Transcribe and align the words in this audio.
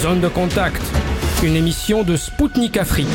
Zone 0.00 0.20
de 0.22 0.28
contact, 0.28 0.80
une 1.42 1.56
émission 1.56 2.04
de 2.04 2.16
Spoutnik 2.16 2.78
Afrique. 2.78 3.06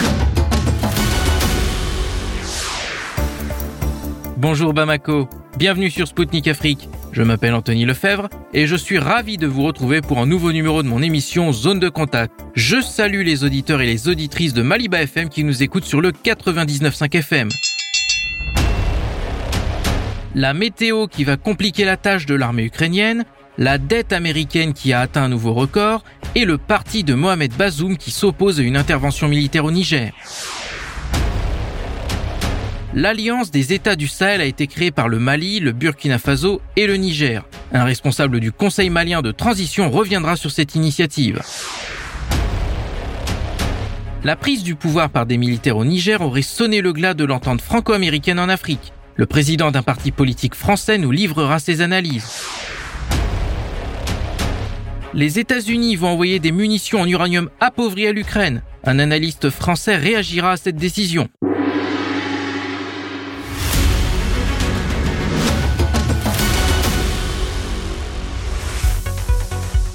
Bonjour 4.37 4.71
Bamako, 4.71 5.27
bienvenue 5.57 5.89
sur 5.89 6.07
Spoutnik 6.07 6.47
Afrique. 6.47 6.87
Je 7.11 7.23
m'appelle 7.23 7.55
Anthony 7.55 7.85
Lefebvre 7.85 8.29
et 8.53 8.67
je 8.67 8.75
suis 8.75 8.99
ravi 8.99 9.37
de 9.37 9.47
vous 9.47 9.63
retrouver 9.63 10.01
pour 10.01 10.19
un 10.19 10.27
nouveau 10.27 10.51
numéro 10.51 10.83
de 10.83 10.87
mon 10.87 11.01
émission 11.01 11.51
Zone 11.51 11.79
de 11.79 11.89
contact. 11.89 12.39
Je 12.53 12.79
salue 12.81 13.23
les 13.23 13.43
auditeurs 13.43 13.81
et 13.81 13.87
les 13.87 14.07
auditrices 14.07 14.53
de 14.53 14.61
Maliba 14.61 15.01
FM 15.01 15.29
qui 15.29 15.43
nous 15.43 15.63
écoutent 15.63 15.85
sur 15.85 16.01
le 16.01 16.11
99.5 16.11 17.15
FM. 17.15 17.49
La 20.35 20.53
météo 20.53 21.07
qui 21.07 21.23
va 21.23 21.35
compliquer 21.37 21.83
la 21.83 21.97
tâche 21.97 22.27
de 22.27 22.35
l'armée 22.35 22.65
ukrainienne, 22.65 23.23
la 23.57 23.77
dette 23.77 24.13
américaine 24.13 24.73
qui 24.73 24.93
a 24.93 24.99
atteint 25.01 25.23
un 25.23 25.29
nouveau 25.29 25.53
record 25.53 26.03
et 26.35 26.45
le 26.45 26.57
parti 26.57 27.03
de 27.03 27.13
Mohamed 27.13 27.53
Bazoum 27.53 27.97
qui 27.97 28.11
s'oppose 28.11 28.59
à 28.59 28.63
une 28.63 28.77
intervention 28.77 29.27
militaire 29.27 29.65
au 29.65 29.71
Niger. 29.71 30.11
L'Alliance 32.93 33.51
des 33.51 33.73
États 33.73 33.95
du 33.97 34.07
Sahel 34.07 34.39
a 34.41 34.45
été 34.45 34.67
créée 34.67 34.91
par 34.91 35.09
le 35.09 35.19
Mali, 35.19 35.59
le 35.59 35.73
Burkina 35.73 36.17
Faso 36.17 36.61
et 36.77 36.87
le 36.87 36.95
Niger. 36.95 37.45
Un 37.73 37.83
responsable 37.83 38.39
du 38.39 38.51
Conseil 38.53 38.89
malien 38.89 39.21
de 39.21 39.31
transition 39.31 39.89
reviendra 39.89 40.37
sur 40.37 40.51
cette 40.51 40.75
initiative. 40.75 41.41
La 44.23 44.35
prise 44.35 44.63
du 44.63 44.75
pouvoir 44.75 45.09
par 45.09 45.25
des 45.25 45.37
militaires 45.37 45.77
au 45.77 45.85
Niger 45.85 46.21
aurait 46.21 46.41
sonné 46.41 46.81
le 46.81 46.93
glas 46.93 47.13
de 47.13 47.25
l'entente 47.25 47.61
franco-américaine 47.61 48.39
en 48.39 48.49
Afrique. 48.49 48.93
Le 49.17 49.25
président 49.25 49.71
d'un 49.71 49.83
parti 49.83 50.11
politique 50.11 50.55
français 50.55 50.97
nous 50.97 51.11
livrera 51.11 51.59
ses 51.59 51.81
analyses. 51.81 52.41
Les 55.17 55.39
États-Unis 55.39 55.95
vont 55.95 56.09
envoyer 56.09 56.39
des 56.39 56.51
munitions 56.51 56.99
en 56.99 57.07
uranium 57.07 57.49
appauvri 57.61 58.05
à 58.05 58.11
l'Ukraine. 58.11 58.61
Un 58.83 58.99
analyste 58.99 59.49
français 59.49 59.95
réagira 59.95 60.51
à 60.51 60.57
cette 60.57 60.75
décision. 60.75 61.29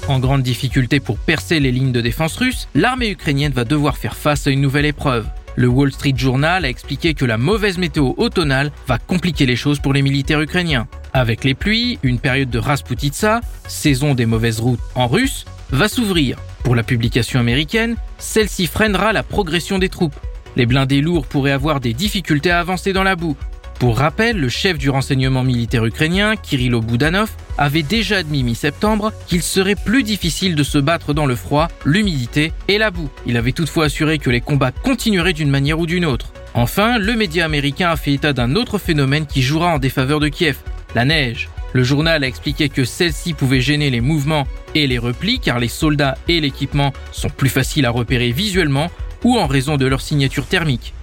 En 0.07 0.17
grande 0.17 0.41
difficulté 0.41 0.99
pour 0.99 1.19
percer 1.19 1.59
les 1.59 1.71
lignes 1.71 1.91
de 1.91 2.01
défense 2.01 2.35
russes, 2.37 2.67
l'armée 2.73 3.11
ukrainienne 3.11 3.53
va 3.53 3.63
devoir 3.63 3.97
faire 3.97 4.15
face 4.15 4.47
à 4.47 4.49
une 4.49 4.61
nouvelle 4.61 4.87
épreuve. 4.87 5.27
Le 5.55 5.67
Wall 5.67 5.91
Street 5.91 6.13
Journal 6.15 6.65
a 6.65 6.69
expliqué 6.69 7.13
que 7.13 7.25
la 7.25 7.37
mauvaise 7.37 7.77
météo 7.77 8.15
automnale 8.17 8.71
va 8.87 8.97
compliquer 8.97 9.45
les 9.45 9.55
choses 9.55 9.77
pour 9.77 9.93
les 9.93 10.01
militaires 10.01 10.41
ukrainiens. 10.41 10.87
Avec 11.13 11.43
les 11.43 11.53
pluies, 11.53 11.99
une 12.03 12.19
période 12.19 12.49
de 12.49 12.59
Rasputitsa, 12.59 13.41
saison 13.67 14.13
des 14.13 14.25
mauvaises 14.25 14.59
routes 14.59 14.79
en 14.95 15.07
russe, 15.07 15.45
va 15.71 15.87
s'ouvrir. 15.87 16.37
Pour 16.63 16.75
la 16.75 16.83
publication 16.83 17.39
américaine, 17.39 17.95
celle-ci 18.17 18.67
freinera 18.67 19.13
la 19.13 19.23
progression 19.23 19.79
des 19.79 19.89
troupes. 19.89 20.15
Les 20.55 20.65
blindés 20.65 21.01
lourds 21.01 21.25
pourraient 21.25 21.51
avoir 21.51 21.79
des 21.79 21.93
difficultés 21.93 22.51
à 22.51 22.59
avancer 22.59 22.93
dans 22.93 23.03
la 23.03 23.15
boue, 23.15 23.35
pour 23.81 23.97
rappel, 23.97 24.37
le 24.37 24.47
chef 24.47 24.77
du 24.77 24.91
renseignement 24.91 25.43
militaire 25.43 25.83
ukrainien, 25.83 26.35
Kirilo 26.35 26.81
Boudanov, 26.81 27.31
avait 27.57 27.81
déjà 27.81 28.17
admis 28.17 28.43
mi-septembre 28.43 29.11
qu'il 29.25 29.41
serait 29.41 29.73
plus 29.73 30.03
difficile 30.03 30.53
de 30.53 30.61
se 30.61 30.77
battre 30.77 31.15
dans 31.15 31.25
le 31.25 31.35
froid, 31.35 31.67
l'humidité 31.83 32.53
et 32.67 32.77
la 32.77 32.91
boue. 32.91 33.09
Il 33.25 33.37
avait 33.37 33.53
toutefois 33.53 33.85
assuré 33.85 34.19
que 34.19 34.29
les 34.29 34.39
combats 34.39 34.71
continueraient 34.71 35.33
d'une 35.33 35.49
manière 35.49 35.79
ou 35.79 35.87
d'une 35.87 36.05
autre. 36.05 36.31
Enfin, 36.53 36.99
le 36.99 37.15
média 37.15 37.43
américain 37.43 37.89
a 37.89 37.95
fait 37.95 38.13
état 38.13 38.33
d'un 38.33 38.55
autre 38.55 38.77
phénomène 38.77 39.25
qui 39.25 39.41
jouera 39.41 39.73
en 39.73 39.79
défaveur 39.79 40.19
de 40.19 40.27
Kiev, 40.27 40.57
la 40.95 41.05
neige. 41.05 41.49
Le 41.73 41.83
journal 41.83 42.23
a 42.23 42.27
expliqué 42.27 42.69
que 42.69 42.83
celle-ci 42.83 43.33
pouvait 43.33 43.61
gêner 43.61 43.89
les 43.89 44.01
mouvements 44.01 44.47
et 44.75 44.87
les 44.87 44.97
replis 44.97 45.39
car 45.39 45.59
les 45.59 45.67
soldats 45.67 46.17
et 46.27 46.41
l'équipement 46.41 46.93
sont 47.11 47.29
plus 47.29 47.49
faciles 47.49 47.85
à 47.85 47.91
repérer 47.91 48.31
visuellement 48.31 48.89
ou 49.23 49.37
en 49.37 49.47
raison 49.47 49.77
de 49.77 49.85
leur 49.85 50.01
signature 50.01 50.47
thermique 50.47 50.93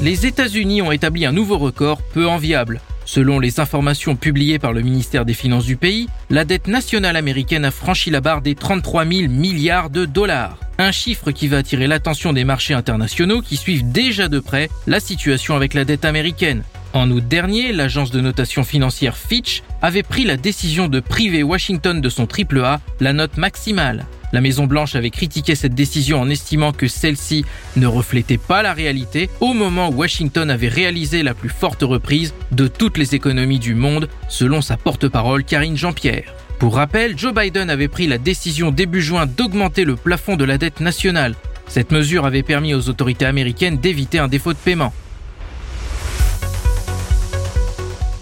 les 0.00 0.26
États-Unis 0.26 0.82
ont 0.82 0.92
établi 0.92 1.26
un 1.26 1.32
nouveau 1.32 1.58
record 1.58 2.02
peu 2.02 2.28
enviable. 2.28 2.80
Selon 3.04 3.40
les 3.40 3.58
informations 3.58 4.16
publiées 4.16 4.58
par 4.58 4.72
le 4.72 4.82
ministère 4.82 5.24
des 5.24 5.34
Finances 5.34 5.64
du 5.64 5.76
pays, 5.76 6.08
la 6.30 6.44
dette 6.44 6.68
nationale 6.68 7.16
américaine 7.16 7.64
a 7.64 7.70
franchi 7.70 8.10
la 8.10 8.20
barre 8.20 8.42
des 8.42 8.54
33 8.54 9.06
000 9.06 9.28
milliards 9.28 9.90
de 9.90 10.04
dollars. 10.04 10.58
Un 10.78 10.92
chiffre 10.92 11.30
qui 11.30 11.48
va 11.48 11.58
attirer 11.58 11.86
l'attention 11.86 12.32
des 12.32 12.44
marchés 12.44 12.74
internationaux 12.74 13.40
qui 13.40 13.56
suivent 13.56 13.90
déjà 13.90 14.28
de 14.28 14.38
près 14.38 14.68
la 14.86 15.00
situation 15.00 15.56
avec 15.56 15.74
la 15.74 15.84
dette 15.84 16.04
américaine. 16.04 16.62
En 16.98 17.12
août 17.12 17.28
dernier, 17.28 17.72
l'agence 17.72 18.10
de 18.10 18.20
notation 18.20 18.64
financière 18.64 19.16
Fitch 19.16 19.62
avait 19.82 20.02
pris 20.02 20.24
la 20.24 20.36
décision 20.36 20.88
de 20.88 20.98
priver 20.98 21.44
Washington 21.44 22.00
de 22.00 22.08
son 22.08 22.26
AAA, 22.26 22.80
la 22.98 23.12
note 23.12 23.36
maximale. 23.36 24.06
La 24.32 24.40
Maison-Blanche 24.40 24.96
avait 24.96 25.10
critiqué 25.10 25.54
cette 25.54 25.76
décision 25.76 26.20
en 26.20 26.28
estimant 26.28 26.72
que 26.72 26.88
celle-ci 26.88 27.44
ne 27.76 27.86
reflétait 27.86 28.36
pas 28.36 28.64
la 28.64 28.72
réalité 28.72 29.30
au 29.38 29.52
moment 29.52 29.90
où 29.90 29.94
Washington 29.94 30.50
avait 30.50 30.66
réalisé 30.66 31.22
la 31.22 31.34
plus 31.34 31.50
forte 31.50 31.82
reprise 31.82 32.34
de 32.50 32.66
toutes 32.66 32.98
les 32.98 33.14
économies 33.14 33.60
du 33.60 33.76
monde, 33.76 34.08
selon 34.28 34.60
sa 34.60 34.76
porte-parole 34.76 35.44
Karine 35.44 35.76
Jean-Pierre. 35.76 36.34
Pour 36.58 36.74
rappel, 36.74 37.16
Joe 37.16 37.32
Biden 37.32 37.70
avait 37.70 37.86
pris 37.86 38.08
la 38.08 38.18
décision 38.18 38.72
début 38.72 39.02
juin 39.02 39.26
d'augmenter 39.26 39.84
le 39.84 39.94
plafond 39.94 40.34
de 40.34 40.44
la 40.44 40.58
dette 40.58 40.80
nationale. 40.80 41.36
Cette 41.68 41.92
mesure 41.92 42.26
avait 42.26 42.42
permis 42.42 42.74
aux 42.74 42.88
autorités 42.88 43.24
américaines 43.24 43.78
d'éviter 43.78 44.18
un 44.18 44.26
défaut 44.26 44.52
de 44.52 44.58
paiement. 44.58 44.92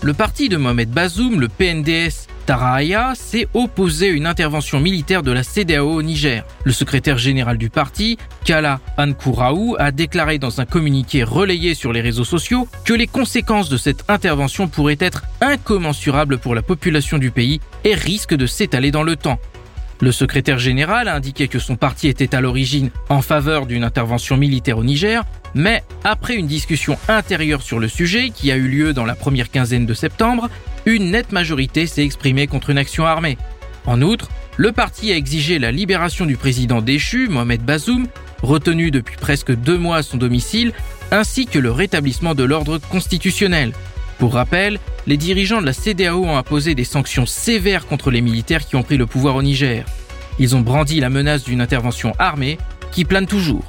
Le 0.03 0.13
parti 0.13 0.49
de 0.49 0.57
Mohamed 0.57 0.91
Bazoum, 0.91 1.41
le 1.41 1.49
PNDS, 1.49 2.27
Tarahaya 2.45 3.15
s'est 3.17 3.49
opposé 3.55 4.11
à 4.11 4.13
une 4.13 4.27
intervention 4.27 4.79
militaire 4.79 5.23
de 5.23 5.33
la 5.33 5.43
CDAO 5.43 5.95
au 5.95 6.03
Niger. 6.03 6.45
Le 6.65 6.73
secrétaire 6.73 7.19
général 7.19 7.59
du 7.59 7.71
parti, 7.71 8.19
Kala 8.45 8.79
Ankouraou, 8.99 9.75
a 9.79 9.91
déclaré 9.91 10.39
dans 10.39 10.61
un 10.61 10.65
communiqué 10.65 11.25
relayé 11.25 11.75
sur 11.75 11.93
les 11.93 12.03
réseaux 12.03 12.25
sociaux 12.25 12.69
que 12.85 12.95
les 12.95 13.09
conséquences 13.09 13.69
de 13.69 13.77
cette 13.77 14.05
intervention 14.09 14.69
pourraient 14.69 14.99
être 15.01 15.25
incommensurables 15.41 16.39
pour 16.39 16.55
la 16.55 16.63
population 16.63 17.19
du 17.19 17.31
pays 17.33 17.61
et 17.85 17.95
risquent 17.95 18.37
de 18.37 18.47
s'étaler 18.47 18.93
dans 18.93 19.03
le 19.03 19.17
temps. 19.17 19.41
Le 20.01 20.13
secrétaire 20.13 20.59
général 20.59 21.09
a 21.09 21.15
indiqué 21.15 21.49
que 21.49 21.59
son 21.59 21.77
parti 21.77 22.09
était 22.09 22.35
à 22.35 22.41
l'origine 22.41 22.91
en 23.09 23.23
faveur 23.23 23.67
d'une 23.67 23.85
intervention 23.85 24.37
militaire 24.37 24.77
au 24.79 24.85
Niger, 24.85 25.25
mais 25.55 25.83
après 26.05 26.35
une 26.35 26.47
discussion 26.47 26.99
intérieure 27.09 27.63
sur 27.63 27.79
le 27.79 27.89
sujet 27.89 28.29
qui 28.31 28.53
a 28.53 28.57
eu 28.57 28.69
lieu 28.69 28.93
dans 28.93 29.07
la 29.07 29.15
première 29.15 29.51
quinzaine 29.51 29.87
de 29.87 29.95
septembre, 29.95 30.51
une 30.85 31.11
nette 31.11 31.33
majorité 31.33 31.87
s'est 31.87 32.05
exprimée 32.05 32.47
contre 32.47 32.71
une 32.71 32.79
action 32.79 33.07
armée. 33.07 33.39
En 33.87 34.03
outre, 34.03 34.29
le 34.59 34.73
parti 34.73 35.13
a 35.13 35.17
exigé 35.17 35.59
la 35.59 35.73
libération 35.73 36.27
du 36.27 36.37
président 36.37 36.83
déchu, 36.83 37.29
Mohamed 37.29 37.63
Bazoum, 37.63 38.07
retenu 38.43 38.91
depuis 38.91 39.17
presque 39.17 39.53
deux 39.55 39.79
mois 39.79 39.99
à 39.99 40.03
son 40.03 40.19
domicile, 40.19 40.73
ainsi 41.11 41.47
que 41.47 41.59
le 41.59 41.71
rétablissement 41.71 42.35
de 42.35 42.45
l'ordre 42.45 42.79
constitutionnel. 42.79 43.73
Pour 44.19 44.33
rappel, 44.35 44.79
les 45.07 45.17
dirigeants 45.19 45.61
de 45.61 45.67
la 45.67 45.73
CDAO 45.75 46.25
ont 46.25 46.37
imposé 46.37 46.75
des 46.75 46.85
sanctions 46.85 47.27
sévères 47.27 47.87
contre 47.87 48.11
les 48.11 48.23
militaires 48.23 48.67
qui 48.67 48.77
ont 48.77 48.83
pris 48.83 48.97
le 48.97 49.07
pouvoir 49.07 49.37
au 49.37 49.43
Niger. 49.43 49.85
Ils 50.39 50.57
ont 50.57 50.61
brandi 50.61 51.01
la 51.01 51.11
menace 51.11 51.45
d'une 51.45 51.61
intervention 51.61 52.13
armée 52.19 52.59
qui 52.93 53.05
plane 53.05 53.27
toujours. 53.27 53.65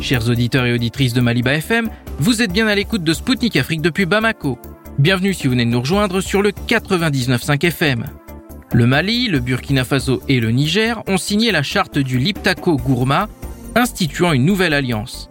Chers 0.00 0.28
auditeurs 0.28 0.66
et 0.66 0.72
auditrices 0.72 1.14
de 1.14 1.20
Maliba 1.20 1.54
FM, 1.54 1.90
vous 2.18 2.42
êtes 2.42 2.52
bien 2.52 2.68
à 2.68 2.74
l'écoute 2.74 3.02
de 3.02 3.12
Spoutnik 3.12 3.56
Afrique 3.56 3.82
depuis 3.82 4.06
Bamako. 4.06 4.58
Bienvenue 4.98 5.34
si 5.34 5.44
vous 5.44 5.50
venez 5.50 5.64
de 5.64 5.70
nous 5.70 5.80
rejoindre 5.80 6.20
sur 6.20 6.42
le 6.42 6.50
99.5 6.50 7.64
FM. 7.66 8.04
Le 8.76 8.86
Mali, 8.86 9.28
le 9.28 9.40
Burkina 9.40 9.84
Faso 9.84 10.20
et 10.28 10.38
le 10.38 10.50
Niger 10.50 11.02
ont 11.06 11.16
signé 11.16 11.50
la 11.50 11.62
charte 11.62 11.98
du 11.98 12.18
Liptako 12.18 12.76
Gourma, 12.76 13.26
instituant 13.74 14.32
une 14.34 14.44
nouvelle 14.44 14.74
alliance. 14.74 15.30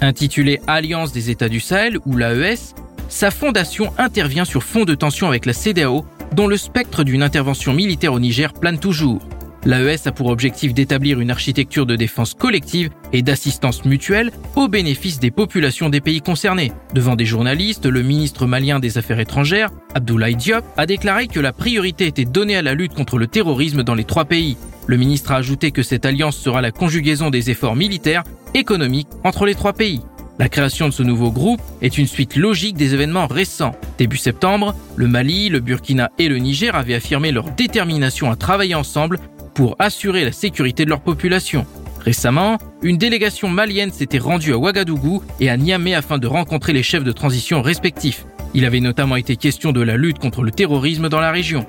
Intitulée 0.00 0.62
Alliance 0.66 1.12
des 1.12 1.28
États 1.28 1.50
du 1.50 1.60
Sahel 1.60 1.98
ou 2.06 2.16
l'AES, 2.16 2.74
sa 3.10 3.30
fondation 3.30 3.92
intervient 3.98 4.46
sur 4.46 4.62
fond 4.62 4.86
de 4.86 4.94
tension 4.94 5.28
avec 5.28 5.44
la 5.44 5.52
CDAO, 5.52 6.06
dont 6.32 6.46
le 6.46 6.56
spectre 6.56 7.04
d'une 7.04 7.22
intervention 7.22 7.74
militaire 7.74 8.14
au 8.14 8.18
Niger 8.18 8.54
plane 8.54 8.78
toujours. 8.78 9.20
L'AES 9.66 10.06
a 10.06 10.12
pour 10.12 10.28
objectif 10.28 10.74
d'établir 10.74 11.18
une 11.18 11.32
architecture 11.32 11.86
de 11.86 11.96
défense 11.96 12.34
collective 12.34 12.90
et 13.12 13.22
d'assistance 13.22 13.84
mutuelle 13.84 14.30
au 14.54 14.68
bénéfice 14.68 15.18
des 15.18 15.32
populations 15.32 15.88
des 15.88 16.00
pays 16.00 16.20
concernés. 16.20 16.70
Devant 16.94 17.16
des 17.16 17.24
journalistes, 17.24 17.84
le 17.84 18.02
ministre 18.02 18.46
malien 18.46 18.78
des 18.78 18.96
Affaires 18.96 19.18
étrangères, 19.18 19.70
Abdoulaye 19.96 20.36
Diop, 20.36 20.64
a 20.76 20.86
déclaré 20.86 21.26
que 21.26 21.40
la 21.40 21.52
priorité 21.52 22.06
était 22.06 22.24
donnée 22.24 22.54
à 22.54 22.62
la 22.62 22.74
lutte 22.74 22.94
contre 22.94 23.18
le 23.18 23.26
terrorisme 23.26 23.82
dans 23.82 23.96
les 23.96 24.04
trois 24.04 24.24
pays. 24.24 24.56
Le 24.86 24.98
ministre 24.98 25.32
a 25.32 25.36
ajouté 25.36 25.72
que 25.72 25.82
cette 25.82 26.06
alliance 26.06 26.36
sera 26.36 26.60
la 26.60 26.70
conjugaison 26.70 27.30
des 27.30 27.50
efforts 27.50 27.74
militaires, 27.74 28.22
économiques 28.54 29.08
entre 29.24 29.46
les 29.46 29.56
trois 29.56 29.72
pays. 29.72 30.00
La 30.38 30.48
création 30.48 30.86
de 30.86 30.92
ce 30.92 31.02
nouveau 31.02 31.32
groupe 31.32 31.62
est 31.80 31.96
une 31.96 32.06
suite 32.06 32.36
logique 32.36 32.76
des 32.76 32.92
événements 32.94 33.26
récents. 33.26 33.74
Début 33.98 34.18
septembre, 34.18 34.76
le 34.94 35.08
Mali, 35.08 35.48
le 35.48 35.60
Burkina 35.60 36.10
et 36.18 36.28
le 36.28 36.36
Niger 36.36 36.76
avaient 36.76 36.94
affirmé 36.94 37.32
leur 37.32 37.50
détermination 37.52 38.30
à 38.30 38.36
travailler 38.36 38.74
ensemble 38.74 39.18
pour 39.56 39.74
assurer 39.78 40.24
la 40.24 40.32
sécurité 40.32 40.84
de 40.84 40.90
leur 40.90 41.00
population. 41.00 41.66
Récemment, 42.04 42.58
une 42.82 42.98
délégation 42.98 43.48
malienne 43.48 43.90
s'était 43.90 44.18
rendue 44.18 44.52
à 44.52 44.58
Ouagadougou 44.58 45.22
et 45.40 45.48
à 45.50 45.56
Niamey 45.56 45.94
afin 45.94 46.18
de 46.18 46.26
rencontrer 46.28 46.72
les 46.74 46.84
chefs 46.84 47.02
de 47.02 47.10
transition 47.10 47.62
respectifs. 47.62 48.26
Il 48.54 48.64
avait 48.66 48.80
notamment 48.80 49.16
été 49.16 49.34
question 49.36 49.72
de 49.72 49.80
la 49.80 49.96
lutte 49.96 50.18
contre 50.18 50.42
le 50.42 50.50
terrorisme 50.52 51.08
dans 51.08 51.20
la 51.20 51.32
région. 51.32 51.66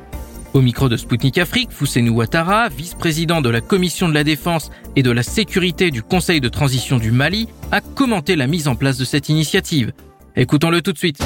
Au 0.54 0.62
micro 0.62 0.89
de 0.89 0.98
Spoutnik 0.98 1.38
Afrique, 1.38 1.72
Fousseinou 1.72 2.16
Ouattara, 2.16 2.68
vice-président 2.69 3.42
de 3.42 3.50
la 3.50 3.62
Commission 3.62 4.10
de 4.10 4.13
la 4.13 4.24
Défense 4.25 4.69
et 4.95 5.04
de 5.04 5.12
la 5.12 5.24
Sécurité 5.24 5.89
du 5.89 6.04
Conseil 6.04 6.42
de 6.42 6.50
transition 6.50 6.98
du 6.98 7.12
Mali, 7.12 7.48
a 7.72 7.80
commenté 7.80 8.36
la 8.36 8.48
mise 8.48 8.68
en 8.68 8.75
place 8.75 8.98
de 8.98 9.06
cette 9.06 9.30
initiative. 9.30 9.94
Écoutons-le 10.36 10.81
tout 10.81 10.94
de 10.94 10.98
suite. 10.98 11.19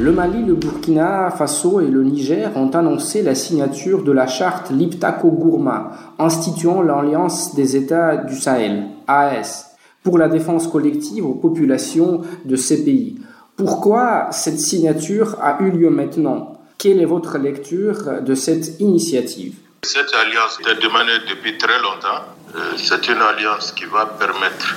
Le 0.00 0.12
Mali, 0.12 0.44
le 0.44 0.54
Burkina 0.54 1.28
Faso 1.36 1.80
et 1.80 1.88
le 1.88 2.04
Niger 2.04 2.56
ont 2.56 2.70
annoncé 2.70 3.20
la 3.20 3.34
signature 3.34 4.04
de 4.04 4.12
la 4.12 4.28
charte 4.28 4.70
Liptako-Gourma, 4.70 5.90
instituant 6.20 6.82
l'Alliance 6.82 7.56
des 7.56 7.74
États 7.74 8.16
du 8.16 8.36
Sahel, 8.36 8.86
AS, 9.08 9.76
pour 10.04 10.16
la 10.16 10.28
défense 10.28 10.68
collective 10.68 11.26
aux 11.26 11.34
populations 11.34 12.22
de 12.44 12.54
ces 12.54 12.84
pays. 12.84 13.18
Pourquoi 13.56 14.28
cette 14.30 14.60
signature 14.60 15.36
a 15.42 15.60
eu 15.62 15.72
lieu 15.72 15.90
maintenant? 15.90 16.60
Quelle 16.78 17.00
est 17.00 17.04
votre 17.04 17.36
lecture 17.36 18.22
de 18.22 18.34
cette 18.36 18.78
initiative? 18.78 19.56
Cette 19.82 20.14
alliance 20.14 20.60
est 20.60 20.80
demandée 20.80 21.18
depuis 21.28 21.58
très 21.58 21.76
longtemps. 21.82 22.22
Euh, 22.54 22.60
c'est 22.76 23.08
une 23.08 23.18
alliance 23.20 23.72
qui 23.72 23.86
va 23.86 24.06
permettre 24.06 24.76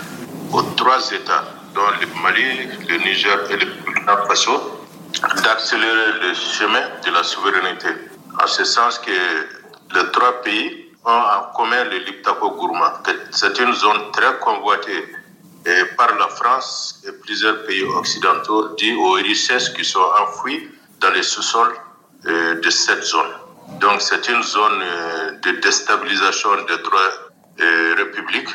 aux 0.52 0.64
trois 0.76 1.12
États, 1.12 1.44
dont 1.76 1.82
le 2.02 2.08
Mali, 2.24 2.42
le 2.90 2.98
Niger 3.08 3.38
et 3.52 3.58
le 3.64 3.68
Burkina 3.86 4.18
Faso, 4.28 4.81
d'accélérer 5.44 6.20
le 6.22 6.34
chemin 6.34 6.82
de 7.06 7.12
la 7.12 7.24
souveraineté. 7.24 7.90
En 8.42 8.48
ce 8.48 8.64
sens 8.64 9.00
que 9.00 9.12
les 9.96 10.12
trois 10.12 10.42
pays 10.42 10.92
ont 11.06 11.12
en 11.12 11.54
commun 11.56 11.84
le 11.86 11.98
Liptako 12.00 12.52
Gourma. 12.52 13.02
C'est 13.32 13.58
une 13.60 13.74
zone 13.74 14.12
très 14.12 14.38
convoitée 14.40 15.06
par 15.98 16.16
la 16.18 16.28
France 16.28 17.04
et 17.08 17.12
plusieurs 17.12 17.64
pays 17.66 17.84
occidentaux 17.84 18.70
dû 18.76 18.96
aux 18.96 19.14
richesses 19.14 19.70
qui 19.70 19.86
sont 19.86 20.08
enfouies 20.22 20.70
dans 21.00 21.12
les 21.12 21.24
sous-sols 21.24 21.76
euh, 22.26 22.60
de 22.62 22.70
cette 22.70 23.04
zone. 23.04 23.32
Donc 23.80 24.02
c'est 24.02 24.28
une 24.28 24.44
zone 24.44 24.82
euh, 24.82 25.32
de 25.44 25.52
déstabilisation 25.62 26.50
des 26.68 26.78
droits 26.84 27.14
euh, 27.60 27.96
républiques. 27.98 28.50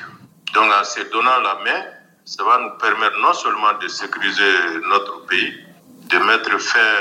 Donc 0.55 0.71
en 0.73 0.85
se 0.85 1.01
donnant 1.11 1.41
la 1.43 1.55
main, 1.65 1.83
ça 2.25 2.43
va 2.45 2.59
nous 2.59 2.79
permettre 2.79 3.19
non 3.21 3.33
seulement 3.33 3.73
de 3.81 3.89
sécuriser 3.89 4.53
notre 4.89 5.27
pays, 5.27 5.55
de 6.11 6.19
mettre 6.19 6.59
fin 6.61 6.93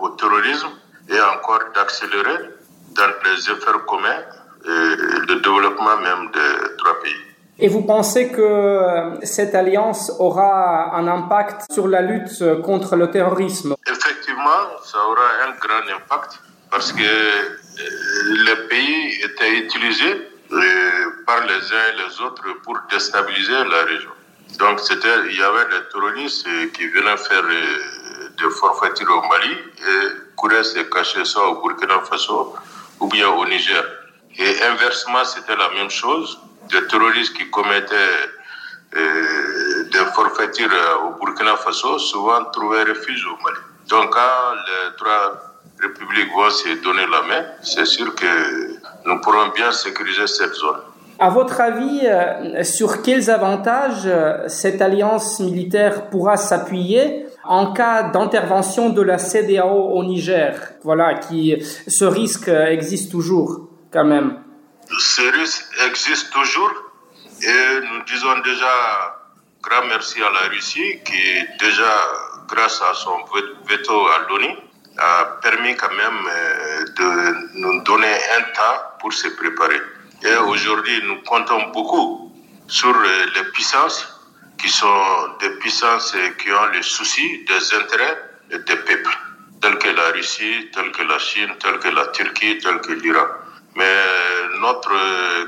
au 0.00 0.10
terrorisme 0.10 0.68
et 1.08 1.20
encore 1.20 1.60
d'accélérer 1.74 2.50
dans 2.96 3.12
les 3.24 3.50
efforts 3.50 3.84
communs 3.86 4.22
le 4.64 5.34
développement 5.40 5.96
même 5.98 6.30
des 6.32 6.76
trois 6.78 7.00
pays. 7.00 7.28
Et 7.60 7.68
vous 7.68 7.82
pensez 7.82 8.30
que 8.30 8.40
euh, 8.40 9.20
cette 9.24 9.54
alliance 9.54 10.12
aura 10.20 10.94
un 10.94 11.08
impact 11.08 11.72
sur 11.72 11.88
la 11.88 12.02
lutte 12.02 12.62
contre 12.62 12.94
le 12.94 13.10
terrorisme? 13.10 13.74
Effectivement, 13.84 14.62
ça 14.84 14.98
aura 14.98 15.28
un 15.46 15.52
grand 15.58 15.84
impact 15.96 16.38
parce 16.70 16.92
que 16.92 17.02
euh, 17.02 17.84
les 18.46 18.68
pays 18.68 19.20
étaient 19.24 19.58
utilisés 19.58 20.30
euh, 20.52 20.60
par 21.26 21.40
les 21.46 21.62
uns 21.78 21.86
et 21.92 21.96
les 22.06 22.20
autres 22.24 22.44
pour 22.62 22.78
déstabiliser 22.92 23.64
la 23.64 23.82
région. 23.92 24.10
Donc 24.60 24.78
c'était, 24.78 25.26
il 25.28 25.36
y 25.36 25.42
avait 25.42 25.64
des 25.64 25.88
terroristes 25.92 26.46
qui 26.74 26.86
venaient 26.86 27.16
faire 27.16 27.44
des 28.38 28.50
forfaitures 28.50 29.10
au 29.10 29.26
Mali 29.28 29.52
et 29.52 30.34
couraient 30.36 30.64
se 30.64 30.80
cacher 30.80 31.24
ça 31.24 31.40
au 31.46 31.60
Burkina 31.62 32.00
Faso 32.08 32.54
ou 33.00 33.08
bien 33.08 33.28
au 33.28 33.44
Niger. 33.46 33.84
Et 34.38 34.62
inversement, 34.62 35.24
c'était 35.24 35.56
la 35.56 35.68
même 35.70 35.90
chose 35.90 36.38
des 36.70 36.86
terroristes 36.86 37.34
qui 37.36 37.50
commettaient 37.50 38.18
euh, 38.96 39.84
des 39.92 40.04
forfaitures 40.14 40.70
au 41.04 41.24
Burkina 41.24 41.56
Faso 41.56 41.98
souvent 41.98 42.44
trouvaient 42.52 42.84
refuge 42.84 43.26
au 43.26 43.42
Mali. 43.42 43.58
Donc 43.88 44.10
quand 44.12 44.54
les 44.66 44.96
trois 44.96 45.26
républiques 45.80 46.32
vont 46.32 46.50
se 46.50 46.82
donner 46.82 47.06
la 47.06 47.22
main, 47.22 47.44
c'est 47.62 47.86
sûr 47.86 48.14
que 48.14 48.26
nous 49.06 49.20
pourrons 49.20 49.48
bien 49.54 49.72
sécuriser 49.72 50.26
cette 50.26 50.54
zone. 50.54 50.80
À 51.20 51.30
votre 51.30 51.60
avis, 51.60 52.02
euh, 52.04 52.62
sur 52.62 53.02
quels 53.02 53.28
avantages 53.28 54.06
euh, 54.06 54.46
cette 54.46 54.80
alliance 54.80 55.40
militaire 55.40 56.10
pourra 56.10 56.36
s'appuyer 56.36 57.26
en 57.48 57.72
cas 57.72 58.04
d'intervention 58.04 58.90
de 58.90 59.02
la 59.02 59.18
CDAO 59.18 59.90
au 59.96 60.04
Niger 60.04 60.54
Voilà, 60.84 61.14
qui 61.14 61.56
ce 61.88 62.04
risque 62.04 62.48
existe 62.48 63.10
toujours 63.10 63.68
quand 63.92 64.04
même. 64.04 64.42
Ce 64.98 65.22
risque 65.38 65.64
existe 65.88 66.30
toujours 66.32 66.72
et 67.42 67.80
nous 67.80 68.04
disons 68.04 68.38
déjà 68.44 69.18
grand 69.62 69.86
merci 69.88 70.20
à 70.22 70.30
la 70.30 70.48
Russie 70.50 71.00
qui 71.04 71.22
déjà, 71.58 71.92
grâce 72.48 72.82
à 72.82 72.94
son 72.94 73.16
veto 73.68 74.06
à 74.08 74.28
l'ONU, 74.28 74.54
a 74.98 75.24
permis 75.42 75.74
quand 75.76 75.94
même 75.94 76.20
euh, 76.28 76.84
de 76.98 77.58
nous 77.60 77.82
donner 77.84 78.14
un 78.36 78.42
temps 78.52 78.82
pour 79.00 79.12
se 79.12 79.28
préparer. 79.28 79.80
Et 80.24 80.36
aujourd'hui, 80.48 81.00
nous 81.06 81.22
comptons 81.22 81.70
beaucoup 81.72 82.32
sur 82.66 82.88
euh, 82.94 83.26
les 83.36 83.44
puissances 83.52 84.17
qui 84.58 84.68
sont 84.68 84.86
des 85.40 85.50
puissances 85.60 86.16
qui 86.38 86.50
ont 86.50 86.70
les 86.72 86.82
soucis 86.82 87.44
des 87.44 87.76
intérêts 87.76 88.18
des 88.50 88.76
peuples, 88.76 89.18
tels 89.60 89.78
que 89.78 89.88
la 89.88 90.10
Russie, 90.14 90.70
tels 90.74 90.90
que 90.90 91.02
la 91.02 91.18
Chine, 91.18 91.50
tels 91.60 91.78
que 91.78 91.88
la 91.88 92.06
Turquie, 92.08 92.58
tels 92.58 92.80
que 92.80 92.92
l'Iran. 92.92 93.26
Mais 93.76 93.84
notre 94.60 94.90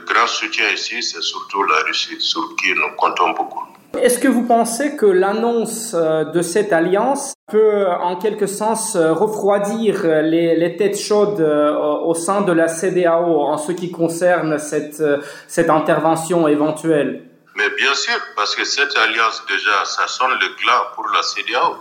grand 0.04 0.26
soutien 0.26 0.68
ici, 0.72 1.02
c'est 1.02 1.22
surtout 1.22 1.62
la 1.64 1.78
Russie, 1.86 2.20
sur 2.20 2.54
qui 2.56 2.72
nous 2.74 2.94
comptons 2.96 3.30
beaucoup. 3.30 3.64
Est-ce 3.98 4.20
que 4.20 4.28
vous 4.28 4.44
pensez 4.46 4.94
que 4.94 5.06
l'annonce 5.06 5.94
euh, 5.98 6.24
de 6.24 6.42
cette 6.42 6.72
alliance 6.72 7.34
peut 7.50 7.86
en 7.88 8.16
quelque 8.16 8.46
sens 8.46 8.94
euh, 8.94 9.12
refroidir 9.12 10.06
les, 10.22 10.54
les 10.54 10.76
têtes 10.76 10.98
chaudes 10.98 11.40
euh, 11.40 11.74
au 12.04 12.14
sein 12.14 12.42
de 12.42 12.52
la 12.52 12.68
CDAO 12.68 13.40
en 13.40 13.58
ce 13.58 13.72
qui 13.72 13.90
concerne 13.90 14.58
cette, 14.58 15.02
cette 15.48 15.70
intervention 15.70 16.46
éventuelle? 16.46 17.29
Mais 17.60 17.68
bien 17.76 17.94
sûr, 17.94 18.18
parce 18.36 18.56
que 18.56 18.64
cette 18.64 18.96
alliance 18.96 19.44
déjà, 19.46 19.84
ça 19.84 20.08
sonne 20.08 20.32
le 20.40 20.48
glas 20.62 20.92
pour 20.94 21.06
la 21.10 21.22
CDAO. 21.22 21.76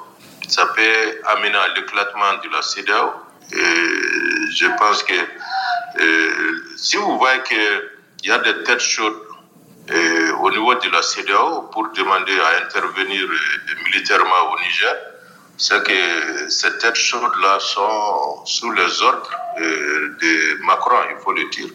Ça 0.50 0.66
peut 0.76 1.22
amener 1.28 1.56
à 1.56 1.70
l'éclatement 1.70 2.34
de 2.44 2.50
la 2.50 2.62
CDAO. 2.62 3.14
Et 3.54 4.52
je 4.58 4.66
pense 4.78 5.04
que 5.04 5.14
euh, 5.14 6.64
si 6.76 6.98
vous 6.98 7.18
voyez 7.18 7.42
qu'il 7.44 8.28
y 8.30 8.32
a 8.32 8.40
des 8.40 8.62
têtes 8.64 8.82
chaudes 8.82 9.22
euh, 9.92 10.34
au 10.42 10.52
niveau 10.52 10.76
de 10.76 10.90
la 10.90 11.02
CDAO 11.02 11.70
pour 11.72 11.88
demander 11.94 12.38
à 12.42 12.66
intervenir 12.66 13.24
euh, 13.24 13.84
militairement 13.86 14.52
au 14.52 14.60
Niger, 14.60 14.96
c'est 15.58 15.82
que 15.88 16.50
ces 16.50 16.78
têtes 16.80 16.96
chaudes-là 16.96 17.58
sont 17.62 18.46
sous 18.46 18.72
les 18.72 19.02
ordres 19.02 19.32
de 19.58 20.62
Macron, 20.66 20.98
il 21.10 21.24
faut 21.24 21.32
le 21.32 21.50
dire. 21.50 21.70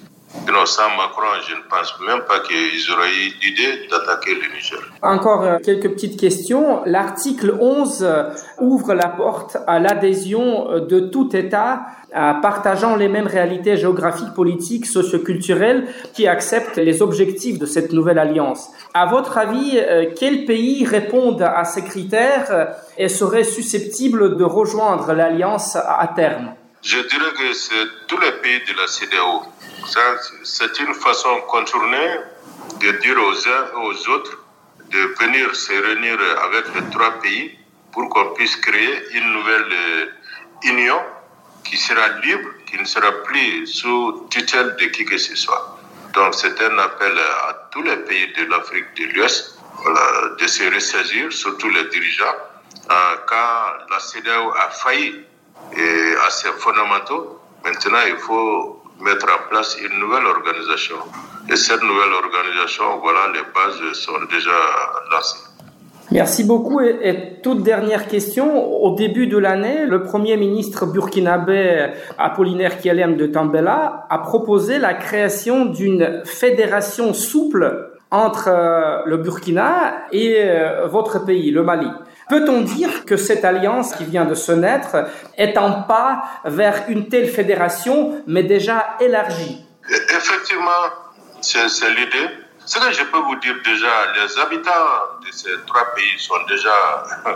Non, 0.52 0.66
sans 0.66 0.90
Macron, 0.96 1.22
je 1.48 1.54
ne 1.54 1.62
pense 1.68 1.94
même 2.00 2.20
pas 2.28 2.40
qu'ils 2.40 2.92
auraient 2.92 3.10
eu 3.10 3.32
l'idée 3.42 3.88
d'attaquer 3.88 4.34
le 4.34 4.54
Niger. 4.54 4.78
Encore 5.02 5.60
quelques 5.64 5.90
petites 5.90 6.20
questions. 6.20 6.82
L'article 6.86 7.56
11 7.58 8.06
ouvre 8.60 8.94
la 8.94 9.08
porte 9.08 9.56
à 9.66 9.78
l'adhésion 9.80 10.80
de 10.80 11.00
tout 11.00 11.34
État 11.34 11.86
partageant 12.12 12.94
les 12.94 13.08
mêmes 13.08 13.26
réalités 13.26 13.76
géographiques, 13.76 14.34
politiques, 14.34 14.86
socioculturelles 14.86 15.88
qui 16.12 16.28
acceptent 16.28 16.76
les 16.76 17.02
objectifs 17.02 17.58
de 17.58 17.66
cette 17.66 17.92
nouvelle 17.92 18.18
alliance. 18.18 18.68
À 18.92 19.06
votre 19.06 19.38
avis, 19.38 19.80
quels 20.16 20.44
pays 20.44 20.84
répondent 20.84 21.42
à 21.42 21.64
ces 21.64 21.82
critères 21.82 22.76
et 22.98 23.08
seraient 23.08 23.44
susceptibles 23.44 24.36
de 24.36 24.44
rejoindre 24.44 25.12
l'alliance 25.12 25.76
à 25.76 26.08
terme? 26.14 26.54
Je 26.82 26.98
dirais 26.98 27.32
que 27.38 27.52
c'est 27.54 27.86
tous 28.06 28.20
les 28.20 28.32
pays 28.42 28.60
de 28.68 28.78
la 28.78 28.86
CDAO 28.86 29.42
c'est 30.44 30.80
une 30.80 30.94
façon 30.94 31.40
contournée 31.48 32.16
de 32.80 32.90
dire 33.02 33.16
aux 33.18 33.48
uns 33.48 33.66
et 33.72 33.86
aux 33.86 34.08
autres 34.10 34.38
de 34.90 34.98
venir 35.20 35.54
se 35.54 35.72
réunir 35.72 36.18
avec 36.44 36.64
les 36.74 36.90
trois 36.90 37.12
pays 37.20 37.58
pour 37.92 38.08
qu'on 38.10 38.32
puisse 38.34 38.56
créer 38.56 38.94
une 39.12 39.32
nouvelle 39.32 39.72
euh, 39.72 40.06
union 40.64 41.00
qui 41.64 41.76
sera 41.76 42.08
libre, 42.22 42.48
qui 42.66 42.78
ne 42.78 42.84
sera 42.84 43.10
plus 43.24 43.66
sous 43.66 44.26
tutelle 44.30 44.76
de 44.76 44.86
qui 44.86 45.04
que 45.04 45.18
ce 45.18 45.34
soit. 45.36 45.78
Donc 46.12 46.34
c'est 46.34 46.60
un 46.60 46.78
appel 46.78 47.18
à 47.18 47.68
tous 47.70 47.82
les 47.82 47.96
pays 47.96 48.32
de 48.34 48.44
l'Afrique 48.44 48.86
de 48.96 49.04
l'Ouest 49.14 49.58
de 50.40 50.46
se 50.46 50.64
ressaisir, 50.72 51.32
surtout 51.32 51.68
les 51.68 51.84
dirigeants. 51.88 52.36
quand 53.26 53.90
la 53.90 53.98
CEDEAO 53.98 54.52
a 54.52 54.70
failli 54.70 55.24
à 56.26 56.30
ses 56.30 56.52
fondamentaux, 56.52 57.40
maintenant 57.64 58.04
il 58.06 58.16
faut 58.18 58.83
mettre 59.04 59.26
en 59.26 59.49
place 59.49 59.76
une 59.80 59.99
nouvelle 60.00 60.26
organisation. 60.26 60.96
Et 61.50 61.56
cette 61.56 61.82
nouvelle 61.82 62.12
organisation, 62.25 62.84
voilà, 63.02 63.32
les 63.34 63.44
bases 63.54 63.92
sont 63.99 64.18
déjà 64.30 64.58
lancées. 65.12 65.54
Merci 66.11 66.44
beaucoup. 66.44 66.80
Et, 66.80 67.40
toute 67.42 67.62
dernière 67.62 68.08
question. 68.08 68.82
Au 68.82 68.94
début 68.94 69.26
de 69.26 69.38
l'année, 69.38 69.87
le 69.87 70.02
premier 70.02 70.37
ministre 70.37 70.87
burkinabé 70.87 71.92
Apollinaire 72.18 72.78
Kielem 72.78 73.16
de 73.16 73.26
Tambela 73.26 74.06
a 74.11 74.18
proposé 74.18 74.78
la 74.78 74.94
création 74.94 75.66
d'une 75.66 76.23
fédération 76.25 77.14
souple 77.14 77.90
entre 78.11 78.49
euh, 78.49 79.02
le 79.06 79.16
Burkina 79.16 80.06
et 80.12 80.37
euh, 80.38 80.87
votre 80.87 81.25
pays, 81.25 81.50
le 81.50 81.62
Mali. 81.62 81.88
Peut-on 82.28 82.62
dire 82.62 83.04
que 83.04 83.16
cette 83.16 83.44
alliance 83.44 83.94
qui 83.94 84.04
vient 84.04 84.24
de 84.24 84.34
se 84.34 84.52
naître 84.52 85.08
est 85.36 85.56
un 85.56 85.72
pas 85.82 86.24
vers 86.44 86.84
une 86.88 87.08
telle 87.08 87.28
fédération, 87.28 88.22
mais 88.26 88.42
déjà 88.42 88.96
élargie? 89.00 89.64
Effectivement, 89.88 90.70
c'est 91.40 91.90
l'idée. 91.90 92.28
Ce 92.66 92.78
que 92.78 92.92
je 92.92 93.02
peux 93.04 93.18
vous 93.18 93.36
dire 93.36 93.56
déjà, 93.62 94.12
les 94.14 94.38
habitants 94.38 94.70
de 95.20 95.30
ces 95.30 95.50
trois 95.66 95.94
pays 95.94 96.18
sont 96.18 96.42
déjà 96.48 97.04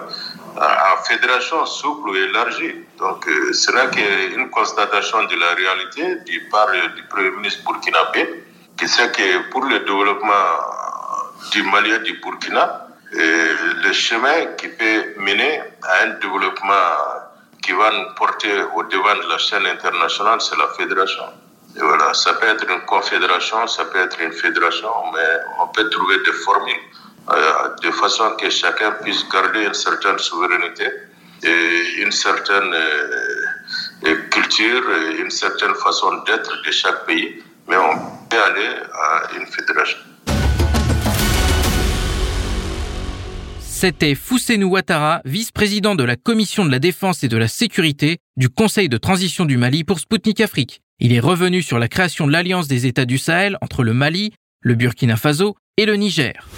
en 0.56 1.04
fédération 1.04 1.66
souple 1.66 2.16
et 2.16 2.20
élargie. 2.30 2.74
Donc, 2.96 3.28
euh, 3.28 3.52
ce 3.52 3.70
n'est 3.72 3.90
qu'une 3.90 4.48
constatation 4.48 5.24
de 5.24 5.36
la 5.36 5.52
réalité 5.54 6.20
du 6.24 6.48
part 6.50 6.70
du 6.96 7.02
Premier 7.04 7.30
ministre 7.32 7.62
burkinabé, 7.64 8.42
qui 8.78 8.88
sait 8.88 9.12
que 9.12 9.50
pour 9.50 9.64
le 9.64 9.80
développement 9.80 10.32
du 11.52 11.62
Mali 11.62 11.90
et 11.92 11.98
du 11.98 12.14
Burkina, 12.20 12.87
le 13.12 13.92
chemin 13.92 14.46
qui 14.56 14.68
peut 14.68 15.14
mener 15.16 15.62
à 15.82 16.02
un 16.04 16.10
développement 16.20 17.28
qui 17.62 17.72
va 17.72 17.90
nous 17.90 18.14
porter 18.14 18.62
au 18.74 18.82
devant 18.84 19.16
de 19.16 19.28
la 19.28 19.38
chaîne 19.38 19.66
internationale, 19.66 20.40
c'est 20.40 20.56
la 20.56 20.68
fédération. 20.68 21.24
Et 21.76 21.80
voilà, 21.80 22.14
ça 22.14 22.34
peut 22.34 22.46
être 22.48 22.64
une 22.68 22.80
confédération, 22.86 23.66
ça 23.66 23.84
peut 23.86 23.98
être 23.98 24.20
une 24.20 24.32
fédération, 24.32 24.90
mais 25.14 25.40
on 25.60 25.68
peut 25.68 25.88
trouver 25.90 26.18
des 26.24 26.32
formules 26.32 26.74
euh, 27.30 27.68
de 27.82 27.90
façon 27.90 28.36
que 28.36 28.48
chacun 28.48 28.92
puisse 29.02 29.28
garder 29.28 29.64
une 29.64 29.74
certaine 29.74 30.18
souveraineté 30.18 30.86
et 31.42 32.00
une 32.02 32.10
certaine 32.10 32.72
euh, 32.74 34.14
culture, 34.30 34.82
une 35.18 35.30
certaine 35.30 35.74
façon 35.74 36.22
d'être 36.26 36.62
de 36.64 36.70
chaque 36.70 37.04
pays, 37.06 37.42
mais 37.68 37.76
on 37.76 37.96
peut 38.28 38.42
aller 38.42 38.70
à 38.92 39.36
une 39.36 39.46
fédération. 39.46 39.98
C'était 43.80 44.16
Fousseinou 44.16 44.70
Ouattara, 44.70 45.22
vice-président 45.24 45.94
de 45.94 46.02
la 46.02 46.16
Commission 46.16 46.64
de 46.64 46.70
la 46.72 46.80
Défense 46.80 47.22
et 47.22 47.28
de 47.28 47.36
la 47.36 47.46
Sécurité 47.46 48.18
du 48.36 48.48
Conseil 48.48 48.88
de 48.88 48.96
transition 48.96 49.44
du 49.44 49.56
Mali 49.56 49.84
pour 49.84 50.00
Sputnik 50.00 50.40
Afrique. 50.40 50.80
Il 50.98 51.12
est 51.12 51.20
revenu 51.20 51.62
sur 51.62 51.78
la 51.78 51.86
création 51.86 52.26
de 52.26 52.32
l'Alliance 52.32 52.66
des 52.66 52.86
États 52.86 53.04
du 53.04 53.18
Sahel 53.18 53.56
entre 53.62 53.84
le 53.84 53.94
Mali, 53.94 54.32
le 54.62 54.74
Burkina 54.74 55.14
Faso 55.14 55.54
et 55.76 55.86
le 55.86 55.94
Niger. 55.94 56.48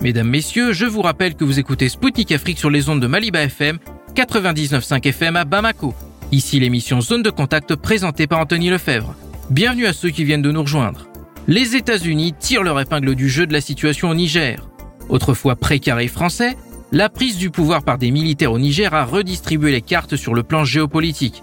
Mesdames, 0.00 0.30
Messieurs, 0.30 0.72
je 0.72 0.86
vous 0.86 1.02
rappelle 1.02 1.34
que 1.34 1.44
vous 1.44 1.58
écoutez 1.58 1.90
Sputnik 1.90 2.32
Afrique 2.32 2.58
sur 2.58 2.70
les 2.70 2.88
ondes 2.88 3.02
de 3.02 3.06
Maliba 3.06 3.42
FM, 3.42 3.78
99.5 4.14 5.06
FM 5.06 5.36
à 5.36 5.44
Bamako. 5.44 5.94
Ici 6.32 6.58
l'émission 6.60 7.02
Zone 7.02 7.22
de 7.22 7.28
Contact 7.28 7.74
présentée 7.76 8.26
par 8.26 8.38
Anthony 8.40 8.70
Lefebvre. 8.70 9.14
Bienvenue 9.50 9.84
à 9.86 9.92
ceux 9.92 10.08
qui 10.08 10.24
viennent 10.24 10.40
de 10.40 10.50
nous 10.50 10.62
rejoindre. 10.62 11.06
Les 11.48 11.76
États-Unis 11.76 12.32
tirent 12.38 12.62
leur 12.62 12.80
épingle 12.80 13.14
du 13.14 13.28
jeu 13.28 13.46
de 13.46 13.52
la 13.52 13.60
situation 13.60 14.08
au 14.08 14.14
Niger. 14.14 14.66
Autrefois 15.10 15.54
précaré 15.54 16.08
français, 16.08 16.56
la 16.92 17.10
prise 17.10 17.36
du 17.36 17.50
pouvoir 17.50 17.82
par 17.82 17.98
des 17.98 18.10
militaires 18.10 18.52
au 18.52 18.58
Niger 18.58 18.94
a 18.94 19.04
redistribué 19.04 19.70
les 19.70 19.82
cartes 19.82 20.16
sur 20.16 20.34
le 20.34 20.44
plan 20.44 20.64
géopolitique. 20.64 21.42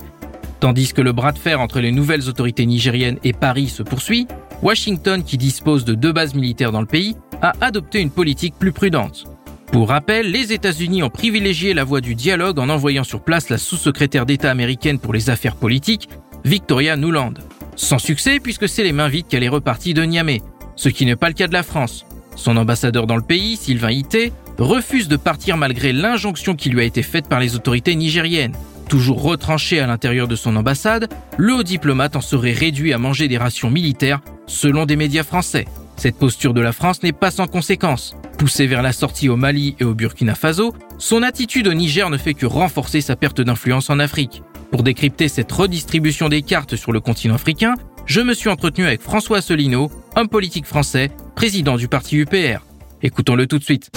Tandis 0.59 0.93
que 0.93 1.01
le 1.01 1.11
bras 1.11 1.31
de 1.31 1.37
fer 1.37 1.61
entre 1.61 1.79
les 1.79 1.91
nouvelles 1.91 2.27
autorités 2.27 2.65
nigériennes 2.65 3.19
et 3.23 3.33
Paris 3.33 3.67
se 3.69 3.83
poursuit, 3.83 4.27
Washington, 4.63 5.23
qui 5.23 5.37
dispose 5.37 5.85
de 5.85 5.93
deux 5.93 6.11
bases 6.11 6.33
militaires 6.33 6.71
dans 6.71 6.81
le 6.81 6.87
pays, 6.87 7.15
a 7.43 7.53
adopté 7.61 8.01
une 8.01 8.11
politique 8.11 8.55
plus 8.57 8.71
prudente. 8.71 9.25
Pour 9.71 9.89
rappel, 9.89 10.31
les 10.31 10.51
États-Unis 10.53 11.03
ont 11.03 11.09
privilégié 11.11 11.75
la 11.75 11.83
voie 11.83 12.01
du 12.01 12.15
dialogue 12.15 12.57
en 12.57 12.69
envoyant 12.69 13.03
sur 13.03 13.23
place 13.23 13.49
la 13.49 13.59
sous-secrétaire 13.59 14.25
d'État 14.25 14.49
américaine 14.49 14.97
pour 14.99 15.13
les 15.13 15.29
affaires 15.29 15.55
politiques, 15.55 16.09
Victoria 16.43 16.95
Nuland. 16.95 17.33
Sans 17.75 17.99
succès 17.99 18.39
puisque 18.39 18.67
c'est 18.67 18.83
les 18.83 18.91
mains 18.91 19.07
vides 19.07 19.27
qu'elle 19.27 19.43
est 19.43 19.49
repartie 19.49 19.93
de 19.93 20.03
Niamey, 20.03 20.41
ce 20.75 20.89
qui 20.89 21.05
n'est 21.05 21.15
pas 21.15 21.27
le 21.27 21.33
cas 21.33 21.47
de 21.47 21.53
la 21.53 21.63
France. 21.63 22.05
Son 22.35 22.57
ambassadeur 22.57 23.07
dans 23.07 23.15
le 23.15 23.21
pays, 23.21 23.57
Sylvain 23.57 23.91
Ité, 23.91 24.31
refuse 24.57 25.07
de 25.07 25.17
partir 25.17 25.57
malgré 25.57 25.93
l'injonction 25.93 26.55
qui 26.55 26.69
lui 26.69 26.81
a 26.81 26.85
été 26.85 27.03
faite 27.03 27.27
par 27.27 27.39
les 27.39 27.55
autorités 27.55 27.95
nigériennes. 27.95 28.55
Toujours 28.89 29.21
retranché 29.21 29.79
à 29.79 29.87
l'intérieur 29.87 30.27
de 30.27 30.35
son 30.35 30.55
ambassade, 30.55 31.07
le 31.37 31.53
haut 31.53 31.63
diplomate 31.63 32.15
en 32.15 32.21
serait 32.21 32.51
réduit 32.51 32.93
à 32.93 32.97
manger 32.97 33.27
des 33.27 33.37
rations 33.37 33.69
militaires, 33.69 34.19
selon 34.47 34.85
des 34.85 34.95
médias 34.95 35.23
français. 35.23 35.65
Cette 35.95 36.17
posture 36.17 36.53
de 36.53 36.61
la 36.61 36.73
France 36.73 37.03
n'est 37.03 37.11
pas 37.13 37.31
sans 37.31 37.47
conséquence. 37.47 38.15
Poussé 38.37 38.65
vers 38.65 38.81
la 38.81 38.91
sortie 38.91 39.29
au 39.29 39.37
Mali 39.37 39.75
et 39.79 39.83
au 39.83 39.93
Burkina 39.93 40.35
Faso, 40.35 40.73
son 40.97 41.23
attitude 41.23 41.67
au 41.67 41.73
Niger 41.73 42.09
ne 42.09 42.17
fait 42.17 42.33
que 42.33 42.45
renforcer 42.45 43.01
sa 43.01 43.15
perte 43.15 43.39
d'influence 43.39 43.89
en 43.89 43.99
Afrique. 43.99 44.41
Pour 44.71 44.83
décrypter 44.83 45.27
cette 45.27 45.51
redistribution 45.51 46.29
des 46.29 46.43
cartes 46.43 46.77
sur 46.77 46.93
le 46.93 47.01
continent 47.01 47.35
africain, 47.35 47.73
je 48.05 48.21
me 48.21 48.33
suis 48.33 48.49
entretenu 48.49 48.85
avec 48.85 49.01
François 49.01 49.39
Asselineau, 49.39 49.89
homme 50.15 50.29
politique 50.29 50.65
français, 50.65 51.09
président 51.35 51.75
du 51.75 51.89
parti 51.89 52.17
UPR. 52.17 52.63
Écoutons-le 53.01 53.47
tout 53.47 53.57
de 53.57 53.63
suite. 53.63 53.91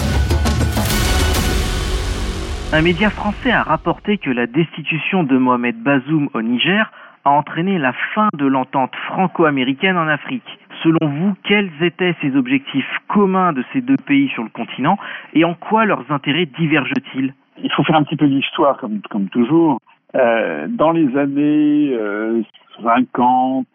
Un 2.73 2.81
média 2.81 3.09
français 3.09 3.51
a 3.51 3.63
rapporté 3.63 4.17
que 4.17 4.29
la 4.29 4.47
destitution 4.47 5.23
de 5.23 5.37
Mohamed 5.37 5.81
Bazoum 5.81 6.27
au 6.33 6.41
Niger 6.41 6.91
a 7.23 7.29
entraîné 7.29 7.79
la 7.79 7.93
fin 8.13 8.27
de 8.37 8.45
l'entente 8.45 8.91
franco-américaine 9.07 9.95
en 9.95 10.09
Afrique. 10.09 10.59
Selon 10.83 11.07
vous, 11.07 11.35
quels 11.45 11.71
étaient 11.81 12.15
ces 12.21 12.35
objectifs 12.35 12.99
communs 13.07 13.53
de 13.53 13.63
ces 13.71 13.79
deux 13.79 13.95
pays 13.95 14.27
sur 14.33 14.43
le 14.43 14.49
continent 14.49 14.97
et 15.33 15.45
en 15.45 15.53
quoi 15.53 15.85
leurs 15.85 16.11
intérêts 16.11 16.47
divergent-ils? 16.47 17.33
Il 17.63 17.71
faut 17.71 17.83
faire 17.85 17.95
un 17.95 18.03
petit 18.03 18.17
peu 18.17 18.27
d'histoire 18.27 18.77
comme, 18.77 18.99
comme 19.09 19.29
toujours. 19.29 19.79
Euh, 20.15 20.67
dans 20.69 20.91
les 20.91 21.17
années 21.17 21.93
euh, 21.93 22.41
50, 22.81 23.67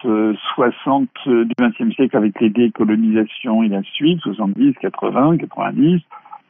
60 0.55 1.09
euh, 1.27 1.45
du 1.45 1.53
XXe 1.59 1.95
siècle 1.95 2.17
avec 2.17 2.39
les 2.41 2.49
décolonisations 2.49 3.61
et 3.61 3.67
la 3.67 3.83
suite, 3.83 4.19
70, 4.21 4.73
80, 4.81 5.37
90, 5.37 6.01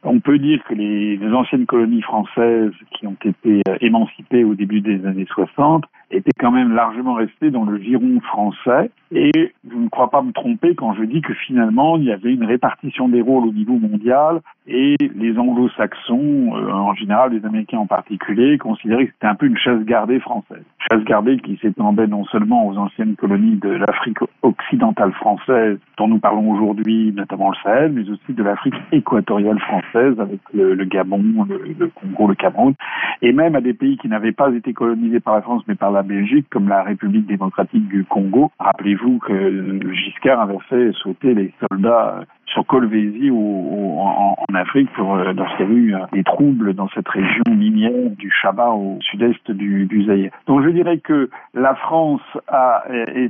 on 0.04 0.20
peut 0.20 0.38
dire 0.38 0.62
que 0.64 0.74
les, 0.74 1.16
les, 1.16 1.32
anciennes 1.32 1.66
colonies 1.66 2.00
françaises 2.00 2.72
qui 2.92 3.06
ont 3.06 3.16
été 3.24 3.60
euh, 3.68 3.76
émancipées 3.80 4.44
au 4.44 4.54
début 4.54 4.80
des 4.80 5.04
années 5.06 5.26
60 5.26 5.84
étaient 6.12 6.32
quand 6.38 6.50
même 6.50 6.74
largement 6.74 7.14
restées 7.14 7.50
dans 7.50 7.64
le 7.64 7.78
giron 7.78 8.20
français. 8.20 8.90
Et 9.10 9.52
je 9.68 9.76
ne 9.76 9.88
crois 9.88 10.10
pas 10.10 10.22
me 10.22 10.32
tromper 10.32 10.74
quand 10.74 10.94
je 10.94 11.04
dis 11.04 11.20
que 11.20 11.34
finalement, 11.34 11.96
il 11.96 12.04
y 12.04 12.12
avait 12.12 12.32
une 12.32 12.44
répartition 12.44 13.08
des 13.08 13.20
rôles 13.20 13.46
au 13.46 13.52
niveau 13.52 13.76
mondial 13.76 14.40
et 14.66 14.96
les 15.16 15.36
anglo-saxons, 15.38 16.54
euh, 16.54 16.70
en 16.70 16.94
général 16.94 17.32
les 17.32 17.44
Américains 17.44 17.78
en 17.78 17.86
particulier, 17.86 18.58
considéraient 18.58 19.06
que 19.06 19.12
c'était 19.12 19.26
un 19.26 19.34
peu 19.34 19.46
une 19.46 19.58
chasse 19.58 19.82
gardée 19.84 20.20
française. 20.20 20.62
Chasse 20.90 21.04
gardée 21.04 21.38
qui 21.38 21.58
s'étendait 21.60 22.06
non 22.06 22.24
seulement 22.26 22.66
aux 22.68 22.76
anciennes 22.78 23.16
colonies 23.16 23.56
de 23.56 23.70
l'Afrique 23.70 24.18
occidentale 24.42 25.12
française, 25.12 25.78
dont 25.98 26.08
nous 26.08 26.20
parlons 26.20 26.50
aujourd'hui, 26.52 27.12
notamment 27.12 27.50
le 27.50 27.56
Sahel, 27.62 27.92
mais 27.92 28.08
aussi 28.08 28.32
de 28.32 28.42
l'Afrique 28.42 28.74
équatoriale 28.92 29.58
française 29.60 30.18
avec 30.20 30.40
le, 30.54 30.76
Gabon, 30.84 31.46
le, 31.48 31.74
le, 31.78 31.88
Congo, 31.88 32.28
le 32.28 32.34
Cameroun, 32.34 32.74
et 33.20 33.32
même 33.32 33.56
à 33.56 33.60
des 33.60 33.74
pays 33.74 33.96
qui 33.98 34.08
n'avaient 34.08 34.32
pas 34.32 34.50
été 34.52 34.72
colonisés 34.72 35.20
par 35.20 35.34
la 35.34 35.42
France 35.42 35.62
mais 35.66 35.74
par 35.74 35.90
la 35.90 36.01
Belgique, 36.02 36.46
comme 36.50 36.68
la 36.68 36.82
République 36.82 37.26
démocratique 37.26 37.88
du 37.88 38.04
Congo. 38.04 38.50
Rappelez-vous 38.58 39.18
que 39.18 39.92
Giscard 39.92 40.40
avait 40.40 40.58
fait 40.68 40.92
sauter 41.02 41.34
les 41.34 41.52
soldats 41.68 42.24
sur 42.52 42.66
Colvézi 42.66 43.30
ou, 43.30 43.98
en, 44.00 44.36
Afrique 44.54 44.92
pour 44.92 45.14
euh, 45.14 45.32
lorsqu'il 45.32 45.66
y 45.66 45.68
a 45.68 45.72
eu 45.72 45.94
euh, 45.94 45.98
des 46.12 46.22
troubles 46.22 46.74
dans 46.74 46.88
cette 46.90 47.08
région 47.08 47.42
minière 47.48 48.10
du 48.18 48.30
Chabat 48.30 48.70
au 48.70 48.98
sud-est 49.00 49.50
du, 49.50 49.86
du 49.86 50.04
Zaïre. 50.04 50.30
Donc 50.46 50.62
je 50.62 50.68
dirais 50.68 50.98
que 50.98 51.30
la 51.54 51.74
France 51.74 52.20
a 52.48 52.84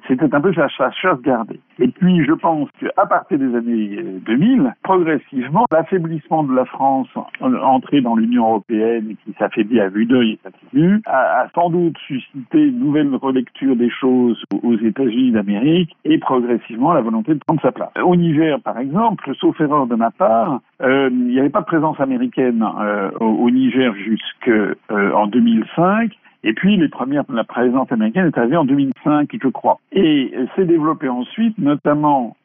c'était 0.08 0.34
un 0.34 0.40
peu 0.40 0.52
sa, 0.52 0.68
chasse 0.68 1.20
gardée. 1.22 1.60
Et 1.78 1.88
puis 1.88 2.24
je 2.24 2.32
pense 2.32 2.68
qu'à 2.80 3.06
partir 3.06 3.38
des 3.38 3.54
années 3.54 4.02
2000, 4.26 4.60
euh, 4.60 4.68
progressivement, 4.82 5.64
l'affaiblissement 5.70 6.42
de 6.42 6.54
la 6.54 6.64
France 6.64 7.08
entrée 7.40 8.00
dans 8.00 8.16
l'Union 8.16 8.48
européenne 8.48 9.14
qui 9.24 9.32
s'affaiblit 9.38 9.80
à 9.80 9.88
vue 9.88 10.06
d'œil 10.06 10.32
et 10.32 10.50
continue, 10.50 11.00
a, 11.06 11.42
a 11.42 11.48
sans 11.54 11.70
doute 11.70 11.96
suscité 12.06 12.58
une 12.58 12.80
nouvelle 12.80 13.14
relecture 13.14 13.76
des 13.76 13.90
choses 13.90 14.42
aux 14.62 14.76
États-Unis 14.76 15.32
d'Amérique 15.32 15.96
et 16.04 16.18
progressivement 16.18 16.92
la 16.92 17.00
volonté 17.00 17.34
de 17.34 17.40
prendre 17.46 17.62
sa 17.62 17.72
place. 17.72 17.90
Au 18.02 18.16
Niger, 18.16 18.60
par 18.60 18.78
exemple, 18.78 19.11
sauf 19.40 19.60
erreur 19.60 19.86
de 19.86 19.94
ma 19.94 20.10
part, 20.10 20.60
euh, 20.82 21.08
il 21.10 21.28
n'y 21.28 21.38
avait 21.38 21.50
pas 21.50 21.60
de 21.60 21.66
présence 21.66 22.00
américaine 22.00 22.64
euh, 22.80 23.10
au, 23.20 23.50
Niger 23.50 23.94
jusqu'en 23.94 24.74
euh, 24.90 25.26
2005. 25.26 26.12
Et 26.44 26.54
puis 26.54 26.76
les 26.76 26.88
premières, 26.88 27.22
la 27.28 27.44
présence 27.44 27.92
américaine 27.92 28.26
est 28.26 28.36
arrivée 28.36 28.56
en 28.56 28.64
2005, 28.64 29.30
je 29.40 29.48
crois. 29.48 29.78
Et 29.92 30.34
s'est 30.56 30.64
développée 30.64 31.08
ensuite, 31.08 31.56
notamment, 31.58 32.36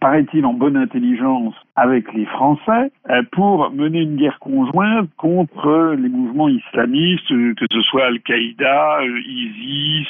paraît-il, 0.00 0.44
en 0.44 0.52
bonne 0.52 0.76
intelligence 0.76 1.54
avec 1.74 2.12
les 2.12 2.26
Français, 2.26 2.92
pour 3.32 3.70
mener 3.70 4.00
une 4.00 4.16
guerre 4.16 4.38
conjointe 4.38 5.08
contre 5.16 5.94
les 5.98 6.10
mouvements 6.10 6.50
islamistes, 6.50 7.28
que 7.28 7.64
ce 7.72 7.80
soit 7.80 8.04
Al-Qaïda, 8.08 8.98
ISIS, 9.26 10.06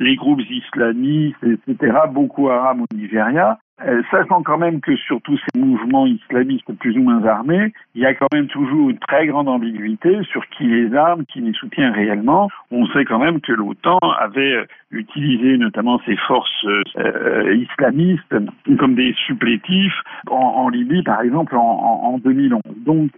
les 0.00 0.16
groupes 0.16 0.42
islamistes, 0.50 1.44
etc., 1.44 1.96
Boko 2.10 2.48
Haram 2.48 2.80
au 2.80 2.96
Nigeria, 2.96 3.56
euh, 3.82 4.02
sachant 4.10 4.42
quand 4.44 4.58
même 4.58 4.80
que 4.80 4.94
sur 4.94 5.20
tous 5.22 5.36
ces 5.36 5.58
mouvements 5.58 6.06
islamistes 6.06 6.72
plus 6.78 6.96
ou 6.96 7.02
moins 7.02 7.24
armés, 7.24 7.72
il 7.96 8.02
y 8.02 8.06
a 8.06 8.14
quand 8.14 8.28
même 8.32 8.46
toujours 8.46 8.90
une 8.90 8.98
très 8.98 9.26
grande 9.26 9.48
ambiguïté 9.48 10.22
sur 10.30 10.46
qui 10.50 10.64
les 10.64 10.94
arme, 10.94 11.24
qui 11.26 11.40
les 11.40 11.52
soutient 11.54 11.90
réellement. 11.90 12.48
On 12.70 12.86
sait 12.86 13.04
quand 13.04 13.18
même 13.18 13.40
que 13.40 13.52
l'OTAN 13.52 13.98
avait 14.20 14.54
euh, 14.54 14.64
utilisé 14.92 15.58
notamment 15.58 16.00
ses 16.06 16.16
forces 16.16 16.64
euh, 16.96 17.56
islamistes 17.56 18.34
comme 18.78 18.94
des 18.94 19.12
supplétifs 19.26 20.00
en, 20.30 20.36
en 20.36 20.68
Libye, 20.68 21.02
par 21.02 21.22
exemple, 21.22 21.56
en, 21.56 21.60
en 21.60 22.18
2011. 22.18 22.62
Donc, 22.86 23.10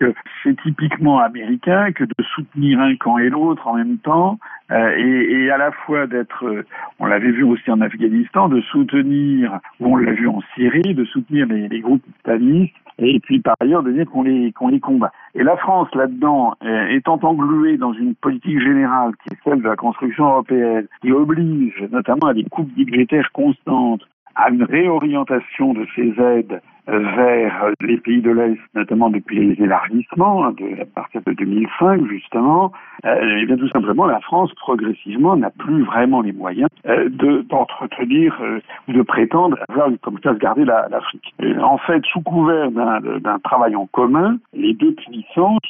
c'est 0.42 0.58
typiquement 0.62 1.18
américain 1.18 1.92
que 1.92 2.04
de 2.04 2.24
soutenir 2.34 2.80
un 2.80 2.96
camp 2.96 3.18
et 3.18 3.28
l'autre 3.28 3.66
en 3.66 3.74
même 3.74 3.98
temps, 3.98 4.38
et, 4.70 5.44
et, 5.44 5.50
à 5.50 5.58
la 5.58 5.70
fois 5.70 6.06
d'être, 6.06 6.64
on 6.98 7.06
l'avait 7.06 7.30
vu 7.30 7.44
aussi 7.44 7.70
en 7.70 7.80
Afghanistan, 7.80 8.48
de 8.48 8.60
soutenir, 8.62 9.60
ou 9.80 9.92
on 9.92 9.96
l'a 9.96 10.12
vu 10.12 10.28
en 10.28 10.40
Syrie, 10.54 10.94
de 10.94 11.04
soutenir 11.04 11.46
les, 11.46 11.68
les 11.68 11.80
groupes 11.80 12.02
islamistes, 12.18 12.74
et 12.98 13.20
puis 13.20 13.40
par 13.40 13.54
ailleurs 13.60 13.82
de 13.82 13.92
dire 13.92 14.06
qu'on 14.06 14.22
les, 14.22 14.52
qu'on 14.52 14.68
les 14.68 14.80
combat. 14.80 15.12
Et 15.34 15.42
la 15.42 15.56
France, 15.56 15.88
là-dedans, 15.94 16.54
euh, 16.64 16.88
étant 16.88 17.18
engluée 17.22 17.76
dans 17.76 17.92
une 17.92 18.14
politique 18.14 18.60
générale 18.60 19.12
qui 19.22 19.34
est 19.34 19.38
celle 19.44 19.62
de 19.62 19.68
la 19.68 19.76
construction 19.76 20.24
européenne, 20.26 20.86
qui 21.02 21.12
oblige 21.12 21.84
notamment 21.90 22.28
à 22.28 22.34
des 22.34 22.44
coupes 22.44 22.72
budgétaires 22.74 23.30
constantes, 23.32 24.02
à 24.34 24.50
une 24.50 24.64
réorientation 24.64 25.74
de 25.74 25.86
ces 25.94 26.14
aides 26.20 26.60
vers 26.86 27.70
les 27.80 27.96
pays 27.98 28.20
de 28.20 28.30
l'Est, 28.30 28.58
notamment 28.74 29.10
depuis 29.10 29.38
les 29.38 29.62
élargissements, 29.62 30.50
de, 30.52 30.82
à 30.82 30.84
partir 30.84 31.20
de 31.26 31.32
2005 31.32 32.06
justement, 32.08 32.72
euh, 33.04 33.36
et 33.36 33.46
bien 33.46 33.56
tout 33.56 33.68
simplement 33.68 34.06
la 34.06 34.20
France 34.20 34.52
progressivement 34.54 35.36
n'a 35.36 35.50
plus 35.50 35.82
vraiment 35.82 36.20
les 36.22 36.32
moyens 36.32 36.68
euh, 36.86 37.08
de 37.08 37.42
d'entretenir 37.48 38.36
euh, 38.40 38.60
ou 38.88 38.92
de 38.92 39.02
prétendre 39.02 39.58
avoir 39.68 39.90
comme 40.02 40.18
ça 40.22 40.34
garder 40.34 40.64
l'Afrique. 40.64 41.34
en 41.62 41.78
fait, 41.78 42.04
sous 42.06 42.20
couvert 42.20 42.70
d'un 42.70 43.38
travail 43.40 43.76
en 43.76 43.86
commun, 43.86 44.38
les 44.54 44.74
deux 44.74 44.92
puissances, 44.92 45.60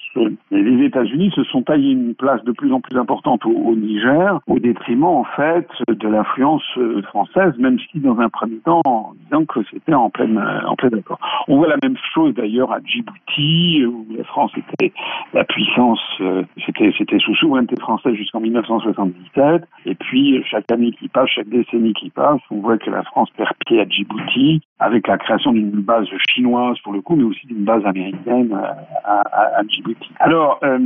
les 0.50 0.84
États-Unis 0.84 1.32
se 1.34 1.44
sont 1.44 1.62
taillés 1.62 1.92
une 1.92 2.14
place 2.14 2.42
de 2.44 2.52
plus 2.52 2.72
en 2.72 2.80
plus 2.80 2.98
importante 2.98 3.44
au, 3.46 3.50
au 3.50 3.74
Niger, 3.74 4.38
au 4.46 4.58
détriment 4.58 5.04
en 5.04 5.24
fait 5.24 5.68
de 5.88 6.08
l'influence 6.08 6.64
française, 7.08 7.52
même 7.58 7.78
si 7.78 8.00
dans 8.00 8.18
un 8.18 8.28
premier 8.28 8.58
temps, 8.58 8.82
en 8.84 9.12
disant 9.24 9.44
que 9.44 9.60
c'était 9.70 9.94
en 9.94 10.10
pleine 10.10 10.38
en 10.66 10.74
pleine 10.76 11.02
on 11.48 11.56
voit 11.56 11.68
la 11.68 11.76
même 11.82 11.96
chose 12.14 12.34
d'ailleurs 12.34 12.72
à 12.72 12.78
Djibouti, 12.80 13.84
où 13.86 14.06
la 14.16 14.24
France 14.24 14.52
était 14.56 14.92
la 15.32 15.44
puissance, 15.44 16.00
euh, 16.20 16.42
c'était, 16.64 16.92
c'était 16.96 17.18
sous 17.18 17.34
souveraineté 17.36 17.76
française 17.80 18.14
jusqu'en 18.14 18.40
1977. 18.40 19.62
Et 19.86 19.94
puis, 19.94 20.42
chaque 20.48 20.70
année 20.72 20.92
qui 20.92 21.08
passe, 21.08 21.28
chaque 21.30 21.48
décennie 21.48 21.94
qui 21.94 22.10
passe, 22.10 22.40
on 22.50 22.60
voit 22.60 22.78
que 22.78 22.90
la 22.90 23.02
France 23.04 23.30
perd 23.36 23.52
pied 23.66 23.80
à 23.80 23.88
Djibouti, 23.88 24.62
avec 24.78 25.06
la 25.06 25.18
création 25.18 25.52
d'une 25.52 25.70
base 25.70 26.06
chinoise 26.30 26.78
pour 26.80 26.92
le 26.92 27.00
coup, 27.00 27.16
mais 27.16 27.24
aussi 27.24 27.46
d'une 27.46 27.64
base 27.64 27.84
américaine 27.86 28.56
à, 29.04 29.62
Djibouti. 29.68 30.10
Alors, 30.20 30.58
euh, 30.62 30.78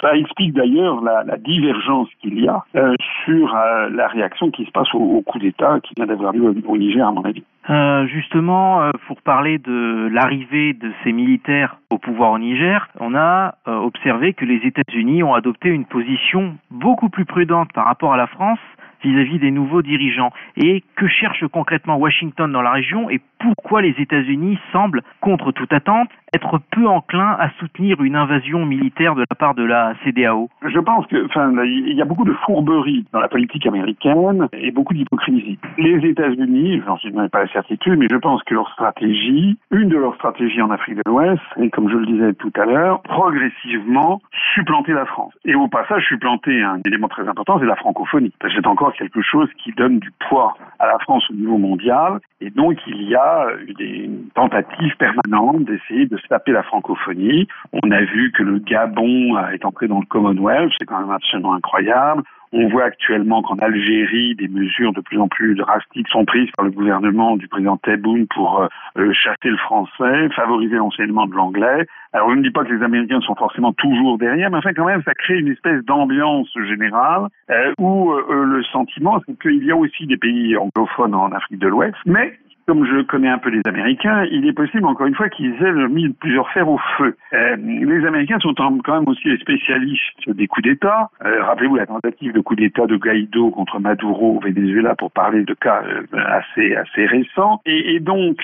ça 0.00 0.16
explique 0.16 0.54
d'ailleurs 0.54 1.00
la, 1.02 1.24
divergence 1.36 2.08
qu'il 2.22 2.42
y 2.42 2.48
a 2.48 2.64
euh, 2.76 2.94
sur 3.24 3.54
la 3.54 4.08
réaction 4.08 4.50
qui 4.50 4.64
se 4.64 4.70
passe 4.70 4.92
au, 4.94 5.20
coup 5.22 5.38
d'État 5.38 5.78
qui 5.82 5.94
vient 5.96 6.06
d'avoir 6.06 6.32
lieu 6.32 6.54
au 6.66 6.76
Niger, 6.76 7.06
à 7.06 7.12
mon 7.12 7.22
avis. 7.22 7.42
Euh, 7.68 8.06
justement, 8.06 8.75
euh, 8.80 8.90
pour 9.06 9.22
parler 9.22 9.58
de 9.58 10.08
l'arrivée 10.12 10.72
de 10.72 10.92
ces 11.02 11.12
militaires 11.12 11.78
au 11.90 11.98
pouvoir 11.98 12.32
au 12.32 12.38
Niger, 12.38 12.88
on 13.00 13.14
a 13.14 13.54
euh, 13.68 13.76
observé 13.76 14.34
que 14.34 14.44
les 14.44 14.60
États-Unis 14.64 15.22
ont 15.22 15.34
adopté 15.34 15.68
une 15.68 15.84
position 15.84 16.56
beaucoup 16.70 17.08
plus 17.08 17.24
prudente 17.24 17.72
par 17.72 17.86
rapport 17.86 18.12
à 18.12 18.16
la 18.16 18.26
France 18.26 18.58
vis-à-vis 19.06 19.38
des 19.38 19.50
nouveaux 19.50 19.82
dirigeants. 19.82 20.30
Et 20.56 20.82
que 20.96 21.06
cherche 21.06 21.46
concrètement 21.48 21.96
Washington 21.96 22.50
dans 22.50 22.62
la 22.62 22.72
région 22.72 23.08
et 23.10 23.20
pourquoi 23.38 23.82
les 23.82 23.94
États-Unis 23.98 24.58
semblent, 24.72 25.02
contre 25.20 25.52
toute 25.52 25.72
attente, 25.72 26.08
être 26.34 26.60
peu 26.70 26.86
enclins 26.86 27.36
à 27.38 27.50
soutenir 27.58 28.02
une 28.02 28.16
invasion 28.16 28.64
militaire 28.66 29.14
de 29.14 29.20
la 29.20 29.36
part 29.36 29.54
de 29.54 29.64
la 29.64 29.94
CDAO 30.04 30.50
Je 30.62 30.78
pense 30.80 31.06
que, 31.06 31.24
enfin, 31.26 31.52
il 31.64 31.94
y 31.94 32.02
a 32.02 32.04
beaucoup 32.04 32.24
de 32.24 32.32
fourberie 32.32 33.06
dans 33.12 33.20
la 33.20 33.28
politique 33.28 33.66
américaine 33.66 34.48
et 34.52 34.70
beaucoup 34.70 34.94
d'hypocrisie. 34.94 35.58
Les 35.78 35.98
États-Unis, 36.08 36.82
j'en 36.86 36.96
suis 36.98 37.12
pas 37.12 37.44
la 37.44 37.52
certitude, 37.52 37.98
mais 37.98 38.06
je 38.10 38.16
pense 38.16 38.42
que 38.44 38.54
leur 38.54 38.70
stratégie, 38.72 39.58
une 39.70 39.88
de 39.88 39.96
leurs 39.96 40.14
stratégies 40.14 40.62
en 40.62 40.70
Afrique 40.70 40.96
de 40.96 41.02
l'Ouest, 41.06 41.42
et 41.58 41.70
comme 41.70 41.88
je 41.90 41.96
le 41.96 42.06
disais 42.06 42.34
tout 42.34 42.52
à 42.56 42.64
l'heure, 42.64 43.02
progressivement 43.02 44.20
supplanter 44.54 44.92
la 44.92 45.06
France. 45.06 45.32
Et 45.44 45.54
au 45.54 45.68
passage, 45.68 46.06
supplanter 46.06 46.62
un 46.62 46.80
élément 46.86 47.08
très 47.08 47.28
important, 47.28 47.58
c'est 47.58 47.66
la 47.66 47.76
francophonie. 47.76 48.32
C'est 48.54 48.66
encore 48.66 48.92
quelque 48.96 49.22
chose 49.22 49.48
qui 49.62 49.72
donne 49.72 49.98
du 49.98 50.10
poids 50.28 50.56
à 50.78 50.86
la 50.86 50.98
France 51.00 51.24
au 51.30 51.34
niveau 51.34 51.58
mondial, 51.58 52.20
et 52.40 52.50
donc 52.50 52.78
il 52.86 53.02
y 53.02 53.14
a 53.14 53.46
des 53.78 54.10
tentatives 54.34 54.96
permanentes 54.96 55.64
d'essayer 55.64 56.06
de 56.06 56.16
se 56.16 56.26
taper 56.28 56.52
la 56.52 56.62
francophonie. 56.62 57.48
On 57.72 57.90
a 57.90 58.00
vu 58.00 58.32
que 58.32 58.42
le 58.42 58.58
Gabon 58.58 59.38
est 59.52 59.64
entré 59.64 59.88
dans 59.88 60.00
le 60.00 60.06
Commonwealth, 60.06 60.72
c'est 60.78 60.86
quand 60.86 61.00
même 61.00 61.10
absolument 61.10 61.54
incroyable. 61.54 62.22
On 62.52 62.68
voit 62.68 62.84
actuellement 62.84 63.42
qu'en 63.42 63.56
Algérie, 63.56 64.34
des 64.34 64.48
mesures 64.48 64.92
de 64.92 65.00
plus 65.00 65.18
en 65.18 65.28
plus 65.28 65.54
drastiques 65.54 66.08
sont 66.08 66.24
prises 66.24 66.50
par 66.56 66.64
le 66.64 66.70
gouvernement 66.70 67.36
du 67.36 67.48
président 67.48 67.76
Tebboune 67.78 68.26
pour 68.28 68.62
euh, 68.62 68.68
euh, 68.98 69.12
chasser 69.12 69.48
le 69.48 69.56
français, 69.56 70.28
favoriser 70.30 70.76
l'enseignement 70.76 71.26
de 71.26 71.34
l'anglais. 71.34 71.86
Alors, 72.12 72.30
je 72.30 72.36
ne 72.36 72.42
dis 72.42 72.50
pas 72.50 72.64
que 72.64 72.72
les 72.72 72.82
Américains 72.82 73.20
sont 73.20 73.34
forcément 73.34 73.72
toujours 73.72 74.16
derrière, 74.18 74.50
mais 74.50 74.58
enfin, 74.58 74.72
quand 74.74 74.86
même, 74.86 75.02
ça 75.02 75.14
crée 75.14 75.38
une 75.38 75.48
espèce 75.48 75.84
d'ambiance 75.84 76.48
générale 76.68 77.28
euh, 77.50 77.72
où 77.78 78.12
le 78.12 78.62
sentiment, 78.64 79.20
c'est 79.26 79.38
qu'il 79.38 79.64
y 79.64 79.70
a 79.70 79.76
aussi 79.76 80.06
des 80.06 80.16
pays 80.16 80.56
anglophones 80.56 81.14
en 81.14 81.32
Afrique 81.32 81.58
de 81.58 81.68
l'Ouest, 81.68 81.96
mais 82.06 82.38
comme 82.66 82.84
je 82.84 83.02
connais 83.02 83.28
un 83.28 83.38
peu 83.38 83.50
les 83.50 83.60
Américains, 83.64 84.24
il 84.30 84.46
est 84.46 84.52
possible, 84.52 84.86
encore 84.86 85.06
une 85.06 85.14
fois, 85.14 85.28
qu'ils 85.28 85.54
aient 85.62 85.88
mis 85.88 86.08
plusieurs 86.08 86.50
fers 86.50 86.68
au 86.68 86.78
feu. 86.98 87.16
Euh, 87.32 87.56
les 87.56 88.04
Américains 88.04 88.38
sont 88.40 88.54
quand 88.54 88.94
même 88.94 89.08
aussi 89.08 89.28
les 89.28 89.38
spécialistes 89.38 90.28
des 90.28 90.48
coups 90.48 90.66
d'État. 90.66 91.10
Euh, 91.24 91.44
rappelez-vous 91.44 91.76
la 91.76 91.86
tentative 91.86 92.32
de 92.32 92.40
coup 92.40 92.56
d'État 92.56 92.86
de 92.86 92.96
Guaido 92.96 93.50
contre 93.50 93.78
Maduro 93.78 94.36
au 94.36 94.40
Venezuela 94.40 94.96
pour 94.96 95.12
parler 95.12 95.44
de 95.44 95.54
cas 95.54 95.82
euh, 95.86 96.02
assez 96.12 96.74
assez 96.74 97.06
récents. 97.06 97.60
Et, 97.66 98.00
donc, 98.00 98.38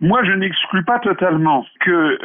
moi, 0.00 0.22
je 0.24 0.32
n'exclus 0.32 0.84
pas 0.84 0.98
totalement 0.98 1.64
que 1.80 2.18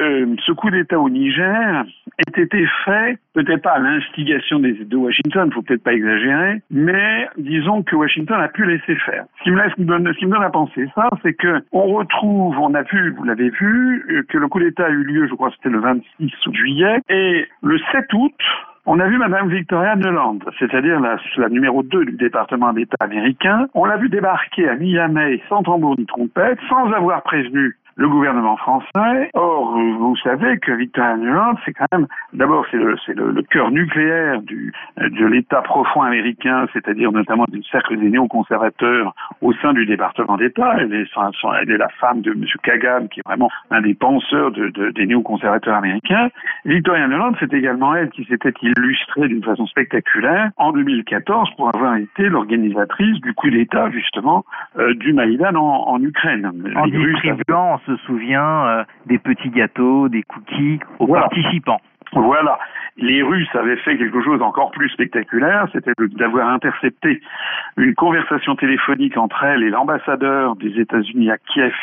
ce 0.46 0.52
coup 0.52 0.70
d'État 0.70 1.00
au 1.00 1.10
Niger 1.10 1.86
ait 2.18 2.42
été 2.42 2.68
fait, 2.86 3.18
peut-être 3.34 3.62
pas 3.62 3.74
à 3.74 3.80
l'instigation 3.80 4.60
de 4.60 4.96
Washington, 4.96 5.52
faut 5.52 5.62
peut-être 5.62 5.84
pas 5.84 5.94
exagérer, 5.94 6.62
mais 6.72 7.28
disons 7.38 7.84
que 7.84 7.96
Washington 7.96 8.40
a 8.40 8.48
pu 8.48 8.66
laisser 8.66 8.96
faire. 8.98 9.26
Ce 9.40 9.44
qui 9.44 9.52
me 9.52 9.62
laisse, 9.62 9.72
ce 9.72 10.20
qui 10.20 10.26
me 10.26 10.32
donne 10.32 10.44
à 10.44 10.50
penser 10.50 10.88
ça, 10.96 11.10
c'est 11.22 11.34
que 11.34 11.64
on 11.72 11.94
retrouve, 11.94 12.58
on 12.60 12.74
a 12.74 12.84
vu, 12.84 13.12
vous 13.12 13.24
l'avez 13.24 13.50
vu, 13.50 14.06
euh, 14.10 14.24
que 14.30 14.38
le 14.38 14.48
coup 14.48 14.60
d'État 14.60 14.86
a 14.86 14.90
eu 14.90 15.04
lieu, 15.04 15.28
je 15.28 15.34
crois 15.34 15.50
que 15.50 15.56
c'était 15.56 15.70
le 15.70 15.80
26 15.80 16.32
juillet, 16.52 17.00
et 17.10 17.48
le 17.62 17.80
7 17.92 18.06
août, 18.14 18.34
on 18.86 19.00
a 19.00 19.08
vu 19.08 19.18
Madame 19.18 19.50
Victoria 19.50 19.96
Nuland, 19.96 20.40
c'est-à-dire 20.60 21.00
la, 21.00 21.18
la, 21.38 21.48
numéro 21.48 21.84
2 21.84 22.06
du 22.06 22.12
département 22.14 22.74
d'État 22.74 22.98
américain. 23.00 23.68
On 23.74 23.86
l'a 23.86 23.96
vu 23.96 24.10
débarquer 24.10 24.68
à 24.68 24.76
Niamey 24.76 25.42
sans 25.48 25.64
tambour 25.64 25.96
ni 25.98 26.06
trompette, 26.06 26.60
sans 26.68 26.92
avoir 26.92 27.24
prévenu 27.24 27.78
le 27.96 28.10
gouvernement 28.10 28.58
français. 28.58 29.30
Or, 29.34 29.78
vous 29.78 30.16
savez 30.18 30.58
que 30.58 30.72
Victoria 30.72 31.16
Nuland, 31.18 31.56
c'est 31.66 31.74
quand 31.74 31.86
même, 31.92 32.08
d'abord, 32.34 32.66
c'est 32.72 32.78
le, 32.78 32.96
le, 33.08 33.32
le, 33.32 33.42
cœur 33.44 33.72
nucléaire 33.72 34.42
du, 34.42 34.74
de 34.98 35.26
l'État 35.26 35.62
profond 35.62 36.02
américain, 36.02 36.66
c'est-à-dire 36.74 37.12
notamment 37.12 37.46
du 37.50 37.64
cercle 37.64 37.98
des 37.98 38.10
néoconservateurs 38.10 39.14
au 39.42 39.54
sein 39.54 39.74
du 39.74 39.86
département 39.86 40.38
d'État. 40.38 40.76
Elle 40.80 40.94
est, 40.94 41.08
elle 41.62 41.72
est 41.72 41.78
la 41.78 41.90
femme 41.90 42.22
de 42.22 42.32
M. 42.32 42.46
Kagan, 42.64 43.08
qui 43.08 43.20
est 43.20 43.28
vraiment 43.28 43.50
un 43.70 43.82
des 43.82 43.94
penseurs 43.94 44.52
de, 44.52 44.70
de, 44.70 44.90
des 44.90 45.06
néoconservateurs 45.06 45.76
américains. 45.76 46.30
Victoria 46.66 47.08
Nuland, 47.08 47.34
c'est 47.40 47.54
également 47.54 47.96
elle 47.96 48.10
qui 48.10 48.26
s'était 48.26 48.54
illustrée 48.62 49.28
d'une 49.28 49.44
façon 49.44 49.68
spectaculaire 49.68 50.50
en 50.58 50.72
2014 50.72 51.50
pour 51.58 51.74
avoir 51.74 51.96
été 51.98 52.30
l'organisatrice 52.30 53.20
du 53.22 53.34
coup 53.34 53.50
d'État, 53.50 53.92
justement, 53.92 54.46
euh, 54.80 54.94
du 54.96 55.14
Maïdan 55.14 55.56
en, 55.56 55.90
en 55.90 56.02
Ukraine. 56.02 56.52
En 56.76 56.88
distribuant 56.88 57.80
se 57.86 57.96
souvient 57.98 58.66
euh, 58.66 58.84
des 59.06 59.20
petits 59.20 59.50
gâteaux, 59.50 60.10
des 60.10 60.24
cookies 60.24 60.80
aux 61.00 61.08
participants. 61.08 61.82
Voilà. 62.14 62.60
Les 62.98 63.24
Russes 63.24 63.50
avaient 63.56 63.78
fait 63.78 63.98
quelque 63.98 64.22
chose 64.22 64.40
d'encore 64.40 64.70
plus 64.72 64.90
spectaculaire, 64.90 65.68
c'était 65.74 65.94
d'avoir 66.16 66.50
intercepté 66.50 67.22
une 67.76 67.96
conversation 67.96 68.56
téléphonique 68.56 69.18
entre 69.18 69.44
elle 69.44 69.64
et 69.64 69.72
l'ambassadeur 69.72 70.56
des 70.56 70.80
États-Unis 70.80 71.32
à 71.32 71.38
Kiev, 71.38 71.74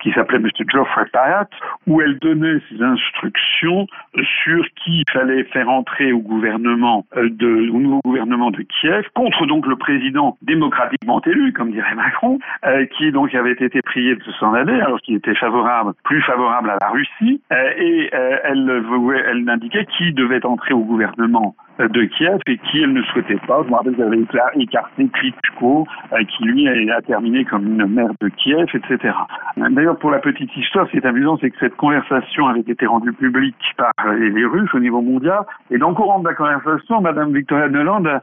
qui 0.00 0.12
s'appelait 0.12 0.38
M. 0.38 0.48
Geoffrey 0.72 1.04
Pyatt, 1.12 1.50
où 1.86 2.00
elle 2.00 2.18
donnait 2.18 2.60
ses 2.70 2.82
instructions 2.82 3.86
sur 4.42 4.64
qui 4.82 5.02
il 5.06 5.12
fallait 5.12 5.44
faire 5.44 5.68
entrer 5.68 6.12
au 6.12 6.20
gouvernement 6.20 7.04
euh, 7.16 7.28
de, 7.30 7.68
au 7.70 7.78
nouveau 7.78 8.00
gouvernement 8.02 8.50
de 8.50 8.62
Kiev, 8.62 9.04
contre 9.14 9.44
donc 9.44 9.66
le 9.66 9.76
président 9.76 10.38
démocratiquement 10.40 11.20
élu, 11.26 11.52
comme 11.52 11.72
dirait 11.72 11.94
Macron, 11.94 12.38
euh, 12.64 12.86
qui 12.86 13.12
donc 13.12 13.34
avait 13.34 13.52
été 13.52 13.82
prié 13.82 14.14
de 14.14 14.22
s'en 14.40 14.54
aller, 14.54 14.80
alors 14.80 15.00
qu'il 15.02 15.16
était 15.16 15.34
favorable, 15.34 15.92
plus 16.04 16.22
favorable 16.22 16.70
à 16.70 16.78
la 16.80 16.88
Russie, 16.88 17.42
euh, 17.52 17.70
et 17.76 18.08
elle, 18.12 18.82
elle 19.26 19.44
qui 19.82 20.12
devait 20.12 20.44
entrer 20.46 20.74
au 20.74 20.84
gouvernement 20.84 21.54
de 21.78 22.04
Kiev 22.04 22.38
et 22.46 22.58
qui 22.58 22.82
elle 22.82 22.92
ne 22.92 23.02
souhaitait 23.02 23.40
pas. 23.46 23.62
Je 23.64 23.70
me 23.70 23.74
rappelle 23.74 23.96
qu'elle 23.96 24.62
écarté 24.62 25.08
Klitschko, 25.08 25.86
euh, 26.12 26.24
qui 26.24 26.44
lui 26.44 26.68
a 26.68 27.02
terminé 27.02 27.44
comme 27.44 27.66
une 27.66 27.86
maire 27.86 28.12
de 28.20 28.28
Kiev, 28.28 28.68
etc. 28.74 29.14
D'ailleurs, 29.56 29.98
pour 29.98 30.10
la 30.10 30.18
petite 30.18 30.54
histoire, 30.56 30.86
ce 30.86 30.92
qui 30.92 30.96
est 30.98 31.06
amusant, 31.06 31.36
c'est 31.40 31.50
que 31.50 31.58
cette 31.58 31.76
conversation 31.76 32.46
avait 32.46 32.60
été 32.60 32.86
rendue 32.86 33.12
publique 33.12 33.56
par 33.76 33.92
les 34.14 34.44
Russes 34.44 34.72
au 34.74 34.80
niveau 34.80 35.00
mondial. 35.00 35.40
Et 35.70 35.78
dans 35.78 35.88
le 35.88 35.94
courant 35.94 36.20
de 36.20 36.28
la 36.28 36.34
conversation, 36.34 37.00
Madame 37.00 37.32
Victoria 37.32 37.68
Nuland, 37.68 38.04
euh, 38.06 38.18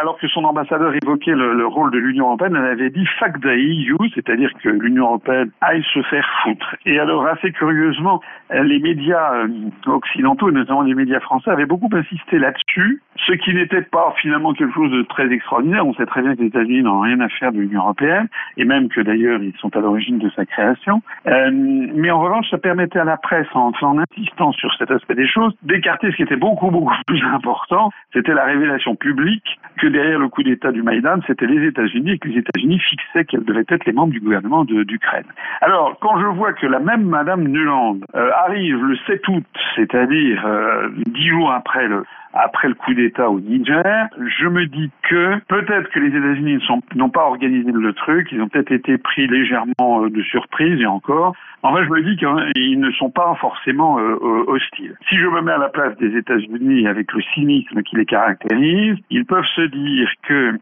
alors 0.00 0.18
que 0.18 0.28
son 0.28 0.44
ambassadeur 0.44 0.94
évoquait 1.02 1.34
le, 1.34 1.66
rôle 1.66 1.90
de 1.90 1.98
l'Union 1.98 2.28
européenne, 2.28 2.56
elle 2.56 2.70
avait 2.70 2.90
dit 2.90 3.04
fuck 3.18 3.40
the 3.40 3.46
EU, 3.46 3.96
c'est-à-dire 4.14 4.50
que 4.62 4.68
l'Union 4.68 5.04
européenne 5.04 5.50
aille 5.60 5.84
se 5.92 6.02
faire 6.02 6.26
foutre. 6.42 6.76
Et 6.86 6.98
alors, 6.98 7.26
assez 7.26 7.52
curieusement, 7.52 8.20
les 8.50 8.78
médias 8.78 9.34
euh, 9.34 9.48
occidentaux, 9.86 10.50
notamment 10.50 10.82
les 10.86 10.94
médias 10.94 11.20
français, 11.20 11.50
avaient 11.50 11.66
beaucoup 11.66 11.90
insisté 11.92 12.38
là-dessus 12.38 13.02
ce 13.26 13.32
qui 13.32 13.54
n'était 13.54 13.82
pas 13.82 14.14
finalement 14.20 14.52
quelque 14.52 14.74
chose 14.74 14.90
de 14.90 15.02
très 15.02 15.30
extraordinaire. 15.32 15.86
On 15.86 15.94
sait 15.94 16.06
très 16.06 16.22
bien 16.22 16.34
que 16.34 16.40
les 16.40 16.48
États-Unis 16.48 16.82
n'ont 16.82 17.00
rien 17.00 17.20
à 17.20 17.28
faire 17.28 17.52
de 17.52 17.58
l'Union 17.58 17.80
européenne, 17.80 18.28
et 18.56 18.64
même 18.64 18.88
que 18.88 19.00
d'ailleurs 19.00 19.42
ils 19.42 19.56
sont 19.58 19.74
à 19.76 19.80
l'origine 19.80 20.18
de 20.18 20.30
sa 20.30 20.44
création. 20.44 21.02
Euh, 21.26 21.50
mais 21.52 22.10
en 22.10 22.20
revanche, 22.20 22.48
ça 22.50 22.58
permettait 22.58 22.98
à 22.98 23.04
la 23.04 23.16
presse, 23.16 23.46
en, 23.54 23.72
en 23.80 23.98
insistant 23.98 24.52
sur 24.52 24.72
cet 24.74 24.90
aspect 24.90 25.14
des 25.14 25.28
choses, 25.28 25.54
d'écarter 25.62 26.10
ce 26.10 26.16
qui 26.16 26.22
était 26.22 26.36
beaucoup 26.36 26.70
beaucoup 26.70 26.94
plus 27.06 27.22
important. 27.34 27.90
C'était 28.12 28.34
la 28.34 28.44
révélation 28.44 28.96
publique 28.96 29.58
que 29.78 29.86
derrière 29.86 30.18
le 30.18 30.28
coup 30.28 30.42
d'État 30.42 30.72
du 30.72 30.82
Maïdan, 30.82 31.20
c'était 31.26 31.46
les 31.46 31.66
États-Unis 31.66 32.12
et 32.12 32.18
que 32.18 32.28
les 32.28 32.38
États-Unis 32.38 32.78
fixaient 32.80 33.24
quels 33.24 33.44
devaient 33.44 33.64
être 33.68 33.84
les 33.84 33.92
membres 33.92 34.12
du 34.12 34.20
gouvernement 34.20 34.64
d'Ukraine. 34.64 35.26
Alors, 35.60 35.98
quand 36.00 36.18
je 36.20 36.26
vois 36.26 36.52
que 36.52 36.66
la 36.66 36.78
même 36.78 37.04
Madame 37.04 37.46
Nuland 37.48 37.98
euh, 38.14 38.30
arrive 38.46 38.82
le 38.82 38.96
7 39.06 39.28
août, 39.28 39.44
c'est-à-dire 39.74 40.46
euh, 40.46 40.65
dix 41.06 41.28
jours 41.28 41.52
après 41.52 41.86
le, 41.86 42.04
après 42.38 42.68
le 42.68 42.74
coup 42.74 42.94
d'État 42.94 43.30
au 43.30 43.40
Niger, 43.40 44.08
je 44.18 44.48
me 44.48 44.66
dis 44.66 44.90
que 45.08 45.38
peut-être 45.48 45.90
que 45.90 46.00
les 46.00 46.16
États-Unis 46.16 46.62
n'ont 46.94 47.10
pas 47.10 47.24
organisé 47.24 47.70
le 47.72 47.92
truc, 47.92 48.28
ils 48.32 48.40
ont 48.40 48.48
peut-être 48.48 48.72
été 48.72 48.98
pris 48.98 49.26
légèrement 49.26 50.04
euh, 50.04 50.10
de 50.10 50.22
surprise 50.22 50.80
et 50.80 50.86
encore. 50.86 51.34
En 51.62 51.74
fait, 51.74 51.84
je 51.84 51.90
me 51.90 52.02
dis 52.02 52.16
qu'ils 52.16 52.78
ne 52.78 52.90
sont 52.92 53.10
pas 53.10 53.34
forcément 53.40 53.98
euh, 53.98 54.18
euh, 54.22 54.44
hostiles. 54.46 54.94
Si 55.08 55.16
je 55.16 55.26
me 55.26 55.40
mets 55.40 55.52
à 55.52 55.58
la 55.58 55.68
place 55.68 55.96
des 55.98 56.16
États-Unis 56.16 56.86
avec 56.86 57.12
le 57.12 57.22
cynisme 57.34 57.82
qui 57.82 57.96
les 57.96 58.04
caractérise, 58.04 58.96
ils 59.10 59.24
peuvent 59.24 59.46
se 59.54 59.62
dire 59.62 60.08
que 60.22 60.58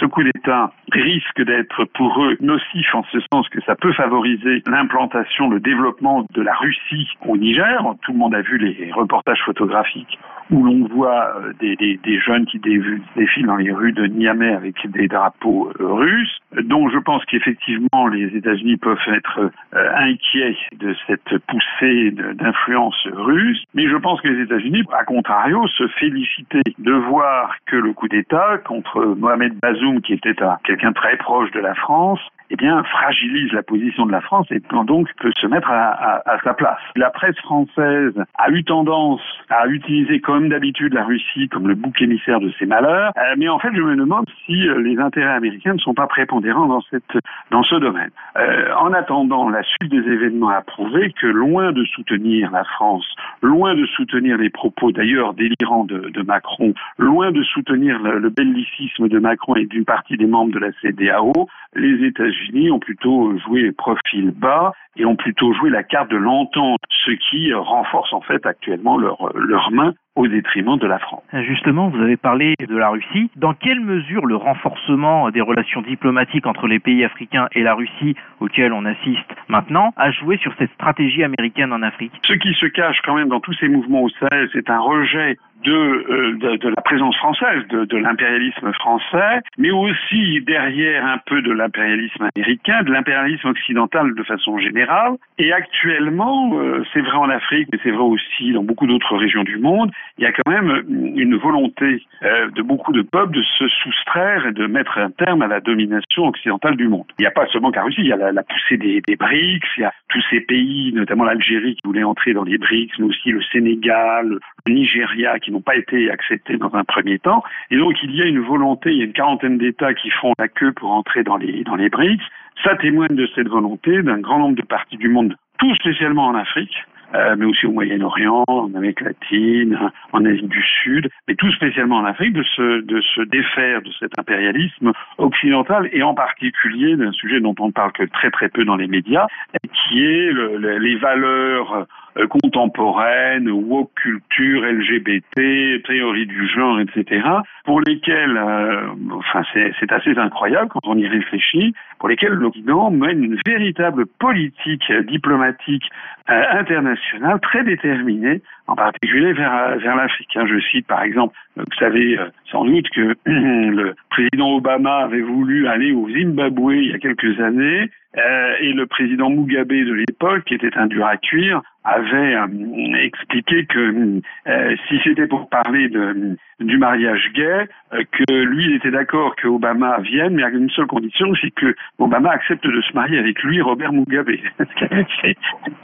ce 0.00 0.06
coup 0.06 0.22
d'État 0.22 0.72
risque 0.92 1.42
d'être 1.42 1.84
pour 1.94 2.24
eux 2.24 2.36
nocif 2.40 2.94
en 2.94 3.02
ce 3.04 3.18
sens 3.32 3.48
que 3.48 3.60
ça 3.62 3.74
peut 3.74 3.92
favoriser 3.92 4.62
l'implantation, 4.66 5.48
le 5.48 5.60
développement 5.60 6.24
de 6.34 6.42
la 6.42 6.54
Russie 6.54 7.08
au 7.26 7.36
Niger. 7.36 7.82
Tout 8.02 8.12
le 8.12 8.18
monde 8.18 8.34
a 8.34 8.42
vu 8.42 8.58
les 8.58 8.92
reportages 8.92 9.42
photographiques 9.44 10.18
où 10.50 10.62
l'on 10.62 10.86
voit 10.88 11.13
euh, 11.14 11.52
des, 11.60 12.18
jeunes 12.20 12.46
qui 12.46 12.58
défilent 12.58 13.46
dans 13.46 13.56
les 13.56 13.72
rues 13.72 13.92
de 13.92 14.06
Niamey 14.06 14.52
avec 14.52 14.74
des 14.90 15.08
drapeaux 15.08 15.70
euh, 15.80 15.86
russes, 15.86 16.38
dont 16.62 16.88
je 16.88 16.98
pense 16.98 17.24
qu'effectivement 17.26 18.06
les 18.08 18.36
États-Unis 18.36 18.76
peuvent 18.76 18.98
être 19.08 19.50
euh, 19.74 19.90
inquiets 19.96 20.56
de 20.78 20.94
cette 21.06 21.38
poussée 21.46 22.12
d'influence 22.34 23.06
russe, 23.12 23.62
mais 23.74 23.88
je 23.88 23.96
pense 23.96 24.20
que 24.20 24.28
les 24.28 24.42
États-Unis, 24.42 24.84
à 24.92 25.04
contrario, 25.04 25.66
se 25.68 25.86
félicitaient 25.88 26.62
de 26.78 26.92
voir 26.92 27.54
que 27.66 27.76
le 27.76 27.92
coup 27.92 28.08
d'État 28.08 28.58
contre 28.64 29.04
Mohamed 29.18 29.54
Bazoum, 29.60 30.00
qui 30.00 30.14
était 30.14 30.34
quelqu'un 30.64 30.92
très 30.92 31.16
proche 31.16 31.50
de 31.52 31.60
la 31.60 31.74
France, 31.74 32.20
eh 32.50 32.56
bien, 32.56 32.82
fragilise 32.84 33.52
la 33.52 33.62
position 33.62 34.06
de 34.06 34.12
la 34.12 34.20
France 34.20 34.46
et 34.50 34.60
donc 34.84 35.08
peut 35.20 35.32
se 35.40 35.46
mettre 35.46 35.70
à, 35.70 36.22
à, 36.26 36.38
sa 36.42 36.54
place. 36.54 36.78
La 36.94 37.10
presse 37.10 37.38
française 37.38 38.12
a 38.38 38.50
eu 38.50 38.64
tendance 38.64 39.22
à 39.48 39.66
utiliser 39.66 40.20
comme 40.20 40.48
d'habitude 40.48 40.92
la 40.92 41.03
Russie 41.04 41.48
comme 41.48 41.68
le 41.68 41.74
bouc 41.74 42.00
émissaire 42.02 42.40
de 42.40 42.50
ses 42.58 42.66
malheurs, 42.66 43.12
euh, 43.16 43.34
mais 43.36 43.48
en 43.48 43.58
fait, 43.58 43.70
je 43.74 43.80
me 43.80 43.96
demande 43.96 44.26
si 44.44 44.68
euh, 44.68 44.80
les 44.80 44.98
intérêts 44.98 45.34
américains 45.34 45.74
ne 45.74 45.78
sont 45.78 45.94
pas 45.94 46.06
prépondérants 46.06 46.66
dans, 46.66 47.62
ce 47.62 47.74
domaine. 47.76 48.10
Euh, 48.36 48.74
en 48.78 48.92
attendant, 48.92 49.48
la 49.48 49.62
suite 49.62 49.90
des 49.90 50.10
événements 50.10 50.50
a 50.50 50.62
prouvé 50.62 51.12
que 51.20 51.26
loin 51.26 51.72
de 51.72 51.84
soutenir 51.84 52.50
la 52.50 52.64
France, 52.64 53.06
loin 53.42 53.74
de 53.74 53.86
soutenir 53.86 54.36
les 54.38 54.50
propos 54.50 54.92
d'ailleurs 54.92 55.34
délirants 55.34 55.84
de, 55.84 56.22
Macron, 56.22 56.74
loin 56.98 57.32
de 57.32 57.42
soutenir 57.42 57.98
le, 57.98 58.18
le 58.18 58.30
bellicisme 58.30 59.08
de 59.08 59.18
Macron 59.18 59.56
et 59.56 59.66
d'une 59.66 59.84
partie 59.84 60.16
des 60.16 60.26
membres 60.26 60.52
de 60.52 60.58
la 60.58 60.72
CDAO, 60.80 61.32
les 61.74 62.06
États-Unis 62.06 62.70
ont 62.70 62.78
plutôt 62.78 63.36
joué 63.38 63.72
profil 63.72 64.30
bas 64.30 64.72
et 64.96 65.04
ont 65.04 65.16
plutôt 65.16 65.52
joué 65.52 65.70
la 65.70 65.82
carte 65.82 66.10
de 66.10 66.16
l'entente, 66.16 66.80
ce 67.04 67.12
qui 67.12 67.52
renforce 67.52 68.12
en 68.12 68.20
fait 68.20 68.46
actuellement 68.46 68.96
leur, 68.96 69.32
leur 69.34 69.70
main 69.70 69.92
au 70.16 70.28
détriment 70.28 70.78
de 70.78 70.86
la 70.86 70.98
France. 70.98 71.22
Justement, 71.32 71.88
vous 71.88 72.00
avez 72.00 72.16
parlé 72.16 72.54
de 72.58 72.76
la 72.76 72.88
Russie. 72.88 73.30
Dans 73.36 73.54
quelle 73.54 73.80
mesure 73.80 74.26
le 74.26 74.36
renforcement 74.36 75.30
des 75.30 75.40
relations 75.40 75.82
diplomatiques 75.82 76.46
entre 76.46 76.68
les 76.68 76.78
pays 76.78 77.04
africains 77.04 77.48
et 77.52 77.62
la 77.62 77.74
Russie, 77.74 78.14
auquel 78.40 78.72
on 78.72 78.84
assiste 78.84 79.28
maintenant, 79.48 79.92
a 79.96 80.10
joué 80.12 80.36
sur 80.38 80.54
cette 80.58 80.72
stratégie 80.72 81.24
américaine 81.24 81.72
en 81.72 81.82
Afrique? 81.82 82.12
Ce 82.26 82.34
qui 82.34 82.54
se 82.54 82.66
cache 82.66 83.00
quand 83.04 83.14
même 83.14 83.28
dans 83.28 83.40
tous 83.40 83.54
ces 83.54 83.68
mouvements 83.68 84.02
au 84.02 84.08
Sahel, 84.10 84.48
c'est 84.52 84.70
un 84.70 84.80
rejet 84.80 85.36
de, 85.64 85.72
euh, 85.72 86.56
de, 86.58 86.68
la 86.68 86.82
présence 86.82 87.16
française, 87.16 87.66
de, 87.68 87.96
l'impérialisme 87.96 88.72
français, 88.74 89.40
mais 89.58 89.70
aussi 89.70 90.40
derrière 90.42 91.04
un 91.06 91.18
peu 91.26 91.40
de 91.42 91.52
l'impérialisme 91.52 92.28
américain, 92.34 92.82
de 92.82 92.92
l'impérialisme 92.92 93.48
occidental 93.48 94.14
de 94.14 94.22
façon 94.22 94.58
générale. 94.58 95.14
Et 95.38 95.52
actuellement, 95.52 96.52
euh, 96.54 96.84
c'est 96.92 97.00
vrai 97.00 97.16
en 97.16 97.30
Afrique, 97.30 97.68
mais 97.72 97.78
c'est 97.82 97.90
vrai 97.90 98.04
aussi 98.04 98.52
dans 98.52 98.62
beaucoup 98.62 98.86
d'autres 98.86 99.16
régions 99.16 99.42
du 99.42 99.58
monde, 99.58 99.90
il 100.18 100.24
y 100.24 100.26
a 100.26 100.32
quand 100.32 100.50
même 100.50 100.84
une 100.88 101.36
volonté 101.36 102.02
euh, 102.22 102.50
de 102.50 102.62
beaucoup 102.62 102.92
de 102.92 103.02
peuples 103.02 103.34
de 103.34 103.42
se 103.42 103.66
soustraire 103.68 104.46
et 104.46 104.52
de 104.52 104.66
mettre 104.66 104.98
un 104.98 105.10
terme 105.10 105.42
à 105.42 105.46
la 105.46 105.60
domination 105.60 106.26
occidentale 106.26 106.76
du 106.76 106.88
monde. 106.88 107.06
Il 107.18 107.22
n'y 107.22 107.26
a 107.26 107.30
pas 107.30 107.46
seulement 107.46 107.70
qu'à 107.70 107.82
Russie, 107.82 108.00
il 108.00 108.08
y 108.08 108.12
a 108.12 108.16
la, 108.16 108.32
la 108.32 108.42
poussée 108.42 108.76
des, 108.76 109.00
des, 109.06 109.16
BRICS, 109.16 109.66
il 109.78 109.80
y 109.80 109.84
a 109.84 109.92
tous 110.08 110.22
ces 110.30 110.40
pays, 110.40 110.92
notamment 110.92 111.24
l'Algérie 111.24 111.74
qui 111.76 111.80
voulait 111.84 112.04
entrer 112.04 112.34
dans 112.34 112.44
les 112.44 112.58
BRICS, 112.58 112.98
mais 112.98 113.06
aussi 113.06 113.30
le 113.30 113.42
Sénégal, 113.52 114.38
le 114.66 114.72
Nigeria 114.72 115.38
qui 115.38 115.50
n'ont 115.54 115.60
pas 115.60 115.76
été 115.76 116.10
acceptés 116.10 116.56
dans 116.56 116.74
un 116.74 116.84
premier 116.84 117.18
temps. 117.18 117.42
Et 117.70 117.76
donc 117.76 117.94
il 118.02 118.14
y 118.14 118.22
a 118.22 118.26
une 118.26 118.40
volonté, 118.40 118.90
il 118.90 118.98
y 118.98 119.02
a 119.02 119.04
une 119.04 119.12
quarantaine 119.12 119.58
d'États 119.58 119.94
qui 119.94 120.10
font 120.10 120.32
la 120.38 120.48
queue 120.48 120.72
pour 120.72 120.92
entrer 120.92 121.22
dans 121.22 121.36
les, 121.36 121.64
dans 121.64 121.76
les 121.76 121.88
BRICS. 121.88 122.22
Ça 122.62 122.76
témoigne 122.76 123.16
de 123.16 123.28
cette 123.34 123.48
volonté 123.48 124.02
d'un 124.02 124.18
grand 124.18 124.38
nombre 124.38 124.56
de 124.56 124.62
parties 124.62 124.96
du 124.96 125.08
monde, 125.08 125.34
tout 125.58 125.74
spécialement 125.74 126.26
en 126.26 126.34
Afrique, 126.34 126.74
euh, 127.14 127.36
mais 127.38 127.44
aussi 127.44 127.66
au 127.66 127.72
Moyen-Orient, 127.72 128.44
en 128.46 128.74
Amérique 128.74 129.00
latine, 129.00 129.78
en 130.12 130.24
Asie 130.24 130.48
du 130.48 130.62
Sud, 130.82 131.08
mais 131.28 131.34
tout 131.34 131.50
spécialement 131.52 131.98
en 131.98 132.04
Afrique, 132.04 132.32
de 132.32 132.42
se, 132.42 132.80
de 132.80 133.00
se 133.00 133.20
défaire 133.22 133.82
de 133.82 133.90
cet 134.00 134.18
impérialisme 134.18 134.92
occidental 135.18 135.88
et 135.92 136.02
en 136.02 136.14
particulier 136.14 136.96
d'un 136.96 137.12
sujet 137.12 137.40
dont 137.40 137.54
on 137.60 137.68
ne 137.68 137.72
parle 137.72 137.92
que 137.92 138.04
très 138.04 138.30
très 138.30 138.48
peu 138.48 138.64
dans 138.64 138.76
les 138.76 138.88
médias, 138.88 139.26
qui 139.72 140.04
est 140.04 140.32
le, 140.32 140.56
le, 140.56 140.78
les 140.78 140.96
valeurs 140.96 141.86
euh, 142.16 142.26
contemporaines, 142.26 143.50
woke 143.50 143.90
culture, 143.94 144.62
LGBT, 144.62 145.82
théorie 145.84 146.26
du 146.26 146.46
genre, 146.48 146.78
etc., 146.80 147.26
pour 147.64 147.80
lesquelles, 147.80 148.36
euh, 148.36 148.88
enfin 149.12 149.42
c'est 149.52 149.92
assez 149.92 150.16
incroyable 150.18 150.68
quand 150.68 150.80
on 150.84 150.96
y 150.96 151.06
réfléchit, 151.06 151.74
pour 151.98 152.08
lesquelles 152.08 152.32
l'Occident 152.32 152.90
mène 152.90 153.24
une 153.24 153.38
véritable 153.46 154.06
politique 154.06 154.92
diplomatique 155.08 155.90
euh, 156.30 156.42
internationale 156.50 157.40
très 157.40 157.64
déterminée, 157.64 158.42
en 158.66 158.76
particulier 158.76 159.32
vers, 159.32 159.78
vers 159.78 159.96
l'Afrique. 159.96 160.36
Hein. 160.36 160.46
Je 160.46 160.60
cite 160.60 160.86
par 160.86 161.02
exemple, 161.02 161.36
vous 161.56 161.64
savez 161.78 162.18
sans 162.50 162.64
doute 162.64 162.88
que 162.90 163.14
le 163.26 163.94
président 164.10 164.52
Obama 164.54 164.98
avait 164.98 165.20
voulu 165.20 165.66
aller 165.66 165.92
au 165.92 166.08
Zimbabwe 166.08 166.76
il 166.76 166.90
y 166.90 166.94
a 166.94 166.98
quelques 166.98 167.40
années, 167.40 167.90
euh, 168.16 168.56
et 168.60 168.72
le 168.72 168.86
président 168.86 169.28
Mugabe 169.28 169.72
de 169.72 169.92
l'époque, 169.92 170.44
qui 170.44 170.54
était 170.54 170.76
un 170.76 170.86
dur 170.86 171.04
à 171.04 171.16
cuire, 171.16 171.62
avait 171.84 172.34
euh, 172.34 172.94
expliqué 172.94 173.66
que 173.66 174.20
euh, 174.46 174.76
si 174.88 174.98
c'était 175.04 175.26
pour 175.26 175.48
parler 175.48 175.88
de, 175.88 176.36
du 176.60 176.78
mariage 176.78 177.30
gay, 177.34 177.68
euh, 177.92 178.02
que 178.10 178.32
lui 178.32 178.64
il 178.64 178.74
était 178.74 178.90
d'accord 178.90 179.36
que 179.36 179.46
Obama 179.46 179.98
vienne, 180.00 180.34
mais 180.34 180.44
à 180.44 180.48
une 180.48 180.70
seule 180.70 180.86
condition, 180.86 181.32
c'est 181.40 181.50
que 181.50 181.74
Obama 181.98 182.30
accepte 182.30 182.66
de 182.66 182.80
se 182.80 182.92
marier 182.94 183.18
avec 183.18 183.42
lui, 183.42 183.60
Robert 183.60 183.92
Mugabe, 183.92 184.30
fait 185.20 185.36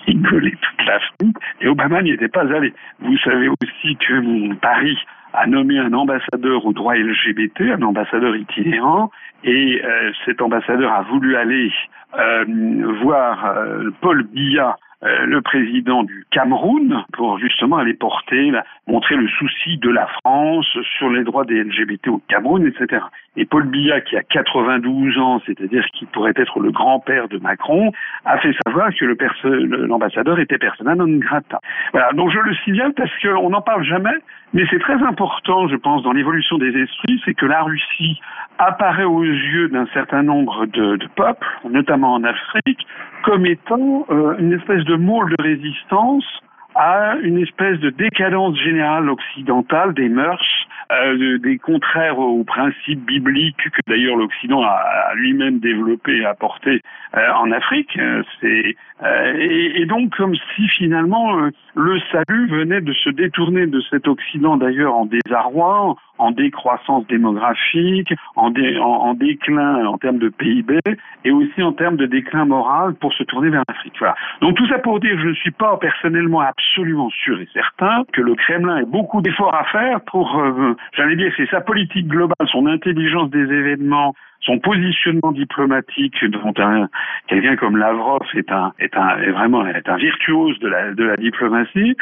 rigoler 0.06 0.52
toute 0.52 0.86
l'Afrique, 0.86 1.36
et 1.60 1.68
Obama 1.68 2.02
n'y 2.02 2.12
était 2.12 2.28
pas 2.28 2.50
allé. 2.54 2.72
Vous 3.00 3.18
savez 3.18 3.48
aussi 3.48 3.96
que 3.96 4.54
Paris 4.54 4.96
a 5.34 5.46
nommé 5.46 5.78
un 5.78 5.92
ambassadeur 5.92 6.64
au 6.64 6.72
droit 6.72 6.96
LGBT, 6.96 7.72
un 7.78 7.82
ambassadeur 7.82 8.34
itinérant, 8.36 9.10
et 9.44 9.80
euh, 9.84 10.12
cet 10.24 10.40
ambassadeur 10.40 10.92
a 10.92 11.02
voulu 11.02 11.36
aller 11.36 11.70
euh, 12.18 12.44
voir 13.02 13.54
Paul 14.00 14.24
Biya, 14.24 14.70
euh, 14.70 14.89
le 15.02 15.40
président 15.40 16.02
du 16.02 16.26
Cameroun 16.30 17.04
pour 17.12 17.38
justement 17.38 17.78
aller 17.78 17.94
porter, 17.94 18.52
montrer 18.86 19.16
le 19.16 19.28
souci 19.28 19.78
de 19.78 19.90
la 19.90 20.06
France 20.06 20.66
sur 20.98 21.10
les 21.10 21.24
droits 21.24 21.44
des 21.44 21.64
LGBT 21.64 22.08
au 22.08 22.20
Cameroun, 22.28 22.66
etc. 22.66 23.02
Et 23.36 23.44
Paul 23.44 23.66
Biya, 23.66 24.00
qui 24.00 24.16
a 24.16 24.22
92 24.22 25.18
ans, 25.18 25.40
c'est-à-dire 25.46 25.84
qui 25.94 26.04
pourrait 26.06 26.34
être 26.36 26.58
le 26.58 26.70
grand-père 26.70 27.28
de 27.28 27.38
Macron, 27.38 27.92
a 28.24 28.38
fait 28.38 28.54
savoir 28.66 28.90
que 28.94 29.04
l'ambassadeur 29.86 30.38
était 30.40 30.58
persona 30.58 30.94
non 30.94 31.18
grata. 31.18 31.60
Voilà, 31.92 32.12
donc 32.12 32.30
je 32.30 32.38
le 32.38 32.54
signale 32.64 32.92
parce 32.94 33.10
qu'on 33.22 33.50
n'en 33.50 33.62
parle 33.62 33.84
jamais, 33.84 34.16
mais 34.52 34.64
c'est 34.68 34.80
très 34.80 35.00
important, 35.02 35.68
je 35.68 35.76
pense, 35.76 36.02
dans 36.02 36.12
l'évolution 36.12 36.58
des 36.58 36.76
esprits, 36.76 37.22
c'est 37.24 37.34
que 37.34 37.46
la 37.46 37.62
Russie 37.62 38.20
apparaît 38.58 39.04
aux 39.04 39.22
yeux 39.22 39.68
d'un 39.68 39.86
certain 39.94 40.22
nombre 40.22 40.66
de, 40.66 40.98
peuples, 41.14 41.46
notamment 41.68 42.14
en 42.14 42.24
Afrique, 42.24 42.86
comme 43.24 43.46
étant 43.46 44.06
euh, 44.10 44.36
une 44.38 44.52
espèce 44.52 44.84
de 44.84 44.96
môle 44.96 45.30
de 45.30 45.42
résistance 45.42 46.24
à 46.74 47.16
une 47.22 47.38
espèce 47.38 47.78
de 47.80 47.90
décadence 47.90 48.56
générale 48.58 49.10
occidentale 49.10 49.94
des 49.94 50.08
mœurs, 50.08 50.59
euh, 50.92 51.38
des 51.38 51.58
contraires 51.58 52.18
aux 52.18 52.44
principes 52.44 53.04
bibliques 53.04 53.56
que 53.56 53.80
d'ailleurs 53.86 54.16
l'Occident 54.16 54.62
a, 54.62 55.14
lui-même 55.14 55.58
développé 55.58 56.18
et 56.18 56.24
apporté 56.24 56.80
euh, 57.16 57.32
en 57.34 57.50
Afrique. 57.52 57.96
Euh, 57.98 58.22
c'est 58.40 58.76
et, 59.02 59.80
et, 59.80 59.86
donc 59.86 60.14
comme 60.14 60.34
si 60.54 60.68
finalement 60.68 61.34
le 61.74 62.00
salut 62.12 62.48
venait 62.48 62.82
de 62.82 62.92
se 62.92 63.08
détourner 63.08 63.66
de 63.66 63.80
cet 63.88 64.06
Occident 64.06 64.58
d'ailleurs 64.58 64.94
en 64.94 65.06
désarroi, 65.06 65.96
en 66.20 66.30
décroissance 66.32 67.06
démographique, 67.06 68.12
en, 68.36 68.52
en, 68.52 69.14
déclin 69.14 69.86
en 69.86 69.96
termes 69.96 70.18
de 70.18 70.28
PIB 70.28 70.78
et 71.24 71.30
aussi 71.30 71.62
en 71.62 71.72
termes 71.72 71.96
de 71.96 72.06
déclin 72.06 72.44
moral 72.44 72.94
pour 72.94 73.12
se 73.14 73.22
tourner 73.24 73.48
vers 73.48 73.62
l'Afrique. 73.68 73.94
Voilà. 73.98 74.14
Donc 74.42 74.56
tout 74.56 74.68
ça 74.68 74.78
pour 74.78 75.00
dire, 75.00 75.18
je 75.18 75.28
ne 75.28 75.34
suis 75.34 75.50
pas 75.50 75.76
personnellement 75.78 76.40
absolument 76.40 77.08
sûr 77.10 77.40
et 77.40 77.48
certain 77.54 78.04
que 78.12 78.20
le 78.20 78.34
Kremlin 78.34 78.78
ait 78.78 78.84
beaucoup 78.84 79.22
d'efforts 79.22 79.54
à 79.54 79.64
faire 79.64 80.00
pour, 80.02 80.38
euh, 80.38 80.50
j'allais 80.96 81.16
dire, 81.16 81.32
c'est 81.36 81.48
sa 81.50 81.60
politique 81.60 82.08
globale, 82.08 82.48
son 82.50 82.66
intelligence 82.66 83.30
des 83.30 83.42
événements, 83.42 84.14
son 84.40 84.58
positionnement 84.58 85.32
diplomatique 85.32 86.24
dont 86.24 86.54
un 86.58 86.88
quelqu'un 87.28 87.56
comme 87.56 87.76
Lavrov 87.76 88.22
est 88.34 88.50
un 88.50 88.72
est 88.78 88.96
un 88.96 89.16
vraiment 89.32 89.66
est 89.66 89.88
un 89.88 89.96
virtuose 89.96 90.58
de 90.60 90.68
la 90.68 90.92
de 90.92 91.04
la 91.04 91.16
diplomatie. 91.16 91.96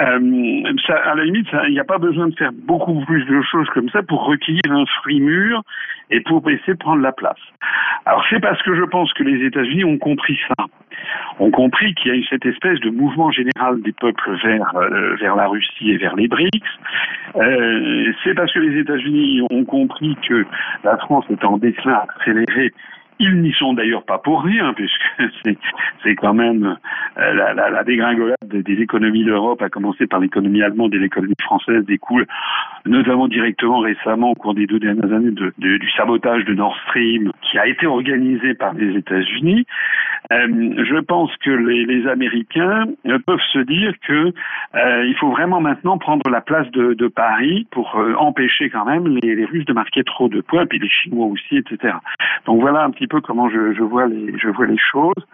Euh, 0.00 0.62
à 0.88 1.14
la 1.14 1.24
limite 1.24 1.48
il 1.66 1.72
n'y 1.72 1.80
a 1.80 1.84
pas 1.84 1.98
besoin 1.98 2.28
de 2.28 2.34
faire 2.34 2.52
beaucoup 2.52 3.04
plus 3.04 3.24
de 3.26 3.42
choses 3.42 3.68
comme 3.74 3.90
ça 3.90 4.02
pour 4.02 4.24
recueillir 4.24 4.62
un 4.70 4.86
fruit 5.00 5.20
mûr 5.20 5.62
et 6.10 6.20
pour 6.20 6.48
essayer 6.48 6.74
de 6.74 6.78
prendre 6.78 7.02
la 7.02 7.12
place. 7.12 7.40
Alors 8.06 8.24
c'est 8.30 8.40
parce 8.40 8.62
que 8.62 8.74
je 8.74 8.84
pense 8.84 9.12
que 9.12 9.22
les 9.22 9.44
États-Unis 9.46 9.84
ont 9.84 9.98
compris 9.98 10.38
ça 10.48 10.64
ont 11.38 11.50
compris 11.50 11.94
qu'il 11.94 12.10
y 12.10 12.14
a 12.14 12.18
eu 12.18 12.24
cette 12.24 12.46
espèce 12.46 12.80
de 12.80 12.90
mouvement 12.90 13.30
général 13.30 13.80
des 13.82 13.92
peuples 13.92 14.36
vers 14.42 14.74
euh, 14.76 15.16
la 15.20 15.46
Russie 15.46 15.90
et 15.90 15.96
vers 15.96 16.16
les 16.16 16.28
BRICS 16.28 16.50
euh, 17.36 18.12
c'est 18.24 18.34
parce 18.34 18.52
que 18.52 18.60
les 18.60 18.80
États-Unis 18.80 19.42
ont 19.50 19.64
compris 19.64 20.16
que 20.28 20.44
la 20.84 20.96
France 20.98 21.24
est 21.30 21.44
en 21.44 21.58
déclin 21.58 22.00
accéléré 22.08 22.72
ils 23.22 23.40
n'y 23.40 23.52
sont 23.52 23.72
d'ailleurs 23.74 24.04
pas 24.04 24.18
pour 24.18 24.42
rien, 24.42 24.74
puisque 24.74 25.02
c'est 26.02 26.16
quand 26.16 26.34
même 26.34 26.76
euh, 27.18 27.34
la, 27.34 27.54
la, 27.54 27.70
la 27.70 27.84
dégringolade 27.84 28.36
des 28.50 28.80
économies 28.80 29.24
d'Europe, 29.24 29.62
à 29.62 29.68
commencer 29.68 30.06
par 30.06 30.18
l'économie 30.18 30.62
allemande 30.62 30.92
et 30.94 30.98
l'économie 30.98 31.34
française, 31.40 31.84
découle 31.84 32.26
notamment 32.84 33.28
directement 33.28 33.78
récemment 33.78 34.32
au 34.32 34.34
cours 34.34 34.54
des 34.54 34.66
deux 34.66 34.80
dernières 34.80 35.12
années 35.12 35.30
du 35.30 35.90
sabotage 35.96 36.44
de 36.44 36.54
Nord 36.54 36.76
Stream 36.88 37.30
qui 37.42 37.58
a 37.58 37.66
été 37.68 37.86
organisé 37.86 38.54
par 38.54 38.74
les 38.74 38.96
États-Unis. 38.96 39.66
Euh, 40.32 40.84
je 40.84 41.00
pense 41.00 41.30
que 41.44 41.50
les, 41.50 41.84
les, 41.84 42.08
Américains 42.08 42.86
peuvent 43.26 43.46
se 43.52 43.58
dire 43.58 43.92
que 44.06 44.32
euh, 44.74 45.04
il 45.06 45.14
faut 45.16 45.30
vraiment 45.30 45.60
maintenant 45.60 45.98
prendre 45.98 46.28
la 46.30 46.40
place 46.40 46.70
de, 46.70 46.94
de 46.94 47.08
Paris 47.08 47.66
pour 47.70 47.96
euh, 47.96 48.14
empêcher 48.14 48.70
quand 48.70 48.84
même 48.84 49.06
les, 49.08 49.34
les, 49.34 49.44
Russes 49.44 49.66
de 49.66 49.72
marquer 49.72 50.04
trop 50.04 50.28
de 50.28 50.40
points, 50.40 50.66
puis 50.66 50.78
les 50.78 50.88
Chinois 50.88 51.26
aussi, 51.26 51.56
etc. 51.56 51.94
Donc 52.46 52.60
voilà 52.60 52.84
un 52.84 52.90
petit 52.90 53.06
peu 53.06 53.20
comment 53.20 53.50
je, 53.50 53.74
je 53.74 53.82
vois 53.82 54.06
les 54.06 54.38
je 54.38 54.48
vois 54.48 54.66
les 54.66 54.78
choses. 54.78 55.24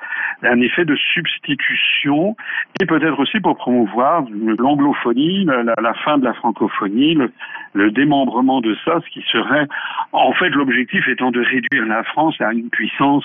Un 0.42 0.60
effet 0.60 0.84
de 0.84 0.96
substitution 0.96 2.36
et 2.80 2.86
peut-être 2.86 3.18
aussi 3.20 3.40
pour 3.40 3.56
promouvoir 3.56 4.24
l'anglophonie, 4.58 5.44
la, 5.44 5.62
la, 5.62 5.94
fin 5.94 6.18
de 6.18 6.24
la 6.24 6.32
francophonie, 6.32 7.14
le, 7.14 7.32
le 7.78 7.90
démembrement 7.90 8.60
de 8.60 8.76
ça, 8.84 9.00
ce 9.04 9.10
qui 9.10 9.24
serait 9.30 9.66
en 10.12 10.32
fait 10.32 10.50
l'objectif 10.50 11.06
étant 11.08 11.30
de 11.30 11.40
réduire 11.40 11.86
la 11.86 12.02
France 12.02 12.40
à 12.40 12.52
une 12.52 12.70
puissance 12.70 13.24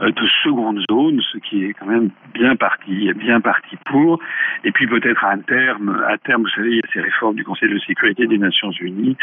euh, 0.00 0.10
de 0.10 0.26
seconde 0.42 0.84
zone, 0.90 1.20
ce 1.32 1.38
qui 1.38 1.64
est 1.64 1.72
quand 1.74 1.86
même 1.86 2.10
bien 2.34 2.54
parti, 2.56 3.12
bien 3.14 3.40
parti 3.40 3.76
pour. 3.86 4.20
Et 4.64 4.72
puis 4.72 4.86
peut-être 4.86 5.24
à 5.24 5.36
terme, 5.38 6.02
à 6.08 6.16
terme, 6.18 6.42
vous 6.42 6.48
savez, 6.50 6.70
il 6.70 6.76
y 6.76 6.80
a 6.80 6.92
ces 6.92 7.00
réformes 7.00 7.36
du 7.36 7.44
Conseil 7.44 7.70
de 7.70 7.78
sécurité 7.80 8.26
des 8.26 8.38
Nations 8.38 8.70
Unies, 8.80 9.16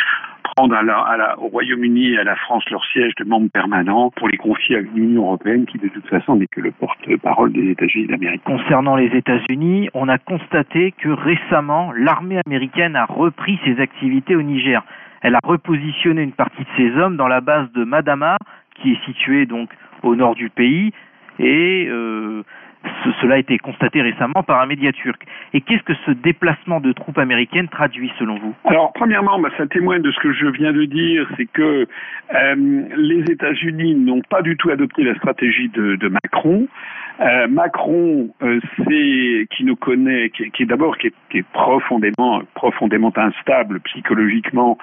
prendre 0.55 0.75
à 0.75 1.39
au 1.39 1.47
Royaume-Uni 1.47 2.13
et 2.13 2.17
à 2.19 2.23
la 2.23 2.35
France 2.35 2.63
leur 2.69 2.85
siège 2.85 3.13
de 3.15 3.23
membre 3.23 3.49
permanent 3.51 4.11
pour 4.11 4.27
les 4.27 4.37
confier 4.37 4.77
à 4.77 4.81
l'Union 4.81 5.23
européenne, 5.23 5.65
qui 5.65 5.77
de 5.77 5.87
toute 5.87 6.07
façon 6.07 6.35
n'est 6.35 6.47
que 6.47 6.61
le 6.61 6.71
porte-parole 6.71 7.51
des 7.51 7.71
États-Unis 7.71 8.07
d'Amérique. 8.07 8.43
Concernant 8.43 8.95
les 8.95 9.07
États-Unis, 9.15 9.89
on 9.93 10.07
a 10.09 10.17
constaté 10.17 10.93
que 10.97 11.09
récemment, 11.09 11.91
l'armée 11.93 12.39
américaine 12.45 12.95
a 12.95 13.05
repris 13.05 13.59
ses 13.65 13.79
activités 13.79 14.35
au 14.35 14.41
Niger. 14.41 14.64
Elle 15.21 15.35
a 15.35 15.39
repositionné 15.43 16.21
une 16.21 16.31
partie 16.31 16.63
de 16.63 16.69
ses 16.77 16.97
hommes 16.97 17.17
dans 17.17 17.27
la 17.27 17.41
base 17.41 17.71
de 17.73 17.83
Madama, 17.83 18.37
qui 18.75 18.93
est 18.93 19.05
située 19.05 19.45
donc 19.45 19.69
au 20.03 20.15
nord 20.15 20.35
du 20.35 20.49
pays, 20.49 20.91
et 21.39 21.87
euh, 21.89 22.43
ce, 23.03 23.09
cela 23.21 23.35
a 23.35 23.37
été 23.37 23.57
constaté 23.57 24.01
récemment 24.01 24.43
par 24.43 24.61
un 24.61 24.65
média 24.65 24.91
turc. 24.91 25.21
Et 25.53 25.61
qu'est-ce 25.61 25.83
que 25.83 25.93
ce 26.05 26.11
déplacement 26.11 26.79
de 26.79 26.91
troupes 26.91 27.17
américaines 27.17 27.67
traduit 27.67 28.11
selon 28.19 28.37
vous 28.37 28.53
Alors, 28.65 28.93
premièrement, 28.93 29.39
bah, 29.39 29.49
ça 29.57 29.67
témoigne 29.67 30.01
de 30.01 30.11
ce 30.11 30.19
que 30.19 30.33
je 30.33 30.47
viens 30.47 30.73
de 30.73 30.85
dire, 30.85 31.27
c'est 31.37 31.45
que 31.45 31.87
euh, 32.33 32.83
les 32.97 33.31
États-Unis 33.31 33.95
n'ont 33.95 34.21
pas 34.29 34.41
du 34.41 34.57
tout 34.57 34.69
adopté 34.69 35.03
la 35.03 35.15
stratégie 35.15 35.69
de, 35.69 36.07
Macron. 36.07 36.67
Euh, 37.21 37.47
Macron, 37.47 38.29
euh, 38.41 38.59
c'est 38.77 39.47
qui 39.55 39.63
nous 39.63 39.75
connaît, 39.75 40.29
qui, 40.29 40.63
est 40.63 40.65
d'abord 40.65 40.97
qui, 40.97 41.07
est 41.07 41.47
profondément, 41.53 42.41
profondément 42.53 43.13
instable 43.15 43.79
psychologiquement 43.81 44.77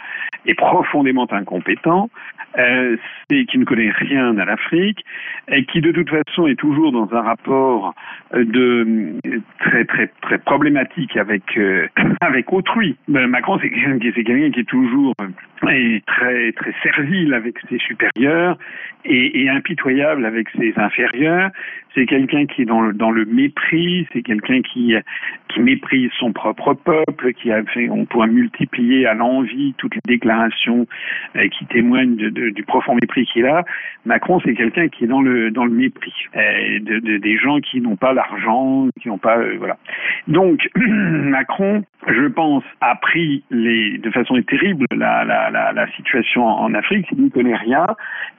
et 0.46 0.54
profondément 0.54 1.26
incompétent, 1.30 2.08
c'est 2.54 3.44
qui 3.46 3.58
ne 3.58 3.64
connaît 3.64 3.90
rien 3.90 4.36
à 4.38 4.44
l'Afrique 4.44 5.04
et 5.48 5.64
qui 5.64 5.80
de 5.80 5.92
toute 5.92 6.10
façon 6.10 6.46
est 6.46 6.58
toujours 6.58 6.92
dans 6.92 7.08
un 7.14 7.22
rapport 7.22 7.91
de 8.34 9.18
très 9.58 9.84
très 9.84 10.10
très 10.22 10.38
problématique 10.38 11.16
avec 11.16 11.42
euh, 11.56 11.86
avec 12.20 12.52
autrui. 12.52 12.96
Ben, 13.08 13.26
Macron, 13.26 13.58
c'est 13.60 13.70
quelqu'un 13.70 13.98
qui 13.98 14.60
est 14.60 14.68
toujours 14.68 15.14
très 15.66 16.00
très 16.02 16.74
servile 16.82 17.34
avec 17.34 17.56
ses 17.68 17.78
supérieurs 17.78 18.58
et 19.04 19.48
impitoyable 19.48 20.24
avec 20.24 20.48
ses 20.58 20.72
inférieurs. 20.76 21.50
C'est 21.94 22.06
quelqu'un 22.06 22.46
qui 22.46 22.62
est 22.62 22.64
dans 22.64 22.80
le, 22.80 23.24
mépris, 23.26 24.06
c'est 24.12 24.22
quelqu'un 24.22 24.62
qui, 24.62 24.94
méprise 25.58 26.10
son 26.18 26.32
propre 26.32 26.72
peuple, 26.72 27.34
qui 27.34 27.52
a 27.52 27.62
fait, 27.64 27.90
on 27.90 28.06
pourrait 28.06 28.28
multiplier 28.28 29.06
à 29.06 29.12
l'envie 29.12 29.74
toutes 29.76 29.94
les 29.94 30.00
déclarations 30.06 30.86
euh, 31.36 31.46
qui 31.48 31.66
témoignent 31.66 32.16
du 32.16 32.64
profond 32.64 32.94
mépris 32.94 33.26
qu'il 33.26 33.44
a. 33.44 33.62
Macron, 34.06 34.40
c'est 34.44 34.54
quelqu'un 34.54 34.88
qui 34.88 35.04
est 35.04 35.06
dans 35.06 35.20
le, 35.20 35.50
mépris, 35.68 36.14
euh, 36.36 36.80
de, 36.80 36.98
de, 37.00 37.18
des 37.18 37.36
gens 37.36 37.60
qui 37.60 37.80
n'ont 37.82 37.96
pas 37.96 38.14
l'argent, 38.14 38.88
qui 39.00 39.08
n'ont 39.08 39.18
pas, 39.18 39.36
euh, 39.36 39.56
voilà. 39.58 39.76
Donc, 40.26 40.70
Macron, 40.76 41.84
je 42.08 42.26
pense, 42.26 42.64
a 42.80 42.96
pris 42.96 43.44
de 43.50 44.10
façon 44.10 44.40
terrible 44.42 44.86
la, 44.92 45.86
situation 45.96 46.44
en 46.44 46.74
Afrique, 46.74 47.06
il 47.12 47.24
ne 47.24 47.28
connaît 47.28 47.56
rien, 47.56 47.86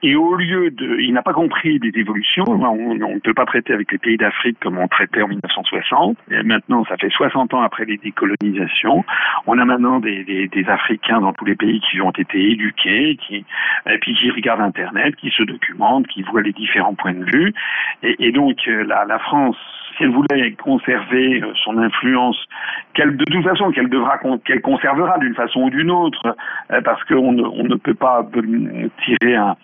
et 0.01 0.15
au 0.15 0.35
lieu 0.35 0.71
de, 0.71 0.99
il 0.99 1.13
n'a 1.13 1.21
pas 1.21 1.33
compris 1.33 1.79
des 1.79 1.91
évolutions, 1.95 2.45
on 2.47 2.95
ne 2.95 3.19
peut 3.19 3.33
pas 3.33 3.42
traiter 3.45 3.73
avec 3.73 3.91
les 3.91 3.97
pays 3.97 4.17
d'Afrique 4.17 4.57
comme 4.61 4.77
on 4.77 4.87
traitait 4.87 5.21
en 5.21 5.27
1960, 5.27 6.17
et 6.31 6.43
maintenant 6.43 6.85
ça 6.85 6.97
fait 6.97 7.09
60 7.09 7.53
ans 7.53 7.61
après 7.61 7.85
les 7.85 7.97
décolonisations, 7.97 9.03
on 9.47 9.57
a 9.57 9.65
maintenant 9.65 9.99
des, 9.99 10.49
Africains 10.67 11.19
dans 11.19 11.33
tous 11.33 11.45
les 11.45 11.55
pays 11.55 11.81
qui 11.81 11.99
ont 11.99 12.11
été 12.11 12.51
éduqués, 12.51 13.17
qui, 13.17 13.45
et 13.89 13.97
puis 13.97 14.13
qui 14.15 14.31
regardent 14.31 14.61
Internet, 14.61 15.15
qui 15.17 15.29
se 15.29 15.43
documentent, 15.43 16.07
qui 16.07 16.23
voient 16.23 16.41
les 16.41 16.53
différents 16.53 16.95
points 16.95 17.13
de 17.13 17.25
vue, 17.25 17.53
et, 18.01 18.31
donc 18.31 18.57
la, 18.65 19.05
la 19.05 19.19
France 19.19 19.57
si 19.95 20.03
elle 20.03 20.11
voulait 20.11 20.51
conserver 20.53 21.41
euh, 21.41 21.53
son 21.63 21.77
influence, 21.77 22.37
qu'elle 22.93 23.15
de 23.17 23.25
toute 23.25 23.43
façon 23.43 23.71
qu'elle 23.71 23.89
devra 23.89 24.19
qu'elle 24.45 24.61
conservera 24.61 25.17
d'une 25.19 25.35
façon 25.35 25.63
ou 25.63 25.69
d'une 25.69 25.91
autre, 25.91 26.35
euh, 26.71 26.81
parce 26.81 27.03
qu'on 27.05 27.33
ne, 27.33 27.43
on 27.43 27.63
ne 27.63 27.75
peut 27.75 27.93
pas 27.93 28.27
tirer 29.03 29.35
un, 29.35 29.55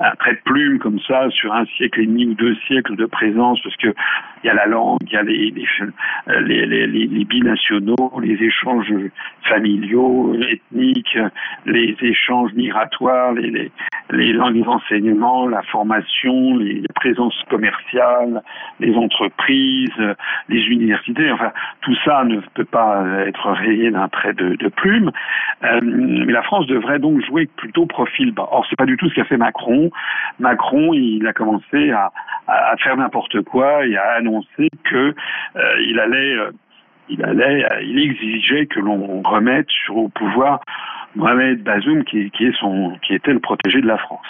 un 0.00 0.14
trait 0.16 0.34
de 0.34 0.40
plume 0.44 0.78
comme 0.78 0.98
ça 1.00 1.28
sur 1.30 1.52
un 1.52 1.64
siècle 1.76 2.00
et 2.00 2.06
demi 2.06 2.26
ou 2.26 2.34
deux 2.34 2.54
siècles 2.66 2.96
de 2.96 3.06
présence, 3.06 3.60
parce 3.62 3.76
que 3.76 3.94
il 4.42 4.46
y 4.46 4.50
a 4.50 4.54
la 4.54 4.66
langue, 4.66 4.98
il 5.02 5.12
y 5.12 5.16
a 5.16 5.22
les, 5.22 5.50
les, 6.40 6.66
les, 6.66 6.86
les, 6.86 7.24
binationaux, 7.24 8.12
les 8.22 8.42
échanges 8.42 8.92
familiaux, 9.44 10.34
ethniques, 10.34 11.18
les 11.66 11.96
échanges 12.00 12.52
migratoires, 12.54 13.32
les, 13.32 13.50
les, 13.50 13.70
les 14.10 14.32
langues 14.32 14.62
d'enseignement, 14.64 15.46
la 15.46 15.62
formation, 15.62 16.56
les 16.56 16.82
présences 16.94 17.42
commerciales, 17.50 18.42
les 18.80 18.94
entreprises, 18.94 19.90
les 20.48 20.62
universités, 20.66 21.30
enfin 21.30 21.52
tout 21.82 21.94
ça 22.04 22.24
ne 22.24 22.40
peut 22.54 22.64
pas 22.64 23.04
être 23.26 23.50
rayé 23.50 23.90
d'un 23.90 24.08
trait 24.08 24.32
de, 24.32 24.56
de 24.56 24.68
plume. 24.68 25.10
Euh, 25.64 25.80
mais 25.82 26.32
la 26.32 26.42
France 26.42 26.66
devrait 26.66 26.98
donc 26.98 27.20
jouer 27.24 27.46
plutôt 27.56 27.86
profil 27.86 28.32
bas. 28.32 28.48
Or, 28.50 28.66
c'est 28.68 28.76
pas 28.76 28.86
du 28.86 28.96
tout 28.96 29.08
ce 29.08 29.14
qu'a 29.14 29.24
fait 29.24 29.36
Macron. 29.36 29.90
Macron, 30.38 30.92
il 30.92 31.26
a 31.26 31.32
commencé 31.32 31.90
à, 31.90 32.12
à 32.46 32.76
faire 32.76 32.96
n'importe 32.96 33.42
quoi 33.42 33.86
et 33.86 33.96
à 33.96 34.20
annoncer 34.28 34.68
que 34.84 35.14
euh, 35.56 35.82
il 35.86 35.98
allait, 35.98 36.34
euh, 36.34 36.50
allait, 37.22 37.66
il 37.82 37.98
exigeait 37.98 38.66
que 38.66 38.80
l'on 38.80 39.22
remette 39.22 39.68
sur 39.68 39.96
au 39.96 40.08
pouvoir 40.08 40.60
Mohamed 41.16 41.62
Bazoum, 41.62 42.04
qui, 42.04 42.30
qui 42.30 42.46
était 43.14 43.32
le 43.32 43.40
protégé 43.40 43.80
de 43.80 43.86
la 43.86 43.98
France. 43.98 44.26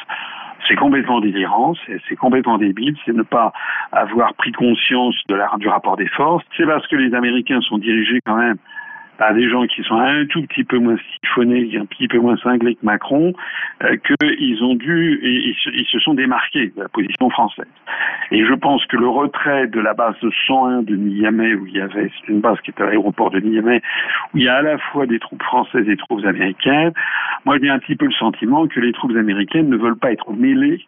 C'est 0.67 0.77
complètement 0.77 1.21
délirant, 1.21 1.75
c'est 2.09 2.17
complètement 2.17 2.59
débile, 2.59 2.97
c'est 3.05 3.15
ne 3.15 3.23
pas 3.23 3.53
avoir 3.93 4.35
pris 4.35 4.53
conscience 4.53 5.17
de 5.29 5.35
la, 5.35 5.51
du 5.59 5.69
rapport 5.69 5.97
des 5.97 6.09
forces. 6.09 6.45
C'est 6.57 6.67
parce 6.67 6.87
que 6.89 6.97
les 6.97 7.15
Américains 7.15 7.61
sont 7.63 7.79
dirigés 7.79 8.21
quand 8.25 8.37
même 8.37 8.57
par 9.19 9.35
des 9.35 9.49
gens 9.51 9.67
qui 9.67 9.83
sont 9.83 9.97
un 9.97 10.25
tout 10.27 10.43
petit 10.47 10.65
peu 10.65 10.79
moins 10.79 10.97
siphonnés, 11.21 11.77
un 11.77 11.85
petit 11.87 12.09
peu 12.09 12.19
moins 12.19 12.37
cinglés 12.39 12.77
que 12.77 12.85
Macron, 12.85 13.33
euh, 13.83 13.97
qu'ils 13.97 14.63
ont 14.63 14.77
dû, 14.77 15.21
et 15.23 15.55
ils 15.75 15.87
se, 15.87 15.99
sont 15.99 16.15
démarqués 16.15 16.73
de 16.77 16.83
la 16.83 16.89
position 16.89 17.29
française. 17.29 17.67
Et 18.31 18.45
je 18.45 18.55
pense 18.55 18.85
que 18.87 18.97
le 18.97 19.09
retrait 19.09 19.67
de 19.67 19.81
la 19.81 19.93
base 19.95 20.15
de 20.23 20.31
101 20.47 20.83
de 20.83 20.95
Niamey, 20.97 21.55
où 21.55 21.67
il 21.67 21.75
y 21.75 21.81
avait, 21.81 22.11
c'est 22.21 22.33
une 22.33 22.41
base 22.41 22.61
qui 22.61 22.71
est 22.71 22.81
à 22.81 22.87
l'aéroport 22.87 23.31
de 23.31 23.41
Niamey, 23.41 23.83
où 24.33 24.39
il 24.39 24.45
y 24.45 24.49
a 24.49 24.57
à 24.57 24.63
la 24.63 24.79
fois 24.79 25.07
des 25.07 25.19
troupes 25.19 25.43
françaises 25.43 25.83
et 25.83 25.91
des 25.91 25.97
troupes 25.97 26.25
américaines, 26.25 26.93
moi 27.45 27.57
j'ai 27.61 27.71
un 27.71 27.79
petit 27.79 27.97
peu 27.97 28.07
le 28.07 28.13
sentiment 28.13 28.67
que 28.69 28.79
les 28.81 28.93
troupes 28.93 29.17
américaines 29.17 29.69
ne 29.69 29.77
veulent 29.77 29.99
pas 29.99 30.13
être 30.13 30.33
mêlées 30.33 30.87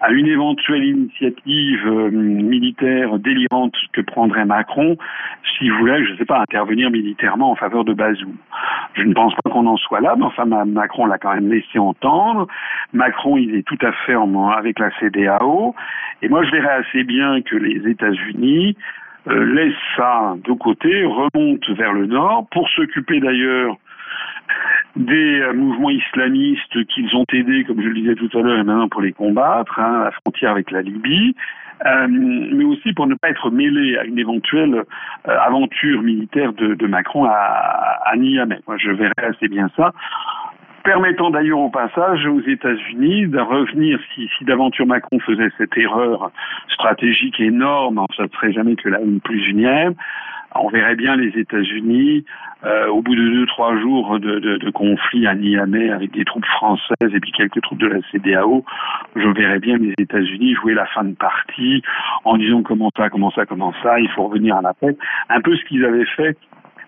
à 0.00 0.12
une 0.12 0.28
éventuelle 0.28 0.84
initiative 0.84 1.86
euh, 1.86 2.10
militaire 2.10 3.18
délirante 3.18 3.74
que 3.92 4.00
prendrait 4.00 4.44
Macron 4.44 4.96
s'il 5.56 5.72
voulait, 5.72 6.04
je 6.04 6.12
ne 6.12 6.16
sais 6.18 6.24
pas, 6.24 6.40
intervenir 6.40 6.90
militairement 6.90 7.50
en 7.50 7.56
faveur 7.56 7.84
de 7.84 7.92
Bazoum. 7.92 8.36
Je 8.94 9.02
ne 9.02 9.12
pense 9.12 9.34
pas 9.42 9.50
qu'on 9.50 9.66
en 9.66 9.76
soit 9.76 10.00
là, 10.00 10.14
mais 10.16 10.24
enfin 10.24 10.44
Macron 10.44 11.06
l'a 11.06 11.18
quand 11.18 11.34
même 11.34 11.50
laissé 11.50 11.78
entendre. 11.78 12.46
Macron, 12.92 13.36
il 13.36 13.54
est 13.56 13.66
tout 13.66 13.78
à 13.82 13.92
fait 13.92 14.14
avec 14.56 14.78
la 14.78 14.90
CDAO, 14.98 15.74
et 16.22 16.28
moi 16.28 16.44
je 16.44 16.50
verrais 16.50 16.84
assez 16.86 17.04
bien 17.04 17.42
que 17.42 17.56
les 17.56 17.88
États-Unis 17.90 18.76
euh, 19.28 19.44
laissent 19.54 19.74
ça 19.96 20.36
de 20.44 20.52
côté, 20.52 21.04
remontent 21.04 21.74
vers 21.74 21.92
le 21.92 22.06
nord 22.06 22.46
pour 22.50 22.68
s'occuper 22.70 23.20
d'ailleurs 23.20 23.76
des 24.96 25.40
euh, 25.40 25.52
mouvements 25.52 25.90
islamistes 25.90 26.84
qu'ils 26.86 27.14
ont 27.14 27.24
aidés, 27.32 27.64
comme 27.64 27.80
je 27.80 27.88
le 27.88 27.94
disais 27.94 28.14
tout 28.14 28.30
à 28.38 28.42
l'heure, 28.42 28.58
et 28.58 28.64
maintenant 28.64 28.88
pour 28.88 29.02
les 29.02 29.12
combattre, 29.12 29.78
hein, 29.78 30.00
à 30.00 30.04
la 30.04 30.10
frontière 30.10 30.52
avec 30.52 30.70
la 30.70 30.82
Libye, 30.82 31.34
euh, 31.86 32.08
mais 32.08 32.64
aussi 32.64 32.92
pour 32.92 33.06
ne 33.06 33.14
pas 33.14 33.30
être 33.30 33.50
mêlé 33.50 33.96
à 33.98 34.04
une 34.04 34.18
éventuelle 34.18 34.74
euh, 35.28 35.38
aventure 35.40 36.02
militaire 36.02 36.52
de, 36.52 36.74
de 36.74 36.86
Macron 36.86 37.24
à, 37.24 38.00
à, 38.04 38.16
Niamey. 38.16 38.58
Moi, 38.66 38.76
je 38.78 38.90
verrais 38.90 39.12
assez 39.18 39.48
bien 39.48 39.68
ça 39.76 39.92
permettant 40.88 41.28
d'ailleurs 41.28 41.58
au 41.58 41.68
passage 41.68 42.24
aux 42.24 42.40
États-Unis 42.40 43.26
de 43.26 43.38
revenir, 43.38 44.00
si, 44.14 44.26
d'aventure 44.46 44.86
Macron 44.86 45.18
faisait 45.20 45.50
cette 45.58 45.76
erreur 45.76 46.30
stratégique 46.72 47.38
énorme, 47.40 48.02
ça 48.16 48.22
ne 48.22 48.28
serait 48.28 48.52
jamais 48.54 48.74
que 48.74 48.88
la 48.88 48.98
une 49.02 49.20
plus 49.20 49.46
unième, 49.48 49.92
on 50.54 50.70
verrait 50.70 50.96
bien 50.96 51.14
les 51.16 51.38
États-Unis, 51.38 52.24
euh, 52.64 52.86
au 52.86 53.02
bout 53.02 53.14
de 53.14 53.22
deux, 53.22 53.44
trois 53.44 53.76
jours 53.78 54.18
de, 54.18 54.38
de, 54.38 54.56
de, 54.56 54.70
conflit 54.70 55.26
à 55.26 55.34
Niamey 55.34 55.90
avec 55.90 56.12
des 56.12 56.24
troupes 56.24 56.46
françaises 56.46 57.12
et 57.14 57.20
puis 57.20 57.32
quelques 57.32 57.60
troupes 57.60 57.80
de 57.80 57.88
la 57.88 57.98
CDAO, 58.10 58.64
je 59.14 59.28
verrais 59.28 59.58
bien 59.58 59.76
les 59.76 59.92
États-Unis 59.98 60.54
jouer 60.54 60.72
la 60.72 60.86
fin 60.86 61.04
de 61.04 61.14
partie 61.14 61.82
en 62.24 62.38
disant 62.38 62.62
comment 62.62 62.90
ça, 62.96 63.10
comment 63.10 63.30
ça, 63.32 63.44
comment 63.44 63.74
ça, 63.82 64.00
il 64.00 64.08
faut 64.08 64.26
revenir 64.26 64.56
à 64.56 64.62
la 64.62 64.72
paix. 64.72 64.96
Un 65.28 65.42
peu 65.42 65.54
ce 65.54 65.64
qu'ils 65.66 65.84
avaient 65.84 66.06
fait 66.16 66.38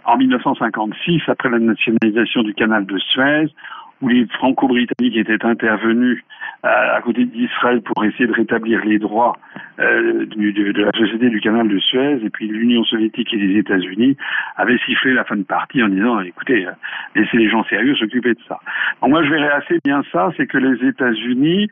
en 0.06 0.16
1956 0.16 1.20
après 1.28 1.50
la 1.50 1.58
nationalisation 1.58 2.42
du 2.42 2.54
canal 2.54 2.86
de 2.86 2.98
Suez, 2.98 3.52
où 4.00 4.08
les 4.08 4.26
franco-britanniques 4.26 5.16
étaient 5.16 5.44
intervenus 5.44 6.22
à, 6.62 7.00
côté 7.02 7.24
d'Israël 7.24 7.80
pour 7.80 8.04
essayer 8.04 8.26
de 8.26 8.32
rétablir 8.32 8.84
les 8.84 8.98
droits 8.98 9.36
euh, 9.78 10.26
de, 10.26 10.82
la 10.82 10.92
société 10.92 11.30
du 11.30 11.40
canal 11.40 11.68
de 11.68 11.78
Suez, 11.78 12.20
et 12.22 12.30
puis 12.30 12.48
l'Union 12.48 12.84
soviétique 12.84 13.32
et 13.32 13.38
les 13.38 13.58
États-Unis 13.58 14.16
avaient 14.56 14.78
sifflé 14.84 15.14
la 15.14 15.24
fin 15.24 15.36
de 15.36 15.42
partie 15.42 15.82
en 15.82 15.88
disant 15.88 16.20
écoutez, 16.20 16.66
euh, 16.66 16.72
laissez 17.14 17.38
les 17.38 17.48
gens 17.48 17.64
sérieux 17.64 17.94
s'occuper 17.94 18.34
de 18.34 18.40
ça. 18.46 18.58
Donc 19.00 19.10
moi 19.10 19.22
je 19.24 19.30
verrais 19.30 19.52
assez 19.52 19.78
bien 19.84 20.02
ça, 20.12 20.30
c'est 20.36 20.46
que 20.46 20.58
les 20.58 20.86
États-Unis 20.86 21.68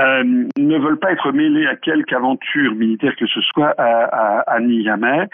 euh, 0.00 0.24
ne 0.58 0.78
veulent 0.78 0.98
pas 0.98 1.12
être 1.12 1.30
mêlés 1.30 1.66
à 1.66 1.76
quelque 1.76 2.12
aventure 2.14 2.74
militaire 2.74 3.14
que 3.16 3.26
ce 3.26 3.40
soit 3.40 3.74
à, 3.78 4.04
à, 4.04 4.54
à 4.54 4.60
Niamey, 4.60 5.28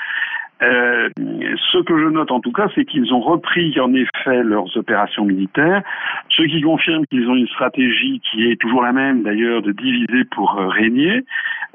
euh, 0.62 1.08
ce 1.16 1.82
que 1.82 1.98
je 1.98 2.08
note 2.08 2.30
en 2.30 2.40
tout 2.40 2.52
cas, 2.52 2.68
c'est 2.74 2.84
qu'ils 2.84 3.14
ont 3.14 3.20
repris 3.20 3.78
en 3.80 3.94
effet 3.94 4.42
leurs 4.42 4.76
opérations 4.76 5.24
militaires, 5.24 5.82
ce 6.28 6.42
qui 6.42 6.60
confirme 6.60 7.06
qu'ils 7.06 7.28
ont 7.28 7.34
une 7.34 7.48
stratégie 7.48 8.20
qui 8.30 8.50
est 8.50 8.60
toujours 8.60 8.82
la 8.82 8.92
même 8.92 9.22
d'ailleurs 9.22 9.62
de 9.62 9.72
diviser 9.72 10.24
pour 10.30 10.58
euh, 10.58 10.68
régner. 10.68 11.24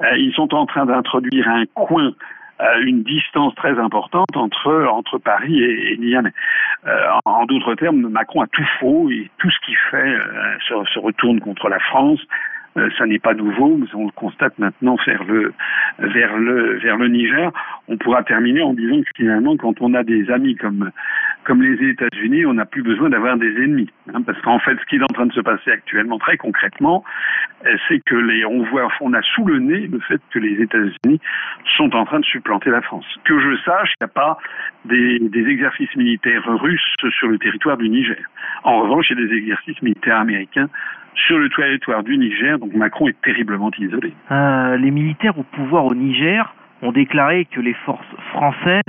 Euh, 0.02 0.16
ils 0.16 0.32
sont 0.34 0.54
en 0.54 0.66
train 0.66 0.86
d'introduire 0.86 1.48
un 1.48 1.64
coin 1.74 2.12
une 2.86 3.02
distance 3.02 3.54
très 3.56 3.78
importante 3.78 4.34
entre 4.34 4.86
entre 4.90 5.18
Paris 5.18 5.62
et, 5.62 5.92
et 5.92 5.96
Niamey. 5.98 6.32
En, 7.26 7.44
d'autres 7.44 7.74
termes, 7.74 8.08
Macron 8.08 8.40
a 8.40 8.46
tout 8.46 8.64
faux 8.80 9.10
et 9.10 9.30
tout 9.36 9.50
ce 9.50 9.58
qu'il 9.66 9.76
fait 9.90 10.16
se, 10.66 10.98
retourne 10.98 11.38
contre 11.40 11.68
la 11.68 11.78
France. 11.80 12.20
Euh, 12.76 12.90
ça 12.98 13.06
n'est 13.06 13.18
pas 13.18 13.34
nouveau, 13.34 13.76
mais 13.76 13.86
on 13.94 14.06
le 14.06 14.10
constate 14.12 14.58
maintenant 14.58 14.96
vers 15.06 15.24
le 15.24 17.08
Niger. 17.08 17.50
On 17.88 17.96
pourra 17.96 18.22
terminer 18.22 18.62
en 18.62 18.74
disant 18.74 19.00
que 19.00 19.08
finalement, 19.16 19.56
quand 19.56 19.80
on 19.80 19.94
a 19.94 20.02
des 20.02 20.30
amis 20.30 20.56
comme 20.56 21.62
les 21.62 21.90
États-Unis, 21.90 22.44
on 22.44 22.54
n'a 22.54 22.66
plus 22.66 22.82
besoin 22.82 23.08
d'avoir 23.08 23.36
des 23.36 23.54
ennemis, 23.62 23.88
hein, 24.12 24.20
parce 24.22 24.40
qu'en 24.42 24.58
fait, 24.58 24.76
ce 24.80 24.84
qui 24.86 24.96
est 24.96 25.02
en 25.02 25.14
train 25.14 25.26
de 25.26 25.32
se 25.32 25.40
passer 25.40 25.70
actuellement, 25.70 26.18
très 26.18 26.36
concrètement, 26.36 27.04
euh, 27.64 27.76
c'est 27.88 28.00
que 28.04 28.16
les 28.16 28.44
on 28.44 28.62
voit 28.64 28.88
on 29.00 29.12
a 29.14 29.22
sous 29.22 29.44
le 29.44 29.58
nez 29.58 29.86
le 29.86 30.00
fait 30.00 30.20
que 30.30 30.38
les 30.38 30.60
États-Unis 30.62 31.20
sont 31.76 31.94
en 31.94 32.04
train 32.04 32.20
de 32.20 32.24
supplanter 32.24 32.70
la 32.70 32.82
France. 32.82 33.06
Que 33.24 33.38
je 33.38 33.56
sache, 33.64 33.92
il 34.00 34.04
n'y 34.04 34.06
a 34.06 34.08
pas 34.08 34.38
des 34.84 35.48
exercices 35.48 35.94
militaires 35.96 36.44
russes 36.46 36.94
sur 37.18 37.28
le 37.28 37.38
territoire 37.38 37.76
du 37.76 37.88
Niger. 37.88 38.18
En 38.64 38.82
revanche, 38.82 39.10
il 39.10 39.18
y 39.18 39.24
a 39.24 39.26
des 39.26 39.34
exercices 39.34 39.80
militaires 39.82 40.18
américains 40.18 40.68
sur 41.26 41.38
le 41.38 41.48
territoire 41.50 42.02
du 42.02 42.16
Niger, 42.18 42.58
donc 42.58 42.74
Macron 42.74 43.08
est 43.08 43.20
terriblement 43.22 43.70
isolé. 43.78 44.12
Euh, 44.30 44.76
les 44.76 44.90
militaires 44.90 45.38
au 45.38 45.42
pouvoir 45.42 45.86
au 45.86 45.94
Niger 45.94 46.54
ont 46.82 46.92
déclaré 46.92 47.46
que 47.46 47.60
les 47.60 47.74
forces 47.84 48.04
françaises, 48.30 48.82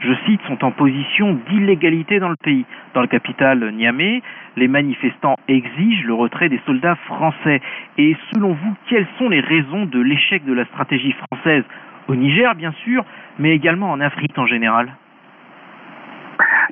je 0.00 0.12
cite, 0.26 0.40
sont 0.48 0.64
en 0.64 0.70
position 0.72 1.38
d'illégalité 1.48 2.18
dans 2.18 2.28
le 2.28 2.36
pays. 2.36 2.64
Dans 2.94 3.00
le 3.00 3.06
capital 3.06 3.72
Niamey, 3.72 4.22
les 4.56 4.68
manifestants 4.68 5.36
exigent 5.48 6.04
le 6.04 6.14
retrait 6.14 6.48
des 6.48 6.60
soldats 6.66 6.96
français. 7.06 7.60
Et 7.98 8.16
selon 8.32 8.52
vous, 8.52 8.74
quelles 8.88 9.06
sont 9.18 9.28
les 9.28 9.40
raisons 9.40 9.86
de 9.86 10.00
l'échec 10.00 10.44
de 10.44 10.52
la 10.52 10.64
stratégie 10.66 11.14
française 11.30 11.64
au 12.08 12.16
Niger, 12.16 12.54
bien 12.56 12.72
sûr, 12.84 13.04
mais 13.38 13.54
également 13.54 13.90
en 13.90 14.00
Afrique 14.00 14.36
en 14.36 14.46
général? 14.46 14.88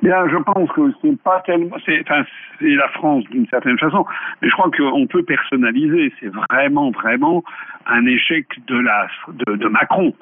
Bien, 0.01 0.27
je 0.27 0.37
pense 0.37 0.71
que 0.71 0.91
c'est 1.01 1.21
pas 1.21 1.41
tellement, 1.45 1.75
c'est, 1.85 2.01
enfin, 2.01 2.23
c'est 2.59 2.75
la 2.75 2.87
France 2.89 3.23
d'une 3.31 3.47
certaine 3.47 3.77
façon, 3.77 4.05
mais 4.41 4.49
je 4.49 4.53
crois 4.53 4.71
qu'on 4.71 5.07
peut 5.07 5.23
personnaliser. 5.23 6.13
C'est 6.19 6.31
vraiment, 6.49 6.91
vraiment 6.91 7.43
un 7.87 8.05
échec 8.05 8.45
de 8.67 8.79
la, 8.79 9.07
de, 9.45 9.67
Macron, 9.67 10.13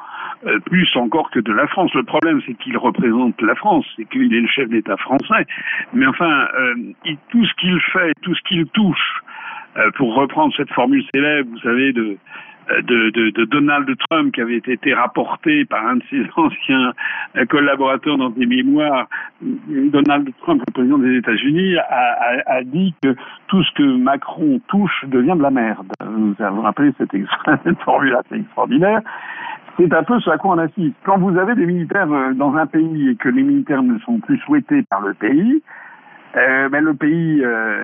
euh, 0.45 0.60
plus 0.60 0.89
encore 0.95 1.29
que 1.32 1.39
de 1.39 1.51
la 1.51 1.67
France. 1.67 1.93
Le 1.93 2.03
problème, 2.03 2.41
c'est 2.45 2.53
qu'il 2.55 2.77
représente 2.77 3.41
la 3.41 3.55
France, 3.55 3.86
c'est 3.95 4.05
qu'il 4.05 4.34
est 4.34 4.41
le 4.41 4.47
chef 4.47 4.69
d'État 4.69 4.97
français. 4.97 5.45
Mais 5.93 6.05
enfin, 6.05 6.47
euh, 6.58 6.75
il, 7.05 7.17
tout 7.29 7.45
ce 7.45 7.53
qu'il 7.55 7.79
fait, 7.82 8.13
tout 8.21 8.34
ce 8.34 8.41
qu'il 8.43 8.65
touche, 8.67 9.21
euh, 9.77 9.91
pour 9.91 10.15
reprendre 10.15 10.53
cette 10.58 10.71
formule 10.71 11.03
célèbre, 11.13 11.49
vous 11.51 11.60
savez, 11.60 11.93
de 11.93 12.17
de, 12.82 13.10
de, 13.10 13.29
de, 13.32 13.45
Donald 13.45 13.89
Trump 14.10 14.34
qui 14.34 14.41
avait 14.41 14.58
été 14.58 14.93
rapporté 14.93 15.65
par 15.65 15.86
un 15.86 15.95
de 15.97 16.03
ses 16.10 16.23
anciens 16.36 16.93
collaborateurs 17.49 18.17
dans 18.17 18.29
des 18.29 18.45
mémoires. 18.45 19.08
Donald 19.41 20.29
Trump, 20.41 20.62
le 20.67 20.73
président 20.73 20.97
des 20.97 21.17
États-Unis, 21.17 21.77
a, 21.77 21.82
a, 21.82 22.58
a, 22.58 22.63
dit 22.63 22.93
que 23.01 23.15
tout 23.47 23.63
ce 23.63 23.71
que 23.73 23.84
Macron 23.84 24.60
touche 24.67 25.05
devient 25.08 25.36
de 25.36 25.43
la 25.43 25.51
merde. 25.51 25.88
Vous 26.03 26.36
vous 26.38 26.62
rappelez 26.62 26.91
cette, 26.97 27.12
cette 27.63 27.79
formule 27.82 28.15
assez 28.15 28.39
extraordinaire 28.41 29.01
c'est 29.79 29.93
un 29.93 30.03
peu 30.03 30.19
ce 30.19 30.29
à 30.29 30.38
quoi 30.38 30.55
on 30.55 30.58
assiste. 30.58 30.95
Quand 31.05 31.17
vous 31.19 31.38
avez 31.38 31.55
des 31.55 31.65
militaires 31.65 32.12
euh, 32.12 32.34
dans 32.34 32.53
un 32.55 32.65
pays 32.65 33.10
et 33.10 33.15
que 33.15 33.29
les 33.29 33.43
militaires 33.43 33.82
ne 33.82 33.97
sont 33.99 34.19
plus 34.19 34.38
souhaités 34.39 34.84
par 34.89 34.99
le 35.01 35.13
pays, 35.13 35.62
euh, 36.36 36.69
ben 36.69 36.84
le 36.84 36.93
pays 36.93 37.43
euh, 37.43 37.82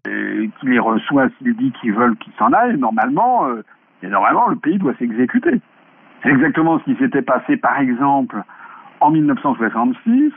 qui 0.60 0.68
les 0.68 0.80
reçoit, 0.80 1.30
s'il 1.38 1.56
dit 1.56 1.72
qu'ils 1.80 1.94
veulent 1.94 2.16
qu'ils 2.18 2.34
s'en 2.38 2.52
aillent, 2.54 2.78
normalement, 2.78 3.48
euh, 3.48 3.64
et 4.04 4.08
normalement, 4.08 4.48
le 4.48 4.56
pays 4.56 4.78
doit 4.78 4.94
s'exécuter. 5.00 5.62
C'est 6.24 6.30
exactement 6.30 6.80
ce 6.80 6.84
qui 6.86 6.96
s'était 6.96 7.22
passé, 7.22 7.58
par 7.58 7.80
exemple, 7.80 8.42
en 9.00 9.12
1966, 9.12 10.32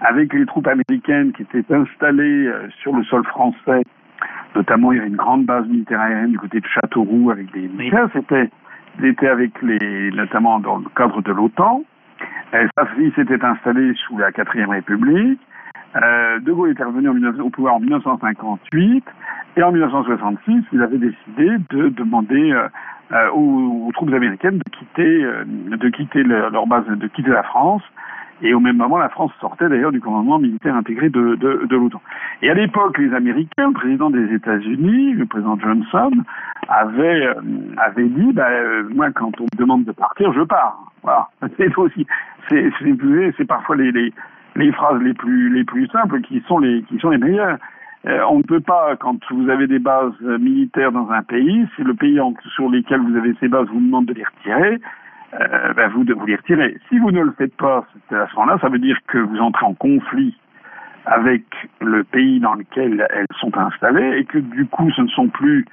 avec 0.00 0.32
les 0.32 0.46
troupes 0.46 0.66
américaines 0.66 1.32
qui 1.32 1.42
étaient 1.42 1.74
installées 1.74 2.46
euh, 2.46 2.68
sur 2.80 2.96
le 2.96 3.04
sol 3.04 3.24
français. 3.26 3.82
Notamment, 4.54 4.92
il 4.92 4.96
y 4.96 4.98
avait 4.98 5.08
une 5.08 5.16
grande 5.16 5.44
base 5.44 5.66
militaire 5.66 6.00
aérienne 6.00 6.32
du 6.32 6.38
côté 6.38 6.60
de 6.60 6.66
Châteauroux 6.66 7.30
avec 7.30 7.52
des 7.52 7.68
militaires. 7.68 8.08
C'était, 8.12 8.50
c'était 9.00 9.28
avec 9.28 9.60
les, 9.62 10.10
notamment 10.10 10.58
dans 10.58 10.78
le 10.78 10.86
cadre 10.96 11.22
de 11.22 11.32
l'OTAN. 11.32 11.84
Euh, 12.54 12.66
ça 12.76 12.86
s'était 13.14 13.44
installé 13.44 13.94
sous 14.06 14.18
la 14.18 14.32
quatrième 14.32 14.70
République. 14.70 15.40
Euh, 15.96 16.38
de 16.40 16.52
Gaulle 16.52 16.74
est 16.78 16.82
revenu 16.82 17.08
en 17.08 17.14
19, 17.14 17.40
au 17.40 17.50
pouvoir 17.50 17.74
en 17.74 17.80
1958 17.80 19.04
et 19.56 19.62
en 19.62 19.72
1966, 19.72 20.64
il 20.72 20.82
avait 20.82 20.98
décidé 20.98 21.56
de 21.70 21.88
demander 21.88 22.52
euh, 22.52 22.68
euh, 23.12 23.28
aux, 23.30 23.88
aux, 23.88 23.92
troupes 23.92 24.12
américaines 24.12 24.58
de 24.58 24.70
quitter, 24.70 25.24
euh, 25.24 25.44
de 25.44 25.88
quitter 25.88 26.22
leur, 26.22 26.66
base, 26.66 26.86
de 26.86 27.06
quitter 27.08 27.30
la 27.30 27.42
France. 27.42 27.82
Et 28.42 28.54
au 28.54 28.60
même 28.60 28.76
moment, 28.76 28.96
la 28.96 29.08
France 29.10 29.32
sortait 29.40 29.68
d'ailleurs 29.68 29.92
du 29.92 30.00
commandement 30.00 30.38
militaire 30.38 30.74
intégré 30.74 31.10
de, 31.10 31.34
de, 31.34 31.66
de 31.68 31.76
l'OTAN. 31.76 32.00
Et 32.40 32.48
à 32.48 32.54
l'époque, 32.54 32.96
les 32.98 33.12
Américains, 33.12 33.68
le 33.68 33.72
président 33.74 34.10
des 34.10 34.32
États-Unis, 34.32 35.12
le 35.12 35.26
président 35.26 35.58
Johnson, 35.58 36.12
avait, 36.68 37.26
euh, 37.26 37.34
avait 37.78 38.08
dit, 38.08 38.32
bah, 38.32 38.48
moi, 38.94 39.10
quand 39.10 39.32
on 39.40 39.44
me 39.44 39.58
demande 39.58 39.84
de 39.84 39.92
partir, 39.92 40.32
je 40.32 40.42
pars. 40.42 40.78
Voilà. 41.02 41.28
C'est 41.58 41.76
aussi, 41.76 42.06
c'est, 42.48 43.44
parfois 43.46 43.76
les, 43.76 43.92
les 43.92 44.12
les 44.56 44.72
phrases 44.72 45.00
les 45.00 45.14
plus 45.14 45.48
les 45.54 45.64
plus 45.64 45.86
simples 45.88 46.20
qui 46.22 46.42
sont 46.48 46.58
les 46.58 46.82
qui 46.82 46.98
sont 46.98 47.10
les 47.10 47.18
meilleures. 47.18 47.58
Euh, 48.06 48.20
on 48.30 48.38
ne 48.38 48.42
peut 48.42 48.60
pas, 48.60 48.96
quand 48.96 49.18
vous 49.30 49.50
avez 49.50 49.66
des 49.66 49.78
bases 49.78 50.18
militaires 50.20 50.92
dans 50.92 51.10
un 51.10 51.22
pays, 51.22 51.66
si 51.76 51.82
le 51.82 51.94
pays 51.94 52.18
sur 52.54 52.70
lesquels 52.70 53.00
vous 53.00 53.16
avez 53.16 53.34
ces 53.40 53.48
bases 53.48 53.66
vous 53.68 53.80
demande 53.80 54.06
de 54.06 54.14
les 54.14 54.24
retirer, 54.24 54.80
euh, 55.34 55.72
ben 55.74 55.88
vous 55.90 56.04
de 56.04 56.14
vous 56.14 56.26
les 56.26 56.36
retirer. 56.36 56.78
Si 56.88 56.98
vous 56.98 57.10
ne 57.10 57.20
le 57.20 57.32
faites 57.32 57.54
pas, 57.56 57.86
à 58.10 58.26
ce 58.26 58.34
moment-là, 58.36 58.58
ça 58.60 58.68
veut 58.68 58.78
dire 58.78 58.98
que 59.06 59.18
vous 59.18 59.38
entrez 59.38 59.66
en 59.66 59.74
conflit 59.74 60.36
avec 61.06 61.44
le 61.80 62.04
pays 62.04 62.40
dans 62.40 62.54
lequel 62.54 63.06
elles 63.10 63.26
sont 63.38 63.56
installées 63.56 64.18
et 64.18 64.24
que 64.24 64.38
du 64.38 64.66
coup, 64.66 64.90
ce 64.92 65.02
ne 65.02 65.08
sont 65.08 65.28
plus 65.28 65.66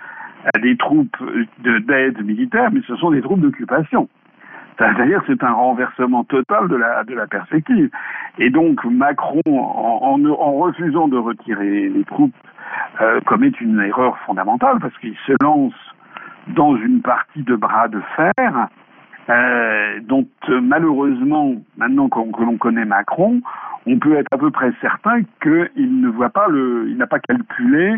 des 0.62 0.78
troupes 0.78 1.18
d'aide 1.60 2.24
militaire, 2.24 2.72
mais 2.72 2.82
ce 2.88 2.96
sont 2.98 3.12
des 3.12 3.22
troupes 3.22 3.42
d'occupation. 3.42 4.08
C'est-à-dire 4.78 5.22
c'est 5.28 5.44
un 5.44 5.54
renversement 5.54 6.24
total 6.24 6.68
de 6.68 6.76
la, 6.76 7.28
perspective. 7.28 7.90
Et 8.38 8.50
donc 8.50 8.84
Macron, 8.86 9.42
en, 9.48 10.52
refusant 10.54 11.08
de 11.08 11.18
retirer 11.18 11.90
les 11.90 12.04
troupes, 12.04 12.36
euh, 13.02 13.20
commet 13.22 13.52
une 13.62 13.80
erreur 13.80 14.18
fondamentale 14.20 14.78
parce 14.80 14.96
qu'il 15.00 15.16
se 15.26 15.34
lance 15.42 15.74
dans 16.50 16.76
une 16.76 17.02
partie 17.02 17.44
de 17.44 17.56
bras 17.56 17.88
de 17.88 18.02
fer 18.16 18.68
euh, 19.30 20.00
dont 20.04 20.26
malheureusement, 20.48 21.56
maintenant 21.78 22.08
que 22.08 22.20
l'on 22.20 22.58
connaît 22.58 22.86
Macron, 22.86 23.42
on 23.86 24.00
peut 24.00 24.16
être 24.16 24.28
à 24.32 24.38
peu 24.38 24.52
près 24.52 24.72
certain 24.80 25.22
qu'il 25.42 26.02
ne 26.02 26.08
voit 26.08 26.30
pas 26.30 26.48
le, 26.48 26.88
il 26.90 26.98
n'a 26.98 27.08
pas 27.08 27.20
calculé 27.20 27.96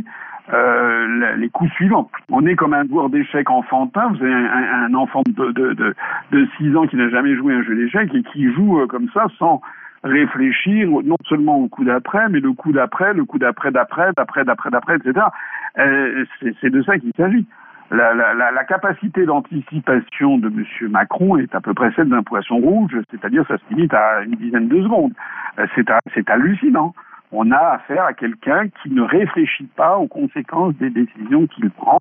euh, 0.54 1.36
les 1.38 1.50
coups 1.50 1.72
suivants. 1.74 2.10
On 2.30 2.46
est 2.46 2.56
comme 2.56 2.74
un 2.74 2.88
joueur 2.88 3.10
d'échecs 3.10 3.50
enfantin. 3.50 4.10
Vous 4.10 4.24
avez 4.24 4.34
un, 4.34 4.86
un 4.86 4.94
enfant 4.94 5.22
de, 5.28 5.52
de, 5.52 5.74
de, 5.74 5.96
de 6.32 6.48
6 6.58 6.76
ans 6.76 6.88
qui 6.88 6.96
n'a 6.96 7.10
jamais 7.10 7.36
joué 7.36 7.54
un 7.54 7.64
jeu 7.64 7.76
d'échecs 7.76 8.14
et 8.14 8.24
qui 8.24 8.52
joue 8.54 8.80
euh, 8.80 8.88
comme 8.88 9.10
ça 9.14 9.28
sans 9.38 9.62
réfléchir 10.04 10.90
non 11.04 11.18
seulement 11.28 11.58
au 11.58 11.68
coup 11.68 11.84
d'après, 11.84 12.30
mais 12.30 12.40
le 12.40 12.54
coup 12.54 12.72
d'après, 12.72 13.14
le 13.14 13.26
coup 13.26 13.38
d'après, 13.38 13.72
d'après, 13.72 14.12
d'après, 14.16 14.44
d'après, 14.44 14.70
d'après, 14.70 14.96
etc. 14.96 15.26
Euh, 15.78 16.26
c'est 16.62 16.70
de 16.70 16.82
ça 16.84 16.98
qu'il 16.98 17.12
s'agit. 17.16 17.46
La, 17.92 18.14
la, 18.14 18.36
la, 18.36 18.52
la, 18.52 18.64
capacité 18.66 19.26
d'anticipation 19.26 20.38
de 20.38 20.48
M. 20.48 20.92
Macron 20.92 21.38
est 21.38 21.54
à 21.56 21.60
peu 21.60 21.74
près 21.74 21.92
celle 21.96 22.10
d'un 22.10 22.22
poisson 22.22 22.58
rouge, 22.58 22.96
c'est-à-dire 23.10 23.44
ça 23.48 23.58
se 23.58 23.74
limite 23.74 23.94
à 23.96 24.22
une 24.22 24.36
dizaine 24.36 24.68
de 24.68 24.84
secondes. 24.84 25.14
Euh, 25.58 25.66
c'est 26.14 26.30
hallucinant 26.30 26.94
on 27.32 27.52
a 27.52 27.58
affaire 27.58 28.04
à 28.06 28.14
quelqu'un 28.14 28.68
qui 28.82 28.92
ne 28.92 29.02
réfléchit 29.02 29.68
pas 29.76 29.98
aux 29.98 30.08
conséquences 30.08 30.76
des 30.76 30.90
décisions 30.90 31.48
qu'il 31.48 31.70
prend. 31.70 32.00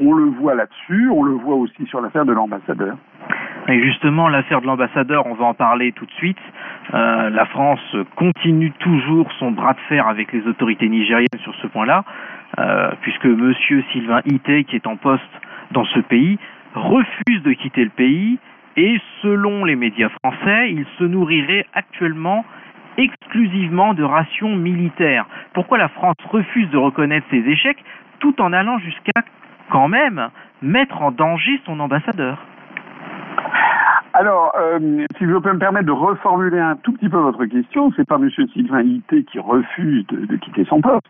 On 0.00 0.12
le 0.12 0.24
voit 0.24 0.54
là-dessus, 0.54 1.10
on 1.10 1.22
le 1.22 1.32
voit 1.32 1.56
aussi 1.56 1.86
sur 1.86 2.00
l'affaire 2.00 2.24
de 2.24 2.32
l'ambassadeur. 2.32 2.96
Et 3.68 3.80
justement, 3.82 4.28
l'affaire 4.28 4.60
de 4.60 4.66
l'ambassadeur, 4.66 5.26
on 5.26 5.34
va 5.34 5.44
en 5.44 5.54
parler 5.54 5.92
tout 5.92 6.06
de 6.06 6.12
suite. 6.12 6.38
Euh, 6.94 7.30
la 7.30 7.44
France 7.46 7.96
continue 8.16 8.72
toujours 8.72 9.30
son 9.38 9.52
bras 9.52 9.74
de 9.74 9.80
fer 9.88 10.08
avec 10.08 10.32
les 10.32 10.46
autorités 10.46 10.88
nigériennes 10.88 11.28
sur 11.42 11.54
ce 11.56 11.66
point-là, 11.68 12.04
euh, 12.58 12.90
puisque 13.02 13.26
Monsieur 13.26 13.84
Sylvain 13.92 14.20
Ité, 14.24 14.64
qui 14.64 14.76
est 14.76 14.86
en 14.86 14.96
poste 14.96 15.22
dans 15.70 15.84
ce 15.84 16.00
pays, 16.00 16.38
refuse 16.74 17.42
de 17.42 17.52
quitter 17.52 17.84
le 17.84 17.90
pays 17.90 18.38
et 18.76 18.98
selon 19.20 19.64
les 19.64 19.76
médias 19.76 20.08
français, 20.22 20.72
il 20.72 20.86
se 20.98 21.04
nourrirait 21.04 21.66
actuellement 21.74 22.44
exclusivement 22.96 23.94
de 23.94 24.02
rations 24.02 24.54
militaires. 24.54 25.26
Pourquoi 25.54 25.78
la 25.78 25.88
France 25.88 26.16
refuse 26.30 26.70
de 26.70 26.78
reconnaître 26.78 27.26
ses 27.30 27.38
échecs 27.48 27.82
tout 28.20 28.40
en 28.40 28.52
allant 28.52 28.78
jusqu'à 28.78 29.22
quand 29.70 29.88
même 29.88 30.28
mettre 30.60 31.02
en 31.02 31.10
danger 31.10 31.60
son 31.64 31.80
ambassadeur? 31.80 32.38
Alors, 34.14 34.52
euh, 34.60 35.06
si 35.16 35.24
je 35.24 35.38
peux 35.38 35.52
me 35.52 35.58
permettre 35.58 35.86
de 35.86 35.92
reformuler 35.92 36.58
un 36.58 36.76
tout 36.76 36.92
petit 36.92 37.08
peu 37.08 37.16
votre 37.16 37.46
question, 37.46 37.90
c'est 37.96 38.06
pas 38.06 38.16
M. 38.16 38.28
Sylvain 38.52 38.82
Ité 38.82 39.24
qui 39.24 39.38
refuse 39.38 40.06
de, 40.08 40.26
de 40.26 40.36
quitter 40.36 40.66
son 40.66 40.82
poste, 40.82 41.06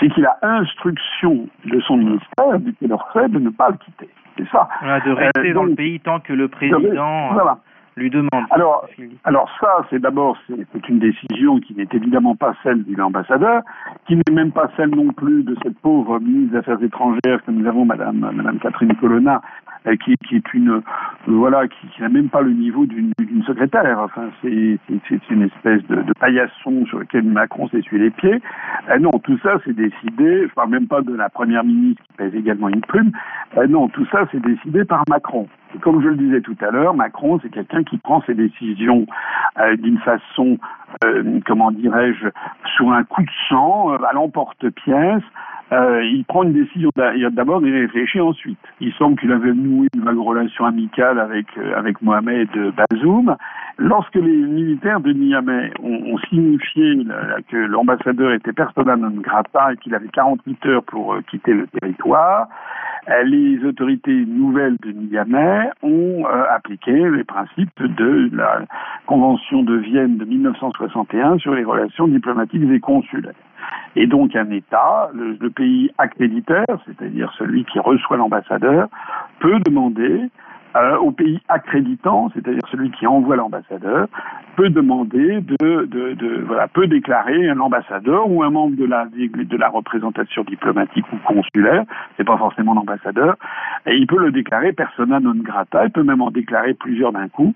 c'est 0.00 0.08
qu'il 0.08 0.24
a 0.24 0.38
instruction 0.40 1.46
de 1.66 1.78
son 1.80 1.98
ministère, 1.98 2.58
du 2.58 2.72
Quai 2.74 2.88
d'Orsay, 2.88 3.28
de 3.28 3.38
ne 3.38 3.50
pas 3.50 3.68
le 3.68 3.76
quitter. 3.76 4.08
C'est 4.38 4.48
ça. 4.48 4.66
Voilà, 4.80 5.00
de 5.00 5.10
rester 5.10 5.40
euh, 5.40 5.52
donc, 5.52 5.54
dans 5.54 5.64
le 5.64 5.74
pays 5.74 6.00
tant 6.00 6.20
que 6.20 6.32
le 6.32 6.48
président. 6.48 7.32
Voilà 7.32 7.58
lui 7.98 8.10
demande. 8.10 8.46
Alors, 8.50 8.86
alors 9.24 9.50
ça, 9.60 9.84
c'est 9.90 9.98
d'abord 9.98 10.36
c'est 10.46 10.88
une 10.88 10.98
décision 10.98 11.60
qui 11.60 11.74
n'est 11.74 11.88
évidemment 11.92 12.34
pas 12.34 12.54
celle 12.62 12.84
de 12.84 12.96
l'ambassadeur, 12.96 13.62
qui 14.06 14.16
n'est 14.16 14.32
même 14.32 14.52
pas 14.52 14.70
celle 14.76 14.90
non 14.90 15.12
plus 15.12 15.42
de 15.42 15.56
cette 15.62 15.78
pauvre 15.80 16.18
ministre 16.20 16.52
des 16.52 16.58
Affaires 16.58 16.82
étrangères 16.82 17.44
que 17.44 17.50
nous 17.50 17.66
avons, 17.66 17.84
Madame, 17.84 18.30
Madame 18.32 18.58
Catherine 18.58 18.94
Colonna, 18.96 19.42
qui, 20.04 20.14
qui 20.28 20.36
est 20.36 20.54
une 20.54 20.70
euh, 20.70 20.82
voilà 21.26 21.68
qui, 21.68 21.88
n'a 22.00 22.08
même 22.08 22.28
pas 22.28 22.40
le 22.40 22.52
niveau 22.52 22.86
d'une 22.86 23.12
secrétaire. 23.46 23.98
Enfin, 23.98 24.30
c'est 24.42 24.78
une 25.30 25.42
espèce 25.42 25.86
de, 25.88 25.96
de, 26.02 26.12
paillasson 26.18 26.86
sur 26.86 26.98
lequel 26.98 27.24
Macron 27.24 27.68
s'essuie 27.68 27.98
les 27.98 28.10
pieds. 28.10 28.40
Euh, 28.90 28.98
non, 28.98 29.10
tout 29.22 29.38
ça 29.42 29.58
c'est 29.64 29.74
décidé. 29.74 30.46
Je 30.48 30.54
parle 30.54 30.70
même 30.70 30.86
pas 30.86 31.02
de 31.02 31.14
la 31.14 31.28
première 31.28 31.64
ministre 31.64 32.02
qui 32.02 32.12
pèse 32.16 32.34
également 32.34 32.68
une 32.68 32.80
plume. 32.80 33.12
Euh, 33.56 33.66
non, 33.66 33.88
tout 33.88 34.06
ça 34.06 34.26
c'est 34.32 34.40
décidé 34.40 34.84
par 34.84 35.04
Macron. 35.08 35.48
Et 35.74 35.78
comme 35.78 36.02
je 36.02 36.08
le 36.08 36.16
disais 36.16 36.40
tout 36.40 36.56
à 36.60 36.70
l'heure, 36.70 36.94
Macron 36.94 37.38
c'est 37.42 37.50
quelqu'un 37.50 37.84
qui 37.84 37.98
prend 37.98 38.22
ses 38.22 38.34
décisions 38.34 39.06
euh, 39.60 39.76
d'une 39.76 39.98
façon, 39.98 40.58
comment 41.46 41.70
dirais-je, 41.70 42.28
sur 42.76 42.90
un 42.90 43.04
coup 43.04 43.22
de 43.22 43.30
sang, 43.48 43.92
à 43.92 44.12
l'emporte-pièce. 44.14 45.22
Euh, 45.72 46.02
il 46.04 46.24
prend 46.24 46.44
une 46.44 46.52
décision 46.54 46.90
d'abord 47.32 47.64
il 47.66 47.74
réfléchit 47.74 48.20
ensuite. 48.20 48.58
Il 48.80 48.92
semble 48.94 49.18
qu'il 49.18 49.30
avait 49.32 49.52
noué 49.52 49.88
une 49.94 50.02
vague 50.02 50.18
relation 50.18 50.64
amicale 50.64 51.18
avec 51.18 51.46
euh, 51.58 51.76
avec 51.76 52.00
Mohamed 52.00 52.48
Bazoum. 52.74 53.36
Lorsque 53.76 54.16
les 54.16 54.36
militaires 54.36 55.00
de 55.00 55.12
Niamey 55.12 55.70
ont, 55.82 56.14
ont 56.14 56.18
signifié 56.30 56.96
que 57.48 57.56
l'ambassadeur 57.56 58.32
était 58.32 58.52
persona 58.52 58.96
non 58.96 59.10
grata 59.20 59.72
et 59.72 59.76
qu'il 59.76 59.94
avait 59.94 60.08
48 60.08 60.66
heures 60.66 60.82
pour 60.84 61.14
euh, 61.14 61.22
quitter 61.30 61.52
le 61.52 61.66
territoire, 61.68 62.48
euh, 63.08 63.22
les 63.22 63.64
autorités 63.64 64.24
nouvelles 64.26 64.76
de 64.82 64.90
Niamey 64.92 65.70
ont 65.82 66.26
euh, 66.26 66.44
appliqué 66.50 66.92
les 66.92 67.24
principes 67.24 67.82
de 67.82 68.28
la 68.34 68.62
Convention 69.06 69.62
de 69.62 69.76
Vienne 69.76 70.18
de 70.18 70.24
1961 70.24 71.38
sur 71.38 71.54
les 71.54 71.64
relations 71.64 72.06
diplomatiques 72.08 72.62
et 72.70 72.80
consulaires. 72.80 73.32
Et 73.96 74.06
donc 74.06 74.36
un 74.36 74.50
État, 74.50 75.10
le, 75.14 75.50
pays 75.50 75.90
accréditeur, 75.98 76.66
c'est-à-dire 76.86 77.32
celui 77.38 77.64
qui 77.64 77.78
reçoit 77.78 78.16
l'ambassadeur, 78.16 78.88
peut 79.40 79.58
demander 79.60 80.30
euh, 80.76 80.96
au 80.98 81.10
pays 81.10 81.40
accréditant, 81.48 82.30
c'est-à-dire 82.34 82.62
celui 82.70 82.90
qui 82.90 83.06
envoie 83.06 83.36
l'ambassadeur, 83.36 84.06
peut 84.56 84.68
demander 84.68 85.40
de, 85.40 86.44
voilà, 86.46 86.68
peut 86.68 86.86
déclarer 86.86 87.48
un 87.48 87.58
ambassadeur 87.58 88.30
ou 88.30 88.42
un 88.42 88.50
membre 88.50 88.76
de 88.76 88.84
la 88.84 89.06
de 89.06 89.56
la 89.56 89.68
représentation 89.68 90.44
diplomatique 90.44 91.06
ou 91.12 91.16
consulaire, 91.26 91.84
c'est 92.16 92.24
pas 92.24 92.36
forcément 92.36 92.74
l'ambassadeur, 92.74 93.36
et 93.86 93.96
il 93.96 94.06
peut 94.06 94.18
le 94.18 94.30
déclarer 94.30 94.72
persona 94.72 95.20
non 95.20 95.34
grata, 95.36 95.86
il 95.86 95.90
peut 95.90 96.02
même 96.02 96.20
en 96.20 96.30
déclarer 96.30 96.74
plusieurs 96.74 97.12
d'un 97.12 97.28
coup, 97.28 97.54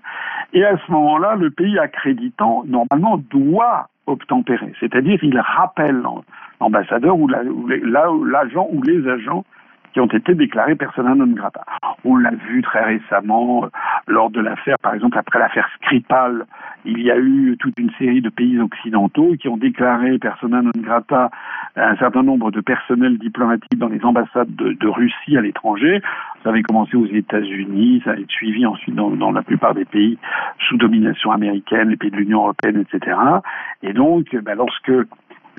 et 0.53 0.65
à 0.65 0.75
ce 0.77 0.91
moment-là, 0.91 1.35
le 1.35 1.51
pays 1.51 1.77
accréditant 1.77 2.63
normalement 2.65 3.17
doit 3.29 3.89
obtempérer, 4.07 4.73
c'est-à-dire 4.79 5.23
il 5.23 5.39
rappelle 5.39 6.01
l'ambassadeur 6.59 7.17
ou 7.17 7.27
l'agent 7.27 8.67
ou 8.71 8.81
les 8.83 9.07
agents 9.07 9.45
qui 9.93 9.99
ont 9.99 10.07
été 10.07 10.33
déclarés 10.33 10.75
persona 10.75 11.15
non 11.15 11.27
grata. 11.27 11.63
On 12.03 12.17
l'a 12.17 12.31
vu 12.31 12.61
très 12.63 12.83
récemment 12.83 13.69
lors 14.07 14.29
de 14.29 14.41
l'affaire, 14.41 14.77
par 14.81 14.93
exemple, 14.93 15.17
après 15.17 15.39
l'affaire 15.39 15.69
Skripal, 15.75 16.45
il 16.85 17.01
y 17.01 17.11
a 17.11 17.17
eu 17.17 17.55
toute 17.59 17.79
une 17.79 17.91
série 17.91 18.21
de 18.21 18.29
pays 18.29 18.59
occidentaux 18.59 19.35
qui 19.39 19.47
ont 19.47 19.57
déclaré 19.57 20.17
persona 20.17 20.61
non 20.61 20.71
grata 20.75 21.29
un 21.75 21.95
certain 21.95 22.23
nombre 22.23 22.51
de 22.51 22.61
personnels 22.61 23.17
diplomatiques 23.17 23.77
dans 23.77 23.87
les 23.87 24.03
ambassades 24.03 24.53
de, 24.55 24.87
Russie 24.87 25.37
à 25.37 25.41
l'étranger. 25.41 26.01
Ça 26.43 26.49
avait 26.49 26.61
commencé 26.61 26.95
aux 26.95 27.07
États-Unis, 27.07 28.01
ça 28.03 28.11
a 28.11 28.15
été 28.15 28.27
suivi 28.27 28.65
ensuite 28.65 28.93
dans, 28.93 29.09
dans, 29.09 29.31
la 29.31 29.41
plupart 29.41 29.73
des 29.73 29.85
pays 29.85 30.17
sous 30.67 30.77
domination 30.77 31.31
américaine, 31.31 31.89
les 31.89 31.97
pays 31.97 32.11
de 32.11 32.17
l'Union 32.17 32.41
européenne, 32.41 32.85
etc. 32.85 33.17
Et 33.81 33.93
donc, 33.93 34.35
ben, 34.35 34.55
lorsque 34.55 34.91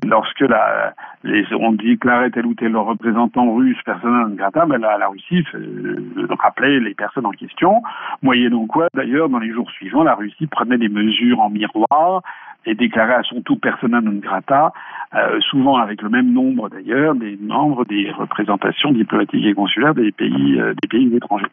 lorsque 0.03 0.41
la, 0.41 0.93
les, 1.23 1.45
on 1.53 1.73
déclarait 1.73 2.31
tel 2.31 2.45
ou 2.45 2.53
tel 2.53 2.75
représentant 2.75 3.53
russe 3.53 3.77
grata, 3.85 4.65
ben 4.65 4.79
la, 4.79 4.97
la 4.97 5.07
Russie 5.07 5.43
euh, 5.55 6.27
rappelait 6.39 6.79
les 6.79 6.93
personnes 6.93 7.25
en 7.25 7.31
question, 7.31 7.81
moyennant 8.21 8.65
quoi, 8.67 8.87
d'ailleurs, 8.93 9.29
dans 9.29 9.39
les 9.39 9.51
jours 9.51 9.69
suivants, 9.71 10.03
la 10.03 10.15
Russie 10.15 10.47
prenait 10.47 10.77
des 10.77 10.89
mesures 10.89 11.39
en 11.39 11.49
miroir 11.49 12.21
et 12.65 12.75
déclarait 12.75 13.15
à 13.15 13.23
son 13.23 13.41
tour 13.41 13.59
persona 13.59 14.01
non 14.01 14.19
grata, 14.19 14.73
euh, 15.13 15.39
souvent 15.41 15.77
avec 15.77 16.01
le 16.01 16.09
même 16.09 16.33
nombre 16.33 16.69
d'ailleurs 16.69 17.13
des 17.15 17.37
membres 17.39 17.85
des 17.85 18.11
représentations 18.11 18.91
diplomatiques 18.91 19.45
et 19.45 19.53
consulaires 19.53 19.93
des 19.93 20.11
pays 20.11 20.59
euh, 20.59 20.73
étrangers. 21.15 21.45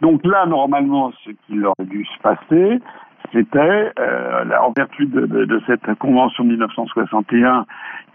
Donc 0.00 0.24
là, 0.24 0.46
normalement, 0.46 1.12
ce 1.24 1.30
qu'il 1.46 1.64
aurait 1.66 1.84
dû 1.84 2.06
se 2.06 2.18
passer, 2.22 2.80
c'était, 3.32 3.92
euh, 3.98 4.44
en 4.60 4.72
vertu 4.76 5.06
de, 5.06 5.26
de, 5.26 5.44
de, 5.44 5.62
cette 5.66 5.94
convention 5.98 6.44
de 6.44 6.50
1961 6.50 7.66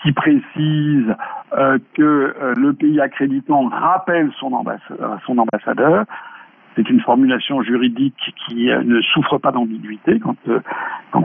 qui 0.02 0.12
précise 0.12 1.16
euh, 1.58 1.78
que 1.96 2.36
le 2.56 2.74
pays 2.74 3.02
accréditant 3.02 3.68
rappelle 3.68 4.32
son 4.40 4.54
ambassadeur, 5.38 6.06
c'est 6.76 6.90
une 6.90 7.02
formulation 7.02 7.62
juridique 7.62 8.34
qui 8.48 8.68
ne 8.68 9.02
souffre 9.02 9.38
pas 9.38 9.52
d'ambiguïté. 9.52 10.20
Quand, 10.20 10.36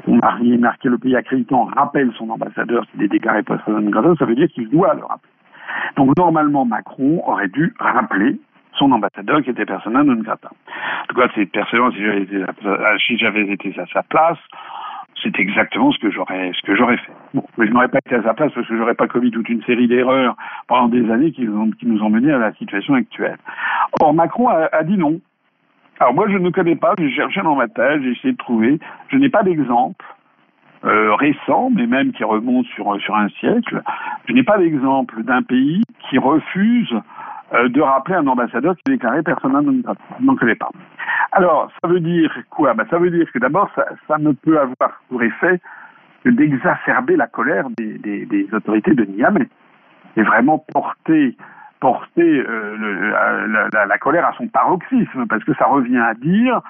on 0.09 0.19
a 0.21 0.39
marqué 0.59 0.89
le 0.89 0.99
pays 0.99 1.15
accréditant 1.15 1.65
rappelle 1.65 2.11
son 2.19 2.31
ambassadeur 2.31 2.85
s'il 2.91 3.03
est 3.03 3.09
déclaré 3.09 3.43
poste 3.43 3.67
non 3.69 4.17
ça 4.17 4.25
veut 4.25 4.35
dire 4.35 4.49
qu'il 4.49 4.69
doit 4.69 4.95
le 4.95 5.05
rappeler. 5.05 5.31
Donc 5.97 6.17
normalement, 6.17 6.65
Macron 6.65 7.23
aurait 7.27 7.49
dû 7.49 7.75
rappeler 7.79 8.41
son 8.79 8.93
ambassadeur 8.93 9.43
qui 9.43 9.51
était 9.51 9.67
persona 9.67 10.03
non 10.03 10.17
grata. 10.17 10.49
En 10.49 11.07
tout 11.09 11.15
cas, 11.17 11.29
c'est 11.35 11.47
personnellement, 11.47 11.93
si 11.93 13.19
j'avais 13.19 13.49
été, 13.49 13.79
à 13.79 13.87
sa 13.93 14.03
place, 14.03 14.39
c'est 15.23 15.39
exactement 15.39 15.93
ce 15.93 15.99
que 15.99 16.11
j'aurais 16.11 16.53
ce 16.55 16.63
que 16.67 16.77
j'aurais 16.77 16.97
fait. 16.97 17.13
Bon, 17.33 17.45
mais 17.57 17.67
je 17.67 17.73
n'aurais 17.73 17.89
pas 17.89 17.99
été 18.05 18.17
à 18.17 18.23
sa 18.23 18.35
place 18.35 18.53
parce 18.53 18.67
que 18.67 18.77
j'aurais 18.77 18.95
pas 18.95 19.07
commis 19.07 19.31
toute 19.31 19.49
une 19.49 19.63
série 19.63 19.89
d'erreurs 19.89 20.37
pendant 20.67 20.89
des 20.89 21.11
années 21.11 21.33
qui, 21.33 21.43
nous 21.43 22.03
ont 22.03 22.11
menés 22.11 22.33
à 22.33 22.39
la 22.39 22.53
situation 22.55 22.95
actuelle. 22.95 23.39
Or, 24.01 24.13
Macron 24.13 24.49
a, 24.49 24.83
dit 24.83 24.99
non. 24.99 25.21
Alors 26.01 26.15
moi, 26.15 26.29
je 26.29 26.37
ne 26.37 26.51
connais 26.51 26.77
pas, 26.77 26.95
j'ai 26.99 27.11
cherché 27.11 27.41
dans 27.43 27.55
ma 27.55 27.67
j'ai 27.77 28.11
essayé 28.11 28.33
de 28.33 28.39
trouver, 28.39 28.79
je 29.09 29.17
n'ai 29.17 29.29
pas 29.29 29.45
d'exemple 29.45 30.05
euh, 30.85 31.15
récent, 31.15 31.71
mais 31.75 31.87
même 31.87 32.13
qui 32.13 32.25
remonte 32.25 32.67
sur, 32.67 32.91
un 32.91 33.29
siècle, 33.41 33.83
je 34.29 34.35
n'ai 34.35 34.43
pas 34.43 34.59
d'exemple 34.59 35.23
d'un 35.23 35.43
pays 35.43 35.83
qui 36.11 36.19
refuse 36.19 36.95
de 37.53 37.81
rappeler 37.81 38.17
un 38.17 38.27
ambassadeur 38.27 38.75
qui 38.77 38.83
est 38.89 38.93
déclaré 38.95 39.23
persona 39.23 39.61
non 39.63 40.33
grata. 40.35 40.67
Pas. 40.67 40.71
Alors, 41.33 41.71
ça 41.81 41.89
veut 41.89 42.01
dire 42.01 42.33
quoi? 42.51 42.75
Ben, 42.75 42.87
Ça 42.91 42.99
veut 42.99 43.11
dire 43.11 43.31
que 43.33 43.39
d'abord, 43.39 43.71
ça, 43.75 43.85
ça 44.09 44.19
ne 44.19 44.33
peut 44.33 44.59
avoir 44.59 45.01
pour 45.09 45.23
effet 45.23 45.61
que 46.25 46.31
d'exacerber 46.31 47.17
la 47.17 47.27
colère 47.27 47.67
des, 47.77 47.99
des, 47.99 48.25
des 48.27 48.49
autorités 48.53 48.95
de 48.95 49.05
Niamey 49.05 49.49
et 50.17 50.23
vraiment 50.23 50.65
porter 50.73 51.37
porter 51.81 52.23
euh, 52.23 52.77
la, 53.47 53.69
la, 53.75 53.87
la, 53.87 53.99
colère 53.99 54.25
à 54.25 54.33
son 54.39 54.49
paroxysme, 54.49 55.27
parce 55.29 55.45
que 55.45 55.53
ça 55.55 55.67
revient 55.67 55.99
à 55.99 56.15
dire, 56.15 56.63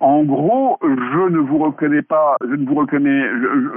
en 0.00 0.24
gros, 0.24 0.78
je 0.82 1.28
ne 1.28 1.38
vous 1.38 1.58
reconnais 1.58 2.02
pas, 2.02 2.36
je 2.40 2.56
ne 2.56 2.66
vous 2.66 2.74
reconnais, 2.74 3.28
je, 3.28 3.60
je, 3.60 3.68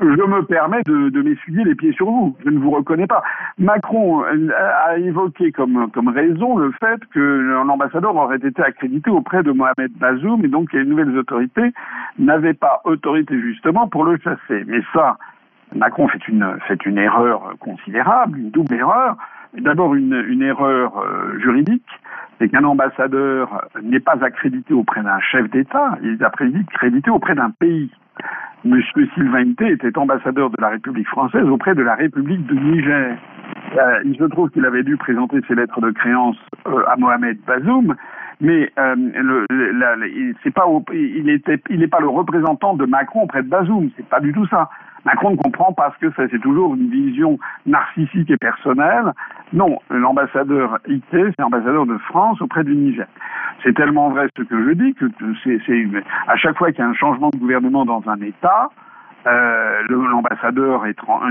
je 0.00 0.22
me 0.22 0.42
permets 0.42 0.82
de, 0.84 1.08
de 1.08 1.22
m'essuyer 1.22 1.64
les 1.64 1.74
pieds 1.74 1.92
sur 1.92 2.06
vous, 2.06 2.36
je 2.44 2.50
ne 2.50 2.58
vous 2.58 2.70
reconnais 2.70 3.06
pas. 3.06 3.22
Macron 3.58 4.22
a 4.22 4.98
évoqué 4.98 5.52
comme, 5.52 5.90
comme 5.92 6.08
raison 6.08 6.56
le 6.56 6.72
fait 6.72 7.00
que 7.14 7.20
l'ambassadeur 7.66 8.14
aurait 8.14 8.36
été 8.36 8.62
accrédité 8.62 9.10
auprès 9.10 9.42
de 9.42 9.52
Mohamed 9.52 9.92
Bazoum 9.98 10.44
et 10.44 10.48
donc 10.48 10.72
les 10.72 10.84
nouvelles 10.84 11.16
autorités 11.16 11.72
n'avaient 12.18 12.54
pas 12.54 12.80
autorité 12.84 13.40
justement 13.40 13.88
pour 13.88 14.04
le 14.04 14.18
chasser. 14.18 14.64
Mais 14.66 14.80
ça, 14.92 15.16
Macron 15.74 16.08
fait 16.08 16.28
une, 16.28 16.58
fait 16.68 16.84
une 16.84 16.98
erreur 16.98 17.54
considérable, 17.60 18.38
une 18.38 18.50
double 18.50 18.74
erreur 18.74 19.16
d'abord 19.54 19.94
une, 19.94 20.24
une, 20.28 20.42
erreur 20.42 20.98
euh, 20.98 21.38
juridique, 21.38 21.86
c'est 22.38 22.48
qu'un 22.48 22.64
ambassadeur 22.64 23.68
n'est 23.82 24.00
pas 24.00 24.22
accrédité 24.22 24.74
auprès 24.74 25.02
d'un 25.02 25.20
chef 25.20 25.50
d'État, 25.50 25.96
il 26.02 26.18
est 26.20 26.22
accrédité 26.22 27.10
auprès 27.10 27.34
d'un 27.34 27.50
pays. 27.50 27.90
Monsieur 28.64 29.08
Sylvain 29.14 29.52
Té 29.54 29.72
était 29.72 29.96
ambassadeur 29.98 30.50
de 30.50 30.56
la 30.60 30.70
République 30.70 31.08
française 31.08 31.44
auprès 31.44 31.74
de 31.74 31.82
la 31.82 31.94
République 31.94 32.44
de 32.46 32.54
Niger. 32.54 33.16
Euh, 33.76 34.00
il 34.04 34.16
se 34.16 34.24
trouve 34.24 34.50
qu'il 34.50 34.64
avait 34.64 34.82
dû 34.82 34.96
présenter 34.96 35.40
ses 35.46 35.54
lettres 35.54 35.80
de 35.80 35.90
créance 35.90 36.36
euh, 36.66 36.82
à 36.88 36.96
Mohamed 36.96 37.38
Bazoum, 37.46 37.94
mais 38.40 38.70
euh, 38.78 38.94
le, 38.96 39.46
la, 39.72 39.94
c'est 40.42 40.52
pas 40.52 40.64
il 40.92 41.40
il 41.70 41.78
n'est 41.78 41.86
pas 41.88 42.00
le 42.00 42.08
représentant 42.08 42.74
de 42.74 42.86
Macron 42.86 43.22
auprès 43.22 43.42
de 43.42 43.48
Bazoum, 43.48 43.90
c'est 43.96 44.08
pas 44.08 44.20
du 44.20 44.32
tout 44.32 44.46
ça. 44.46 44.68
Macron 45.04 45.30
ne 45.30 45.36
comprend 45.36 45.72
parce 45.72 45.96
que 45.98 46.06
c'est 46.16 46.40
toujours 46.40 46.74
une 46.74 46.90
vision 46.90 47.38
narcissique 47.66 48.30
et 48.30 48.36
personnelle. 48.36 49.12
Non, 49.52 49.78
l'ambassadeur 49.90 50.78
IT, 50.88 51.04
c'est 51.10 51.38
l'ambassadeur 51.38 51.86
de 51.86 51.96
France 51.98 52.40
auprès 52.42 52.64
du 52.64 52.74
Niger. 52.74 53.06
C'est 53.62 53.74
tellement 53.74 54.10
vrai 54.10 54.28
ce 54.36 54.42
que 54.42 54.64
je 54.64 54.72
dis 54.72 54.94
que 54.94 55.06
c'est 55.44 55.60
à 56.26 56.36
chaque 56.36 56.58
fois 56.58 56.70
qu'il 56.72 56.80
y 56.80 56.82
a 56.82 56.88
un 56.88 56.94
changement 56.94 57.30
de 57.30 57.38
gouvernement 57.38 57.84
dans 57.84 58.02
un 58.08 58.20
État, 58.20 58.70
euh, 59.26 59.82
l'ambassadeur 59.88 60.84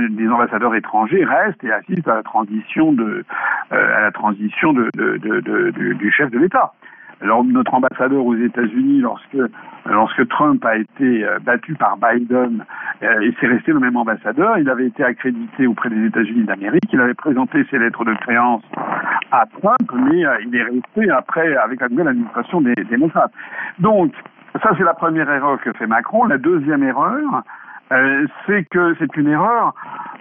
des 0.10 0.28
ambassadeurs 0.28 0.76
étrangers 0.76 1.24
restent 1.24 1.64
et 1.64 1.72
assistent 1.72 2.08
à 2.10 2.16
la 2.16 2.24
transition 2.24 2.92
de 2.92 3.24
euh, 3.72 3.98
à 3.98 4.02
la 4.02 4.12
transition 4.12 4.74
de, 4.74 4.90
de, 4.96 5.18
de 5.18 5.94
du 5.94 6.12
chef 6.12 6.30
de 6.32 6.40
l'État. 6.40 6.74
Notre 7.22 7.74
ambassadeur 7.74 8.26
aux 8.26 8.36
États-Unis, 8.36 9.02
lorsque, 9.02 10.28
Trump 10.30 10.64
a 10.66 10.78
été 10.78 11.24
euh, 11.24 11.40
battu 11.40 11.76
par 11.76 11.98
Biden, 11.98 12.64
euh, 13.04 13.22
et 13.22 13.34
c'est 13.40 13.48
resté 13.48 13.72
le 13.72 13.80
même 13.80 13.96
ambassadeur, 13.96 14.58
il 14.58 14.70
avait 14.70 14.88
été 14.88 15.04
accrédité 15.04 15.68
auprès 15.68 15.90
des 15.90 16.06
États-Unis 16.08 16.44
d'Amérique, 16.44 16.92
il 16.92 17.00
avait 17.00 17.14
présenté 17.14 17.66
ses 17.70 17.80
lettres 17.80 18.04
de 18.04 18.14
créance 18.16 18.64
à 19.32 19.46
Trump, 19.62 19.92
mais 19.94 20.26
euh, 20.26 20.38
il 20.46 20.56
est 20.56 20.64
resté 20.64 21.10
après 21.10 21.56
avec 21.56 21.80
la 21.80 21.90
nouvelle 21.90 22.10
administration 22.10 22.62
des 22.62 22.76
démocrates. 22.90 23.32
Donc, 23.80 24.14
ça 24.62 24.72
c'est 24.78 24.84
la 24.84 24.94
première 24.94 25.30
erreur 25.30 25.60
que 25.62 25.72
fait 25.74 25.88
Macron. 25.88 26.26
La 26.26 26.38
deuxième 26.38 26.84
erreur, 26.84 27.44
euh, 27.92 28.26
c'est 28.46 28.68
que 28.70 28.96
c'est 29.00 29.16
une 29.18 29.28
erreur. 29.28 29.74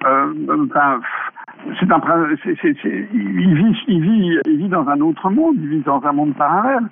Enfin, 0.04 1.00
c'est 1.80 1.90
un, 1.90 2.00
c'est, 2.42 2.56
c'est, 2.60 2.76
c'est, 2.82 3.08
il 3.12 3.54
vit, 3.54 3.76
il 3.88 4.02
vit, 4.02 4.38
il 4.46 4.56
vit 4.58 4.68
dans 4.68 4.88
un 4.88 5.00
autre 5.00 5.30
monde, 5.30 5.56
il 5.58 5.68
vit 5.68 5.80
dans 5.80 6.02
un 6.04 6.12
monde 6.12 6.34
parallèle. 6.34 6.86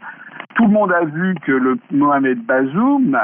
Tout 0.54 0.64
le 0.64 0.70
monde 0.70 0.92
a 0.92 1.04
vu 1.04 1.34
que 1.46 1.52
le 1.52 1.78
Mohamed 1.90 2.44
Bazoum 2.44 3.16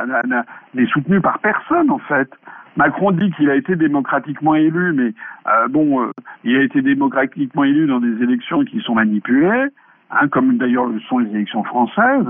n'est 0.75 0.87
soutenu 0.87 1.21
par 1.21 1.39
personne 1.41 1.91
en 1.91 1.99
fait. 1.99 2.31
Macron 2.77 3.11
dit 3.11 3.31
qu'il 3.33 3.51
a 3.51 3.57
été 3.57 3.75
démocratiquement 3.77 4.55
élu, 4.55 4.93
mais 4.93 5.13
euh, 5.49 5.69
bon, 5.69 6.01
euh, 6.01 6.13
il 6.45 6.57
a 6.57 6.63
été 6.63 6.81
démocratiquement 6.81 7.65
élu 7.65 7.87
dans 7.87 7.99
des 7.99 8.23
élections 8.23 8.65
qui 8.65 8.81
sont 8.81 8.95
manipulées, 8.95 9.67
hein, 10.11 10.29
comme 10.29 10.57
d'ailleurs 10.57 10.87
le 10.87 11.01
sont 11.01 11.19
les 11.19 11.31
élections 11.31 11.65
françaises. 11.65 12.27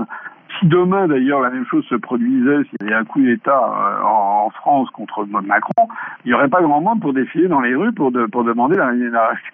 Si 0.57 0.65
demain, 0.65 1.07
d'ailleurs, 1.07 1.41
la 1.41 1.51
même 1.51 1.65
chose 1.65 1.85
se 1.85 1.95
produisait, 1.95 2.63
s'il 2.63 2.77
y 2.81 2.91
avait 2.91 3.01
un 3.01 3.05
coup 3.05 3.21
d'État 3.21 3.51
euh, 3.51 4.03
en, 4.03 4.49
France 4.49 4.89
contre 4.89 5.25
Macron, 5.25 5.87
il 6.25 6.29
n'y 6.29 6.33
aurait 6.33 6.47
pas 6.47 6.61
grand 6.61 6.81
monde 6.81 6.99
pour 7.01 7.13
défiler 7.13 7.47
dans 7.47 7.61
les 7.61 7.75
rues 7.75 7.93
pour, 7.93 8.11
de, 8.11 8.25
pour 8.25 8.43
demander 8.43 8.75
la, 8.75 8.91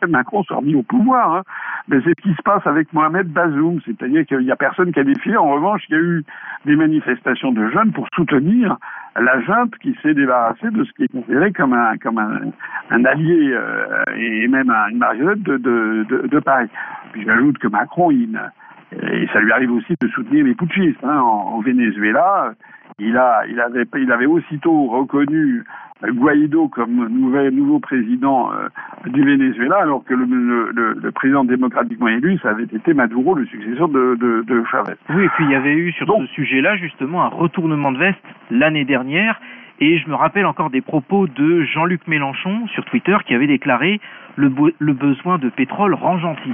que 0.01 0.07
Macron 0.07 0.43
soit 0.43 0.57
remis 0.57 0.73
au 0.73 0.83
pouvoir. 0.83 1.35
Hein. 1.35 1.43
Mais 1.89 1.97
c'est 2.03 2.13
ce 2.17 2.21
qui 2.23 2.33
se 2.33 2.41
passe 2.41 2.65
avec 2.65 2.91
Mohamed 2.93 3.27
Bazoum, 3.27 3.81
c'est-à-dire 3.85 4.25
qu'il 4.25 4.39
n'y 4.39 4.51
a 4.51 4.55
personne 4.55 4.93
qui 4.93 4.99
a 4.99 5.03
défilé. 5.03 5.35
En 5.35 5.51
revanche, 5.51 5.83
il 5.89 5.95
y 5.95 5.97
a 5.97 6.01
eu 6.01 6.23
des 6.65 6.75
manifestations 6.75 7.51
de 7.51 7.69
jeunes 7.69 7.91
pour 7.91 8.07
soutenir 8.15 8.77
la 9.19 9.41
junte 9.41 9.77
qui 9.81 9.95
s'est 10.01 10.13
débarrassée 10.13 10.69
de 10.71 10.83
ce 10.83 10.91
qui 10.93 11.03
est 11.03 11.11
considéré 11.11 11.51
comme 11.51 11.73
un, 11.73 11.97
comme 11.97 12.17
un, 12.17 12.51
un 12.89 13.05
allié 13.05 13.51
euh, 13.51 14.03
et 14.17 14.47
même 14.47 14.69
un, 14.69 14.89
une 14.89 14.97
marionnette 14.97 15.43
de, 15.43 15.57
de, 15.57 16.05
de, 16.09 16.27
de 16.27 16.39
Paris. 16.39 16.69
J'ajoute 17.15 17.57
que 17.57 17.67
Macron, 17.67 18.11
il 18.11 18.39
et 18.91 19.27
ça 19.33 19.39
lui 19.39 19.51
arrive 19.51 19.71
aussi 19.71 19.95
de 19.99 20.07
soutenir 20.09 20.45
les 20.45 20.55
putschistes. 20.55 21.03
Hein. 21.03 21.19
En, 21.19 21.59
Venezuela, 21.59 22.53
il, 22.99 23.17
a, 23.17 23.41
il, 23.49 23.59
avait, 23.59 23.85
il 23.97 24.11
avait 24.11 24.25
aussitôt 24.25 24.87
reconnu 24.87 25.63
Guaido 26.03 26.67
comme 26.67 27.07
nouvel, 27.07 27.53
nouveau 27.53 27.79
président 27.79 28.51
euh, 28.51 28.67
du 29.09 29.23
Venezuela, 29.23 29.77
alors 29.77 30.03
que 30.03 30.13
le, 30.13 30.25
le, 30.25 30.93
le, 31.01 31.11
président 31.11 31.43
démocratiquement 31.43 32.07
élu, 32.07 32.37
ça 32.43 32.49
avait 32.49 32.63
été 32.63 32.93
Maduro, 32.93 33.33
le 33.33 33.45
successeur 33.45 33.87
de, 33.87 34.15
de, 34.15 34.43
de 34.45 34.63
Chavez. 34.69 34.93
Oui, 35.09 35.23
et 35.23 35.29
puis 35.29 35.45
il 35.45 35.51
y 35.51 35.55
avait 35.55 35.73
eu 35.73 35.91
sur 35.93 36.05
Donc, 36.05 36.27
ce 36.27 36.33
sujet-là 36.33 36.75
justement 36.77 37.23
un 37.23 37.29
retournement 37.29 37.91
de 37.91 37.97
veste 37.97 38.19
l'année 38.51 38.85
dernière. 38.85 39.39
Et 39.79 39.97
je 39.97 40.09
me 40.09 40.15
rappelle 40.15 40.45
encore 40.45 40.69
des 40.69 40.81
propos 40.81 41.27
de 41.27 41.63
Jean-Luc 41.63 42.07
Mélenchon 42.07 42.65
sur 42.67 42.85
Twitter 42.85 43.17
qui 43.25 43.33
avait 43.33 43.47
déclaré 43.47 43.99
le, 44.37 44.49
le 44.79 44.93
besoin 44.93 45.37
de 45.37 45.49
pétrole 45.49 45.93
rend 45.93 46.17
gentil. 46.17 46.53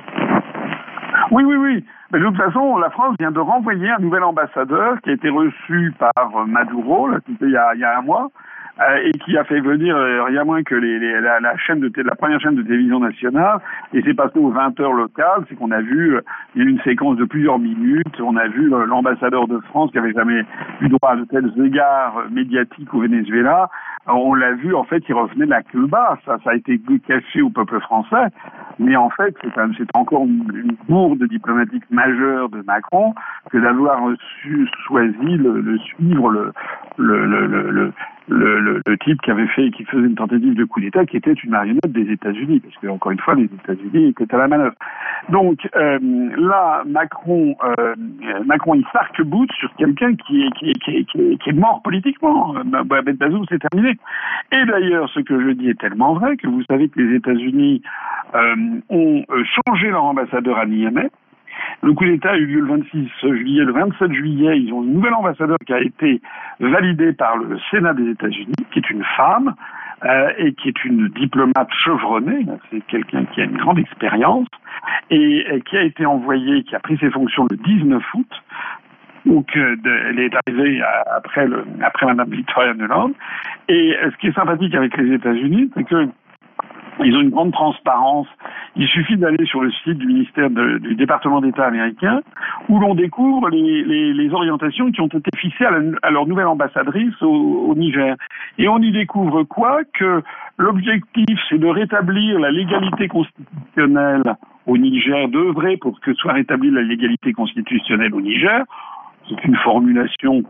Oui, 1.29 1.43
oui, 1.43 1.55
oui. 1.55 1.86
Mais 2.12 2.20
de 2.20 2.26
toute 2.26 2.38
façon, 2.38 2.78
la 2.78 2.89
France 2.89 3.16
vient 3.20 3.32
de 3.32 3.39
renvoyer 3.39 3.89
un 3.89 3.99
nouvel 3.99 4.24
ambassadeur 4.24 4.99
qui 5.01 5.12
a 5.12 5.14
été 5.14 5.30
reçu 5.30 5.93
par 5.97 6.45
Maduro, 6.45 7.07
là, 7.07 7.20
il 7.41 7.49
y 7.49 7.55
a, 7.55 7.74
il 7.74 7.80
y 7.80 7.86
a 7.86 7.97
un 7.97 8.01
mois, 8.01 8.28
euh, 8.28 8.30
et 9.03 9.11
qui 9.19 9.38
a 9.38 9.43
fait 9.43 9.59
venir 9.59 9.95
euh, 9.95 10.24
rien 10.24 10.43
moins 10.43 10.63
que 10.63 10.76
la, 10.76 12.15
première 12.15 12.39
chaîne 12.39 12.55
de 12.55 12.63
télévision 12.63 12.99
nationale. 12.99 13.59
Et 13.93 14.01
c'est 14.03 14.13
passé 14.13 14.39
aux 14.39 14.49
20 14.49 14.80
heures 14.80 14.93
locales, 14.93 15.45
c'est 15.49 15.55
qu'on 15.55 15.72
a 15.72 15.82
vu 15.82 16.15
euh, 16.15 16.22
une 16.55 16.80
séquence 16.82 17.17
de 17.17 17.26
plusieurs 17.26 17.59
minutes. 17.59 18.19
On 18.22 18.36
a 18.38 18.47
vu 18.47 18.69
l'ambassadeur 18.69 19.47
de 19.47 19.59
France 19.69 19.91
qui 19.91 19.97
avait 19.97 20.13
jamais 20.13 20.43
eu 20.82 20.89
droit 20.89 21.11
à 21.11 21.15
de 21.15 21.26
tels 21.26 21.51
égards 21.63 22.24
médiatiques 22.32 22.93
au 22.93 23.01
Venezuela. 23.01 23.69
On 24.07 24.34
l'a 24.34 24.53
vu, 24.53 24.74
en 24.74 24.84
fait, 24.84 25.03
il 25.07 25.13
revenait 25.13 25.45
de 25.45 25.51
la 25.51 25.61
Cuba. 25.61 26.17
Ça, 26.26 26.38
ça 26.43 26.51
a 26.51 26.55
été 26.55 26.82
caché 27.07 27.41
au 27.41 27.51
peuple 27.51 27.80
français. 27.82 28.28
Mais 28.80 28.95
en 28.95 29.11
fait, 29.11 29.36
c'est 29.43 29.95
encore 29.95 30.24
une, 30.24 30.76
bourde 30.89 31.24
diplomatique 31.26 31.84
majeure 31.91 32.49
de 32.49 32.63
Macron 32.65 33.13
que 33.51 33.57
d'avoir 33.59 33.99
choisi 34.88 35.38
le, 35.38 35.61
le 35.61 35.78
suivre 35.78 36.51
le, 36.97 37.93
le 38.32 38.59
le, 38.59 38.82
le, 38.86 38.97
type 38.97 39.21
qui 39.21 39.32
avait 39.32 39.47
fait, 39.47 39.69
qui 39.71 39.84
faisait 39.86 40.07
une 40.07 40.15
tentative 40.15 40.55
de 40.55 40.63
coup 40.63 40.79
d'État, 40.79 41.05
qui 41.05 41.17
était 41.17 41.34
une 41.34 41.51
marionnette 41.51 41.91
des 41.91 42.11
États-Unis, 42.11 42.59
parce 42.61 42.75
que 42.77 42.88
encore 42.88 43.11
une 43.11 43.19
fois, 43.19 43.36
les 43.36 43.45
États-Unis 43.45 44.07
étaient 44.07 44.34
à 44.34 44.38
la 44.38 44.47
manœuvre. 44.47 44.75
Donc 45.29 45.67
euh, 45.75 45.99
là, 46.38 46.84
Macron, 46.86 47.55
euh, 47.63 47.95
Macron, 48.45 48.75
il 48.75 48.86
s'arc-boute 48.93 49.51
sur 49.53 49.73
quelqu'un 49.75 50.15
qui 50.15 50.43
est, 50.43 50.51
qui, 50.51 50.71
est, 50.71 50.79
qui, 50.79 50.97
est, 50.97 51.38
qui, 51.38 51.49
est, 51.49 51.53
mort 51.53 51.82
politiquement. 51.84 52.53
Mohamed 52.63 53.17
Bazoum, 53.17 53.45
c'est 53.49 53.59
terminé. 53.59 53.97
Et 54.51 54.65
d'ailleurs, 54.65 55.09
ce 55.09 55.19
que 55.19 55.39
je 55.39 55.51
dis 55.51 55.69
est 55.69 55.79
tellement 55.79 56.13
vrai 56.13 56.38
que 56.38 56.47
vous 56.47 56.63
savez 56.63 56.89
que 56.89 56.99
les 56.99 57.15
États-Unis 57.17 57.82
euh, 58.34 58.55
ont 58.89 59.23
euh, 59.29 59.43
changé 59.67 59.89
leur 59.89 60.05
ambassadeur 60.05 60.57
à 60.57 60.65
Niamey. 60.65 61.09
Le 61.83 61.93
coup 61.93 62.05
d'État 62.05 62.31
a 62.31 62.37
eu 62.37 62.45
lieu 62.45 62.61
le 62.61 62.67
26 62.67 63.09
juillet. 63.23 63.63
Le 63.63 63.73
27 63.73 64.13
juillet, 64.13 64.59
ils 64.59 64.73
ont 64.73 64.83
une 64.83 64.93
nouvelle 64.93 65.13
ambassadeur 65.13 65.57
qui 65.65 65.73
a 65.73 65.81
été 65.81 66.21
validée 66.59 67.13
par 67.13 67.37
le 67.37 67.57
Sénat 67.71 67.93
des 67.93 68.11
États-Unis, 68.11 68.53
qui 68.71 68.79
est 68.79 68.89
une 68.89 69.03
femme 69.17 69.55
euh, 70.05 70.31
et 70.37 70.53
qui 70.53 70.69
est 70.69 70.85
une 70.85 71.07
diplomate 71.09 71.69
chevronnée. 71.83 72.45
C'est 72.69 72.81
quelqu'un 72.87 73.25
qui 73.25 73.41
a 73.41 73.45
une 73.45 73.57
grande 73.57 73.79
expérience 73.79 74.47
et, 75.09 75.61
qui 75.65 75.77
a 75.77 75.83
été 75.83 76.05
envoyée, 76.05 76.63
qui 76.63 76.75
a 76.75 76.79
pris 76.79 76.97
ses 76.97 77.09
fonctions 77.09 77.47
le 77.49 77.57
19 77.57 78.03
août. 78.13 78.43
Donc, 79.25 79.55
euh, 79.55 79.75
elle 80.09 80.19
est 80.19 80.31
arrivée 80.47 80.81
après, 81.15 81.45
le, 81.47 81.65
Madame 82.03 82.29
Victoria 82.29 82.73
Nuland. 82.73 83.11
Et 83.69 83.95
ce 84.03 84.17
qui 84.17 84.27
est 84.27 84.35
sympathique 84.35 84.73
avec 84.75 84.97
les 84.97 85.13
États-Unis, 85.13 85.71
c'est 85.75 85.83
que 85.83 86.07
ils 87.03 87.15
ont 87.15 87.21
une 87.21 87.29
grande 87.29 87.51
transparence. 87.51 88.27
Il 88.75 88.87
suffit 88.87 89.17
d'aller 89.17 89.45
sur 89.45 89.61
le 89.61 89.71
site 89.71 89.97
du 89.97 90.07
ministère 90.07 90.49
du 90.49 90.95
département 90.95 91.41
d'État 91.41 91.65
américain 91.65 92.21
où 92.69 92.79
l'on 92.79 92.95
découvre 92.95 93.49
les, 93.49 94.29
orientations 94.31 94.91
qui 94.91 95.01
ont 95.01 95.07
été 95.07 95.29
fixées 95.37 95.65
à 95.65 96.11
leur 96.11 96.25
nouvelle 96.25 96.47
ambassadrice 96.47 97.21
au, 97.21 97.67
au, 97.69 97.75
Niger. 97.75 98.15
Et 98.57 98.67
on 98.69 98.79
y 98.79 98.91
découvre 98.91 99.43
quoi? 99.43 99.81
Que 99.93 100.21
l'objectif, 100.57 101.37
c'est 101.49 101.57
de 101.57 101.67
rétablir 101.67 102.39
la 102.39 102.51
légalité 102.51 103.07
constitutionnelle 103.07 104.23
au 104.67 104.77
Niger, 104.77 105.27
d'œuvrer 105.27 105.77
pour 105.77 105.99
que 105.99 106.13
soit 106.13 106.33
rétablie 106.33 106.71
la 106.71 106.81
légalité 106.81 107.33
constitutionnelle 107.33 108.13
au 108.13 108.21
Niger. 108.21 108.63
C'est 109.27 109.43
une 109.43 109.55
formulation 109.57 110.43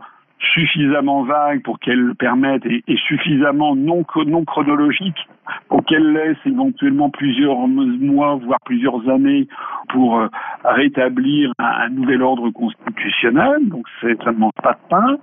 suffisamment 0.54 1.22
vague 1.22 1.62
pour 1.62 1.78
qu'elle 1.78 2.14
permette 2.18 2.64
et, 2.66 2.82
suffisamment 3.08 3.76
non, 3.76 4.04
chronologique 4.04 5.28
pour 5.68 5.84
qu'elle 5.84 6.12
laisse 6.12 6.36
éventuellement 6.46 7.10
plusieurs 7.10 7.66
mois, 7.66 8.36
voire 8.36 8.60
plusieurs 8.64 9.08
années 9.08 9.48
pour 9.88 10.18
euh, 10.18 10.28
rétablir 10.64 11.52
un, 11.58 11.88
nouvel 11.90 12.22
ordre 12.22 12.50
constitutionnel. 12.50 13.68
Donc 13.68 13.86
ça 14.00 14.32
ne 14.32 14.38
mange 14.38 14.52
pas 14.62 14.72
de 14.72 14.88
pain. 14.88 15.16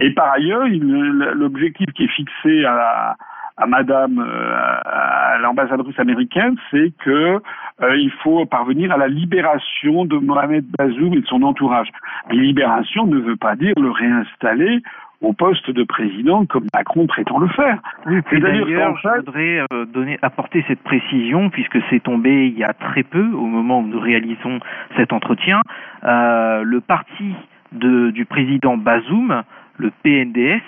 Et 0.00 0.10
par 0.10 0.32
ailleurs, 0.32 0.66
l'objectif 0.66 1.86
qui 1.94 2.04
est 2.04 2.12
fixé 2.12 2.64
à 2.64 2.74
la, 2.74 3.16
à 3.56 3.66
Madame 3.66 4.18
euh, 4.18 4.54
à 4.84 5.38
l'ambassadrice 5.38 5.98
américaine, 5.98 6.56
c'est 6.70 6.92
que 7.04 7.40
euh, 7.82 7.96
il 7.96 8.10
faut 8.22 8.44
parvenir 8.46 8.92
à 8.92 8.96
la 8.96 9.08
libération 9.08 10.04
de 10.04 10.16
Mohamed 10.16 10.64
Bazoum 10.78 11.14
et 11.14 11.20
de 11.20 11.26
son 11.26 11.42
entourage. 11.42 11.88
Mais 12.28 12.36
libération 12.36 13.06
ne 13.06 13.18
veut 13.18 13.36
pas 13.36 13.56
dire 13.56 13.74
le 13.78 13.90
réinstaller 13.90 14.82
au 15.22 15.32
poste 15.32 15.70
de 15.70 15.82
président 15.84 16.44
comme 16.46 16.66
Macron 16.74 17.06
prétend 17.06 17.38
le 17.38 17.48
faire. 17.48 17.78
Oui, 18.06 18.20
d'ailleurs, 18.32 18.98
je 19.02 19.08
voudrais 19.20 19.64
euh, 19.72 19.84
donner, 19.86 20.18
apporter 20.22 20.64
cette 20.68 20.82
précision 20.82 21.50
puisque 21.50 21.78
c'est 21.88 22.02
tombé 22.02 22.48
il 22.48 22.58
y 22.58 22.64
a 22.64 22.72
très 22.74 23.02
peu 23.02 23.24
au 23.24 23.46
moment 23.46 23.80
où 23.80 23.86
nous 23.86 24.00
réalisons 24.00 24.60
cet 24.96 25.12
entretien. 25.12 25.60
Euh, 26.04 26.62
le 26.62 26.80
parti 26.80 27.34
de, 27.72 28.10
du 28.10 28.24
président 28.24 28.76
Bazoum, 28.76 29.42
le 29.78 29.90
PNDS, 30.02 30.62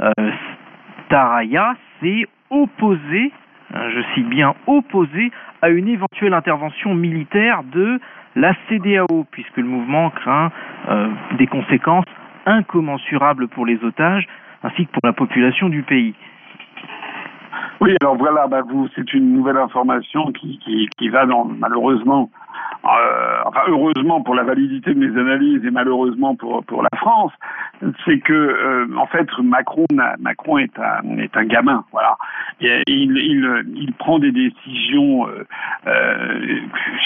euh, 0.00 0.30
Taraya, 1.08 1.74
s'est 2.04 2.26
opposé, 2.50 3.32
hein, 3.72 3.90
je 3.94 4.00
cite 4.14 4.28
bien 4.28 4.54
opposé, 4.66 5.32
à 5.62 5.70
une 5.70 5.88
éventuelle 5.88 6.34
intervention 6.34 6.94
militaire 6.94 7.62
de 7.64 7.98
la 8.36 8.54
CDAO, 8.68 9.26
puisque 9.30 9.56
le 9.56 9.64
mouvement 9.64 10.10
craint 10.10 10.50
euh, 10.88 11.08
des 11.38 11.46
conséquences 11.46 12.04
incommensurables 12.46 13.48
pour 13.48 13.64
les 13.64 13.82
otages 13.84 14.26
ainsi 14.62 14.86
que 14.86 14.92
pour 14.92 15.02
la 15.04 15.12
population 15.12 15.68
du 15.68 15.82
pays. 15.82 16.14
Oui, 17.80 17.94
alors 18.00 18.16
voilà, 18.16 18.46
bah 18.46 18.62
vous, 18.62 18.88
c'est 18.94 19.12
une 19.14 19.32
nouvelle 19.32 19.56
information 19.56 20.32
qui, 20.32 20.58
qui, 20.58 20.88
qui 20.96 21.08
va 21.08 21.26
dans, 21.26 21.44
malheureusement, 21.44 22.30
euh, 22.84 23.38
enfin 23.46 23.62
heureusement 23.68 24.22
pour 24.22 24.34
la 24.34 24.42
validité 24.42 24.92
de 24.92 24.98
mes 24.98 25.18
analyses 25.18 25.64
et 25.64 25.70
malheureusement 25.70 26.34
pour 26.36 26.62
pour 26.64 26.82
la 26.82 26.90
France, 26.98 27.32
c'est 28.04 28.18
que 28.18 28.32
euh, 28.32 28.86
en 28.96 29.06
fait 29.06 29.26
Macron 29.42 29.86
Macron 30.18 30.58
est 30.58 30.78
un 30.78 31.18
est 31.18 31.34
un 31.36 31.44
gamin, 31.44 31.84
voilà. 31.92 32.16
Il 32.60 32.82
il 32.86 33.64
il 33.74 33.92
prend 33.94 34.18
des 34.18 34.32
décisions 34.32 35.26
euh, 35.26 35.46
euh, 35.86 36.58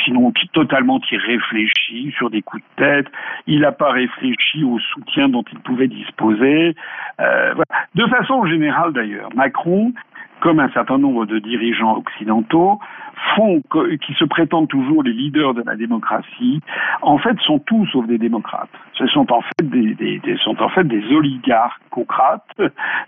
sinon 0.04 0.32
totalement 0.52 1.00
irréfléchies 1.10 2.12
sur 2.16 2.28
des 2.30 2.42
coups 2.42 2.62
de 2.76 2.84
tête. 2.84 3.06
Il 3.46 3.60
n'a 3.60 3.72
pas 3.72 3.92
réfléchi 3.92 4.64
au 4.64 4.78
soutien 4.80 5.28
dont 5.28 5.44
il 5.52 5.60
pouvait 5.60 5.88
disposer. 5.88 6.74
Euh, 7.20 7.54
voilà. 7.54 7.86
De 7.94 8.06
façon 8.06 8.44
générale 8.46 8.92
d'ailleurs, 8.92 9.30
Macron 9.34 9.92
comme 10.40 10.60
un 10.60 10.70
certain 10.70 10.98
nombre 10.98 11.26
de 11.26 11.38
dirigeants 11.38 11.96
occidentaux, 11.96 12.78
font, 13.34 13.62
qui 14.04 14.14
se 14.14 14.24
prétendent 14.24 14.68
toujours 14.68 15.02
les 15.02 15.12
leaders 15.12 15.54
de 15.54 15.62
la 15.62 15.76
démocratie, 15.76 16.60
en 17.02 17.18
fait 17.18 17.38
sont 17.40 17.58
tous 17.58 17.86
sauf 17.86 18.06
des 18.06 18.18
démocrates. 18.18 18.70
Ce 18.94 19.06
sont 19.06 19.30
en 19.32 19.40
fait 19.40 19.62
des, 19.62 19.94
des, 19.94 20.18
des 20.20 20.36
sont 20.38 20.60
en 20.62 20.68
fait 20.68 20.84
des 20.84 21.04
oligarchocrates. 21.12 22.60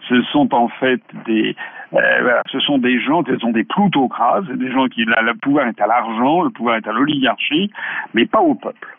Ce 0.09 0.23
sont 0.33 0.53
en 0.55 0.69
fait 0.69 1.03
des 1.27 1.55
euh, 1.93 2.41
ce 2.53 2.61
sont 2.61 2.79
des 2.79 3.01
gens, 3.01 3.25
ce 3.25 3.37
sont 3.39 3.51
des 3.51 3.65
plutocrates, 3.65 4.45
des 4.45 4.71
gens 4.71 4.87
qui 4.87 5.05
le 5.05 5.35
pouvoir 5.39 5.67
est 5.67 5.81
à 5.81 5.87
l'argent, 5.87 6.43
le 6.43 6.51
pouvoir 6.51 6.77
est 6.77 6.87
à 6.87 6.93
l'oligarchie, 6.93 7.71
mais 8.15 8.27
pas 8.27 8.41
au 8.41 8.55
peuple. 8.55 8.97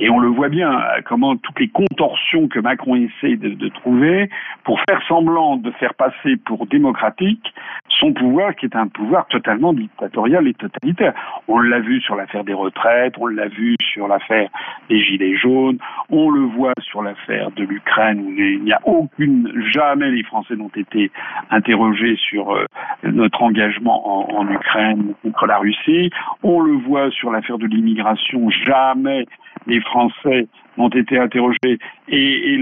Et 0.00 0.10
on 0.10 0.18
le 0.18 0.28
voit 0.28 0.48
bien, 0.48 0.72
euh, 0.72 1.00
comment 1.04 1.36
toutes 1.36 1.58
les 1.60 1.68
contorsions 1.68 2.48
que 2.48 2.58
Macron 2.58 2.96
essaie 2.96 3.36
de, 3.36 3.68
trouver 3.68 4.28
pour 4.64 4.80
faire 4.88 5.00
semblant 5.08 5.56
de 5.56 5.70
faire 5.72 5.94
passer 5.94 6.36
pour 6.44 6.66
démocratique 6.66 7.52
son 7.88 8.12
pouvoir 8.12 8.54
qui 8.54 8.66
est 8.66 8.76
un 8.76 8.88
pouvoir 8.88 9.26
totalement 9.28 9.72
dictatorial 9.72 10.46
et 10.48 10.54
totalitaire. 10.54 11.14
On 11.48 11.58
l'a 11.58 11.80
vu 11.80 12.00
sur 12.00 12.14
l'affaire 12.14 12.44
des 12.44 12.52
retraites, 12.52 13.14
on 13.18 13.26
l'a 13.26 13.48
vu 13.48 13.76
sur 13.92 14.08
l'affaire 14.08 14.48
des 14.88 15.02
gilets 15.02 15.36
jaunes, 15.36 15.78
on 16.10 16.30
le 16.30 16.42
voit 16.42 16.72
sur 16.82 17.02
l'affaire 17.02 17.50
de 17.52 17.64
l'Ukraine 17.64 18.20
où 18.20 18.30
il 18.30 18.62
n'y 18.62 18.72
a 18.72 18.80
aucune, 18.84 19.50
jamais 19.72 20.10
les 20.10 20.22
Français 20.24 20.56
n'ont 20.56 20.70
été 20.74 21.10
interrogés 21.50 22.16
sur 22.16 22.52
euh, 22.52 22.64
notre 23.04 23.42
engagement 23.42 24.30
en, 24.30 24.38
en 24.38 24.50
Ukraine 24.50 25.14
contre 25.22 25.46
la 25.46 25.58
Russie, 25.58 26.10
on 26.42 26.60
le 26.60 26.72
voit 26.72 27.10
sur 27.10 27.30
l'affaire 27.30 27.58
de 27.58 27.66
l'immigration, 27.66 28.50
jamais 28.50 29.26
les 29.66 29.80
Français 29.80 30.46
ont 30.76 30.88
été 30.88 31.18
interrogés 31.18 31.78
et, 32.08 32.58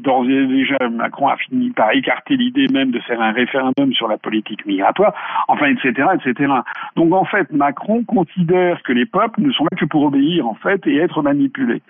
d'ores 0.00 0.28
et 0.28 0.46
déjà 0.46 0.76
Macron 0.90 1.28
a 1.28 1.36
fini 1.36 1.70
par 1.70 1.90
écarter 1.92 2.36
l'idée 2.36 2.68
même 2.72 2.90
de 2.90 3.00
faire 3.00 3.20
un 3.20 3.32
référendum 3.32 3.92
sur 3.92 4.08
la 4.08 4.16
politique 4.16 4.64
migratoire, 4.64 5.12
enfin 5.48 5.66
etc. 5.66 6.08
etc. 6.14 6.52
Donc 6.96 7.12
en 7.12 7.24
fait 7.24 7.50
Macron 7.52 8.04
considère 8.04 8.82
que 8.82 8.92
les 8.92 9.06
peuples 9.06 9.40
ne 9.40 9.50
sont 9.50 9.64
là 9.64 9.76
que 9.76 9.84
pour 9.84 10.04
obéir 10.04 10.46
en 10.46 10.54
fait 10.54 10.86
et 10.86 10.96
être 10.96 11.22
manipulés. 11.22 11.82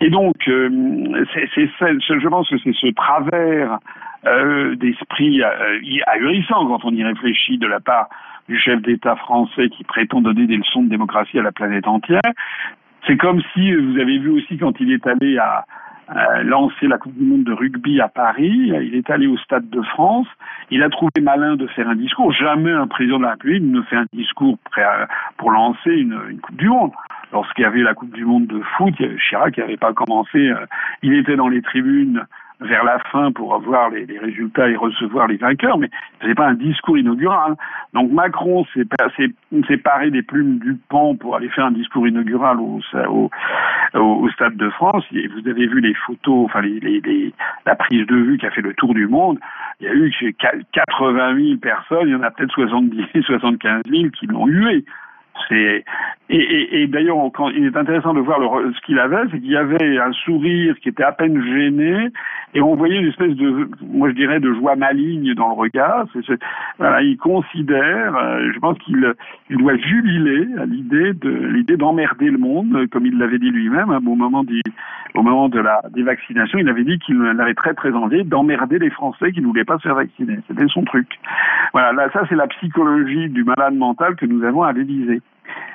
Et 0.00 0.10
donc 0.10 0.36
euh, 0.48 0.68
je 0.70 2.28
pense 2.28 2.48
que 2.48 2.58
c'est 2.58 2.74
ce 2.74 2.92
travers 2.92 3.78
euh, 4.26 4.76
d'esprit 4.76 5.42
euh, 5.42 5.78
ahurissant 6.06 6.66
quand 6.66 6.84
on 6.84 6.92
y 6.92 7.02
réfléchit 7.02 7.56
de 7.56 7.66
la 7.66 7.80
part 7.80 8.08
du 8.48 8.58
chef 8.58 8.82
d'État 8.82 9.16
français 9.16 9.68
qui 9.70 9.84
prétend 9.84 10.20
donner 10.20 10.46
des 10.46 10.56
leçons 10.56 10.82
de 10.82 10.88
démocratie 10.88 11.38
à 11.38 11.42
la 11.42 11.52
planète 11.52 11.86
entière, 11.86 12.20
c'est 13.06 13.16
comme 13.16 13.42
si 13.54 13.74
vous 13.74 13.98
avez 13.98 14.18
vu 14.18 14.30
aussi 14.30 14.58
quand 14.58 14.78
il 14.80 14.92
est 14.92 15.06
allé 15.06 15.38
à, 15.38 15.64
lancer 16.42 16.88
la 16.88 16.98
Coupe 16.98 17.14
du 17.14 17.22
Monde 17.22 17.44
de 17.44 17.52
rugby 17.52 18.00
à 18.00 18.08
Paris, 18.08 18.72
il 18.82 18.96
est 18.96 19.08
allé 19.10 19.28
au 19.28 19.36
Stade 19.38 19.70
de 19.70 19.80
France, 19.80 20.26
il 20.72 20.82
a 20.82 20.88
trouvé 20.88 21.12
malin 21.22 21.54
de 21.54 21.68
faire 21.68 21.88
un 21.88 21.94
discours. 21.94 22.32
Jamais 22.32 22.72
un 22.72 22.88
président 22.88 23.18
de 23.18 23.22
la 23.22 23.30
République 23.30 23.62
ne 23.62 23.80
fait 23.82 23.94
un 23.94 24.06
discours 24.12 24.58
pour 25.36 25.52
lancer 25.52 25.92
une, 25.92 26.18
une 26.28 26.40
Coupe 26.40 26.56
du 26.56 26.68
Monde. 26.68 26.90
lorsqu'il 27.32 27.62
y 27.62 27.64
avait 27.64 27.82
la 27.82 27.94
Coupe 27.94 28.12
du 28.12 28.24
Monde 28.24 28.48
de 28.48 28.60
foot, 28.76 28.94
Chirac 29.28 29.56
n'avait 29.56 29.76
pas 29.76 29.92
commencé, 29.92 30.50
il 31.04 31.14
était 31.14 31.36
dans 31.36 31.48
les 31.48 31.62
tribunes 31.62 32.24
vers 32.60 32.84
la 32.84 32.98
fin 33.10 33.32
pour 33.32 33.54
avoir 33.54 33.90
les, 33.90 34.06
résultats 34.18 34.68
et 34.68 34.76
recevoir 34.76 35.26
les 35.28 35.36
vainqueurs, 35.36 35.78
mais 35.78 35.88
ce 36.20 36.26
n'est 36.26 36.34
pas 36.34 36.48
un 36.48 36.54
discours 36.54 36.98
inaugural. 36.98 37.56
Donc 37.94 38.10
Macron 38.12 38.66
s'est 38.74 39.76
paré 39.78 40.10
des 40.10 40.22
plumes 40.22 40.58
du 40.58 40.76
pan 40.88 41.14
pour 41.14 41.36
aller 41.36 41.48
faire 41.48 41.66
un 41.66 41.72
discours 41.72 42.06
inaugural 42.06 42.58
au, 42.60 42.80
au, 43.94 44.28
Stade 44.30 44.56
de 44.56 44.68
France. 44.70 45.04
Et 45.12 45.26
vous 45.28 45.48
avez 45.48 45.66
vu 45.66 45.80
les 45.80 45.94
photos, 45.94 46.44
enfin 46.44 46.60
les, 46.60 46.80
les, 46.80 47.32
la 47.64 47.74
prise 47.74 48.06
de 48.06 48.16
vue 48.16 48.38
qui 48.38 48.46
a 48.46 48.50
fait 48.50 48.60
le 48.60 48.74
tour 48.74 48.94
du 48.94 49.06
monde. 49.06 49.38
Il 49.80 49.86
y 49.86 49.88
a 49.88 49.94
eu 49.94 50.12
80 50.72 51.36
000 51.36 51.58
personnes, 51.58 52.08
il 52.08 52.12
y 52.12 52.14
en 52.14 52.22
a 52.22 52.30
peut-être 52.30 52.52
70 52.52 53.22
75 53.24 53.82
000 53.88 54.10
qui 54.10 54.26
l'ont 54.26 54.46
hué. 54.46 54.84
C'est 55.48 55.84
et, 56.32 56.36
et, 56.36 56.82
et 56.82 56.86
d'ailleurs, 56.86 57.16
il 57.56 57.66
est 57.66 57.76
intéressant 57.76 58.14
de 58.14 58.20
voir 58.20 58.38
le, 58.38 58.72
ce 58.72 58.80
qu'il 58.82 59.00
avait, 59.00 59.22
c'est 59.32 59.40
qu'il 59.40 59.50
y 59.50 59.56
avait 59.56 59.98
un 59.98 60.12
sourire 60.12 60.76
qui 60.78 60.88
était 60.88 61.02
à 61.02 61.10
peine 61.10 61.42
gêné, 61.42 62.08
et 62.54 62.60
on 62.60 62.76
voyait 62.76 62.98
une 62.98 63.08
espèce 63.08 63.34
de, 63.34 63.68
moi 63.82 64.10
je 64.10 64.14
dirais, 64.14 64.38
de 64.38 64.52
joie 64.54 64.76
maligne 64.76 65.34
dans 65.34 65.48
le 65.48 65.54
regard. 65.54 66.06
Voilà, 66.78 67.02
il 67.02 67.16
considère, 67.16 68.16
euh, 68.16 68.50
je 68.54 68.58
pense 68.60 68.78
qu'il 68.78 69.12
il 69.50 69.56
doit 69.56 69.76
jubiler 69.76 70.46
à 70.58 70.66
l'idée 70.66 71.14
de 71.14 71.30
l'idée 71.30 71.76
d'emmerder 71.76 72.30
le 72.30 72.38
monde, 72.38 72.86
comme 72.92 73.06
il 73.06 73.18
l'avait 73.18 73.40
dit 73.40 73.50
lui-même 73.50 73.90
hein, 73.90 74.00
au 74.06 74.14
moment 74.14 74.44
du, 74.44 74.62
au 75.14 75.22
moment 75.22 75.48
de 75.48 75.58
la 75.58 75.80
des 75.90 76.04
vaccinations, 76.04 76.60
il 76.60 76.68
avait 76.68 76.84
dit 76.84 76.98
qu'il 77.00 77.20
avait 77.40 77.54
très 77.54 77.74
très 77.74 77.92
envie 77.92 78.24
d'emmerder 78.24 78.78
les 78.78 78.90
Français 78.90 79.32
qui 79.32 79.40
ne 79.40 79.46
voulaient 79.46 79.64
pas 79.64 79.78
se 79.78 79.82
faire 79.82 79.96
vacciner. 79.96 80.38
C'était 80.46 80.68
son 80.68 80.84
truc. 80.84 81.08
Voilà, 81.72 81.92
là 81.92 82.08
ça 82.12 82.22
c'est 82.28 82.36
la 82.36 82.46
psychologie 82.46 83.28
du 83.28 83.42
malade 83.42 83.74
mental 83.74 84.14
que 84.14 84.26
nous 84.26 84.44
avons 84.44 84.62
à 84.62 84.72
l'Élysée. 84.72 85.20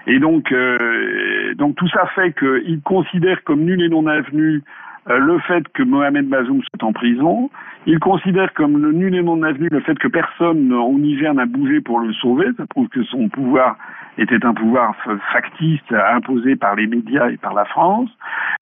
Et 0.08 0.20
donc, 0.20 0.52
euh, 0.52 1.54
donc 1.56 1.76
tout 1.76 1.88
ça 1.90 2.06
fait 2.14 2.34
qu'il 2.34 2.82
considère 2.84 3.44
comme 3.44 3.62
nul 3.62 3.82
et 3.82 3.90
non 3.90 4.06
avenu 4.06 4.62
euh, 5.10 5.18
le 5.18 5.40
fait 5.40 5.68
que 5.74 5.84
Mohamed 5.84 6.28
Bazoum 6.28 6.62
soit 6.62 6.88
en 6.88 6.94
prison. 6.94 7.50
Il 7.88 8.00
considère 8.00 8.54
comme 8.54 8.80
nul 8.92 9.16
et 9.16 9.22
non 9.24 9.42
avenu 9.44 9.68
le 9.72 9.80
fait 9.80 9.98
que 9.98 10.08
personne 10.08 10.72
au 10.74 10.98
Niger 10.98 11.34
n'a 11.34 11.46
bougé 11.46 11.82
pour 11.82 12.00
le 12.00 12.14
sauver. 12.14 12.48
Ça 12.58 12.66
prouve 12.68 12.88
que 12.90 13.04
son 13.04 13.30
pouvoir 13.30 13.78
était 14.18 14.44
un 14.46 14.54
pouvoir 14.54 14.96
factice 15.34 15.82
imposé 15.92 16.56
par 16.56 16.76
les 16.76 16.88
médias 16.88 17.30
et 17.30 17.38
par 17.38 17.54
la 17.54 17.66
France. 17.66 18.10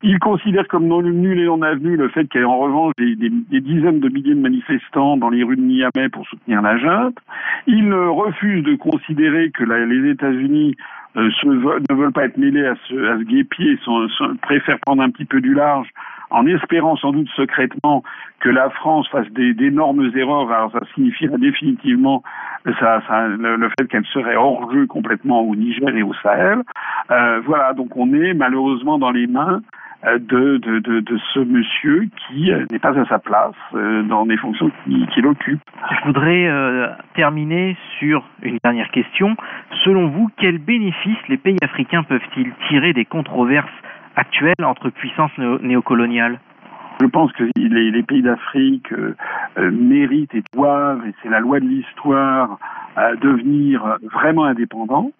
Il 0.01 0.19
considère 0.19 0.67
comme 0.67 0.87
nul 0.87 1.39
et 1.39 1.45
non 1.45 1.61
avenu 1.61 1.95
le 1.95 2.09
fait 2.09 2.27
qu'il 2.27 2.41
y 2.41 2.43
ait 2.43 2.47
en 2.47 2.57
revanche 2.57 2.93
des, 2.97 3.15
dizaines 3.61 3.99
de 3.99 4.09
milliers 4.09 4.35
de 4.35 4.41
manifestants 4.41 5.15
dans 5.17 5.29
les 5.29 5.43
rues 5.43 5.55
de 5.55 5.61
Niamey 5.61 6.09
pour 6.11 6.25
soutenir 6.27 6.61
la 6.61 6.77
junte. 6.77 7.17
Il 7.67 7.93
refuse 7.93 8.63
de 8.63 8.75
considérer 8.75 9.51
que 9.51 9.63
les 9.63 10.09
États-Unis 10.11 10.75
euh, 11.15 11.29
ne 11.43 11.95
veulent 11.95 12.11
pas 12.11 12.25
être 12.25 12.37
mêlés 12.37 12.65
à 12.65 12.75
ce, 12.87 12.93
à 13.13 13.17
ce 13.17 13.23
guépier, 13.23 13.77
sont, 13.83 14.07
sont, 14.09 14.35
préfèrent 14.41 14.79
prendre 14.79 15.03
un 15.03 15.09
petit 15.09 15.25
peu 15.25 15.41
du 15.41 15.53
large 15.53 15.87
en 16.29 16.47
espérant 16.47 16.95
sans 16.95 17.11
doute 17.11 17.29
secrètement 17.35 18.03
que 18.39 18.49
la 18.49 18.69
France 18.71 19.07
fasse 19.09 19.29
d'énormes 19.31 20.11
erreurs. 20.15 20.51
Alors 20.51 20.71
ça 20.71 20.81
signifierait 20.95 21.37
définitivement 21.37 22.23
ça, 22.79 23.01
ça, 23.07 23.27
le, 23.27 23.55
le, 23.55 23.69
fait 23.77 23.87
qu'elle 23.87 24.05
serait 24.05 24.35
hors 24.35 24.71
jeu 24.71 24.87
complètement 24.87 25.41
au 25.41 25.55
Niger 25.55 25.95
et 25.95 26.01
au 26.03 26.13
Sahel. 26.15 26.61
Euh, 27.11 27.41
voilà, 27.45 27.73
donc 27.73 27.95
on 27.95 28.13
est 28.13 28.33
malheureusement 28.33 28.97
dans 28.97 29.11
les 29.11 29.27
mains 29.27 29.61
de, 30.03 30.57
de, 30.57 30.79
de, 30.79 30.99
de, 30.99 31.17
ce 31.33 31.39
monsieur 31.39 32.07
qui 32.27 32.51
euh, 32.51 32.65
n'est 32.71 32.79
pas 32.79 32.97
à 32.99 33.05
sa 33.05 33.19
place 33.19 33.55
euh, 33.73 34.03
dans 34.03 34.25
les 34.25 34.37
fonctions 34.37 34.69
qu'il 34.83 35.07
qui 35.07 35.25
occupe. 35.25 35.61
Je 35.91 36.05
voudrais 36.05 36.47
euh, 36.47 36.87
terminer 37.15 37.77
sur 37.99 38.23
une 38.41 38.57
dernière 38.63 38.91
question. 38.91 39.35
Selon 39.83 40.09
vous, 40.09 40.29
quels 40.37 40.57
bénéfices 40.57 41.27
les 41.29 41.37
pays 41.37 41.57
africains 41.61 42.03
peuvent-ils 42.03 42.51
tirer 42.67 42.93
des 42.93 43.05
controverses 43.05 43.67
actuelle 44.15 44.63
entre 44.63 44.89
puissances 44.89 45.37
néocoloniales? 45.37 46.39
Je 47.01 47.07
pense 47.07 47.31
que 47.33 47.45
les, 47.55 47.91
les 47.91 48.03
pays 48.03 48.21
d'Afrique 48.21 48.91
euh, 48.93 49.15
euh, 49.57 49.71
méritent 49.71 50.35
et 50.35 50.43
doivent, 50.53 51.05
et 51.07 51.13
c'est 51.21 51.29
la 51.29 51.39
loi 51.39 51.59
de 51.59 51.65
l'histoire, 51.65 52.59
euh, 52.97 53.15
devenir 53.15 53.97
vraiment 54.13 54.45
indépendants. 54.45 55.11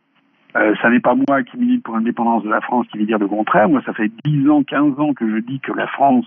Euh, 0.56 0.76
ça 0.82 0.90
n'est 0.90 1.00
pas 1.00 1.16
moi 1.16 1.42
qui 1.44 1.58
milite 1.58 1.84
pour 1.84 1.96
l'indépendance 1.96 2.44
de 2.44 2.50
la 2.50 2.62
France 2.62 2.86
qui 2.92 3.00
vais 3.00 3.06
dire 3.06 3.18
le 3.18 3.28
contraire. 3.28 3.70
Moi, 3.70 3.82
ça 3.86 3.94
fait 3.94 4.12
10 4.24 4.50
ans, 4.50 4.64
15 4.64 5.00
ans 5.00 5.14
que 5.14 5.28
je 5.28 5.38
dis 5.38 5.60
que 5.60 5.72
la 5.72 5.88
France 5.88 6.26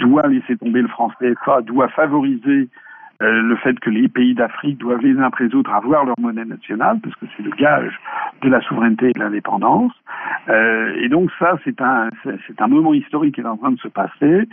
doit 0.00 0.26
laisser 0.26 0.56
tomber 0.56 0.82
le 0.82 0.88
franc 0.88 1.10
CFA, 1.20 1.62
doit 1.62 1.88
favoriser 1.88 2.68
euh, 3.24 3.42
le 3.42 3.56
fait 3.56 3.78
que 3.80 3.90
les 3.90 4.08
pays 4.08 4.34
d'Afrique 4.34 4.78
doivent 4.78 5.00
les 5.00 5.18
uns 5.18 5.22
après 5.22 5.44
les 5.44 5.54
autres 5.54 5.72
avoir 5.72 6.04
leur 6.04 6.14
monnaie 6.20 6.44
nationale, 6.44 6.98
parce 7.02 7.14
que 7.16 7.26
c'est 7.36 7.42
le 7.42 7.50
gage 7.52 7.98
de 8.42 8.48
la 8.48 8.60
souveraineté 8.60 9.08
et 9.08 9.12
de 9.12 9.20
l'indépendance. 9.20 9.92
Euh, 10.48 10.94
et 11.00 11.08
donc 11.08 11.30
ça, 11.38 11.56
c'est 11.64 11.80
un, 11.80 12.10
c'est 12.24 12.60
un 12.60 12.66
moment 12.66 12.92
historique 12.92 13.36
qui 13.36 13.40
est 13.40 13.46
en 13.46 13.56
train 13.56 13.72
de 13.72 13.78
se 13.78 13.88
passer 13.88 14.48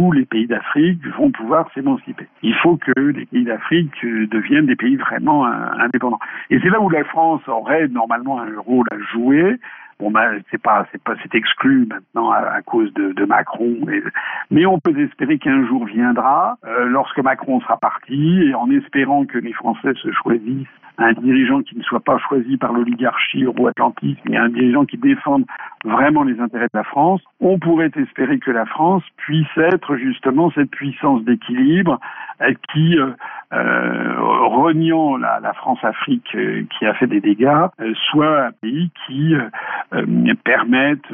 où 0.00 0.12
les 0.12 0.24
pays 0.24 0.46
d'Afrique 0.46 1.04
vont 1.18 1.30
pouvoir 1.30 1.68
s'émanciper. 1.74 2.28
Il 2.42 2.54
faut 2.54 2.76
que 2.76 2.98
les 3.00 3.26
pays 3.26 3.44
d'Afrique 3.44 3.92
euh, 4.04 4.26
deviennent 4.28 4.66
des 4.66 4.76
pays 4.76 4.96
vraiment 4.96 5.44
indépendants. 5.44 6.20
Et 6.50 6.60
c'est 6.60 6.70
là 6.70 6.80
où 6.80 6.88
la 6.88 7.04
France 7.04 7.42
aurait 7.48 7.88
normalement 7.88 8.40
un 8.40 8.58
rôle 8.64 8.86
à 8.92 8.98
jouer, 9.12 9.58
Bon 10.00 10.10
ben 10.10 10.40
c'est 10.50 10.60
pas 10.60 10.86
c'est 10.90 11.02
pas 11.02 11.14
c'est 11.22 11.34
exclu 11.34 11.86
maintenant 11.86 12.30
à, 12.30 12.62
cause 12.62 12.92
de, 12.94 13.24
Macron, 13.24 13.76
mais, 14.50 14.66
on 14.66 14.78
peut 14.78 14.98
espérer 14.98 15.38
qu'un 15.38 15.66
jour 15.66 15.84
viendra 15.86 16.56
euh, 16.64 16.86
lorsque 16.86 17.18
Macron 17.18 17.60
sera 17.60 17.76
parti 17.78 18.42
et 18.42 18.54
en 18.54 18.70
espérant 18.70 19.24
que 19.24 19.38
les 19.38 19.52
Français 19.52 19.92
se 20.02 20.10
choisissent 20.12 20.66
un 20.98 21.12
dirigeant 21.12 21.62
qui 21.62 21.76
ne 21.76 21.82
soit 21.82 22.00
pas 22.00 22.18
choisi 22.18 22.56
par 22.56 22.72
l'oligarchie 22.72 23.42
euro-atlantique, 23.42 24.18
mais 24.28 24.36
un 24.36 24.48
dirigeant 24.48 24.84
qui 24.84 24.96
défende 24.96 25.44
vraiment 25.84 26.22
les 26.22 26.38
intérêts 26.38 26.68
de 26.72 26.78
la 26.78 26.84
France, 26.84 27.20
on 27.40 27.58
pourrait 27.58 27.90
espérer 27.96 28.38
que 28.38 28.50
la 28.50 28.64
France 28.64 29.02
puisse 29.16 29.56
être 29.56 29.96
justement 29.96 30.50
cette 30.52 30.70
puissance 30.70 31.24
d'équilibre 31.24 31.98
euh, 32.40 32.52
qui, 32.72 32.98
euh, 32.98 33.10
euh, 33.54 34.14
reniant 34.18 35.16
la, 35.16 35.40
la 35.40 35.52
France-Afrique 35.52 36.34
euh, 36.34 36.64
qui 36.70 36.86
a 36.86 36.94
fait 36.94 37.06
des 37.06 37.20
dégâts, 37.20 37.66
euh, 37.80 37.94
soit 38.10 38.46
un 38.46 38.52
pays 38.52 38.90
qui 39.06 39.34
permette 40.44 41.04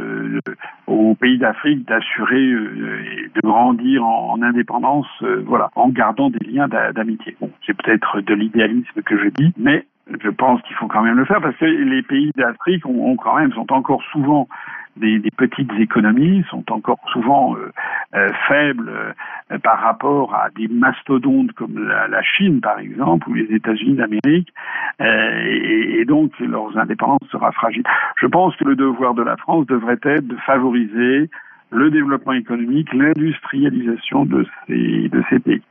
aux 0.87 1.15
pays 1.15 1.39
d'Afrique 1.39 1.87
d'assurer 1.87 2.43
et 2.43 3.31
de 3.35 3.41
grandir 3.43 4.05
en, 4.05 4.33
en 4.33 4.43
indépendance, 4.43 5.07
voilà, 5.45 5.71
en 5.75 5.89
gardant 5.89 6.31
des 6.31 6.45
liens 6.47 6.69
d'amitié. 6.69 7.37
Bon, 7.41 7.51
c'est 7.67 7.77
peut-être 7.77 8.21
de 8.21 8.35
l'idéalisme 8.35 9.03
que 9.03 9.19
je 9.19 9.29
dis, 9.29 9.53
mais 9.57 9.85
je 10.23 10.31
pense 10.31 10.61
qu'il 10.63 10.77
faut 10.77 10.89
quand 10.89 11.03
même 11.03 11.17
le 11.17 11.25
faire 11.25 11.41
parce 11.41 11.57
que 11.57 11.65
les 11.65 12.03
pays 12.03 12.31
d'Afrique 12.37 12.87
ont, 12.87 13.17
quand 13.17 13.37
même 13.37 13.53
sont 13.53 13.73
encore 13.73 14.03
souvent 14.13 14.49
des, 14.97 15.23
petites 15.37 15.73
économies 15.79 16.45
sont 16.51 16.65
encore 16.71 16.99
souvent 17.13 17.57
euh, 17.57 17.73
euh, 18.15 18.29
faibles 18.49 18.91
euh, 18.91 19.59
par 19.59 19.81
rapport 19.81 20.35
à 20.35 20.51
des 20.51 20.69
mastodontes 20.69 21.53
comme 21.53 21.79
la, 21.79 22.23
Chine 22.23 22.61
par 22.61 22.79
exemple 22.79 23.31
ou 23.31 23.35
les 23.35 23.55
États-Unis 23.55 23.95
d'Amérique 23.95 24.53
et, 25.01 26.05
donc 26.07 26.33
leur 26.41 26.77
indépendance 26.77 27.21
sera 27.31 27.53
fragile. 27.53 27.85
Je 28.21 28.27
pense 28.27 28.55
que 28.57 28.65
le 28.65 28.77
devoir 28.77 29.15
de 29.15 29.23
la 29.23 29.37
France 29.37 29.67
devrait 29.67 29.99
être 30.03 30.27
de 30.27 30.37
favoriser 30.37 31.31
le 31.71 31.91
développement 31.91 32.33
économique, 32.33 32.93
l'industrialisation 32.93 34.25
de 34.25 34.45
ces, 34.67 35.09
de 35.09 35.23
ces 35.31 35.39
pays. 35.39 35.63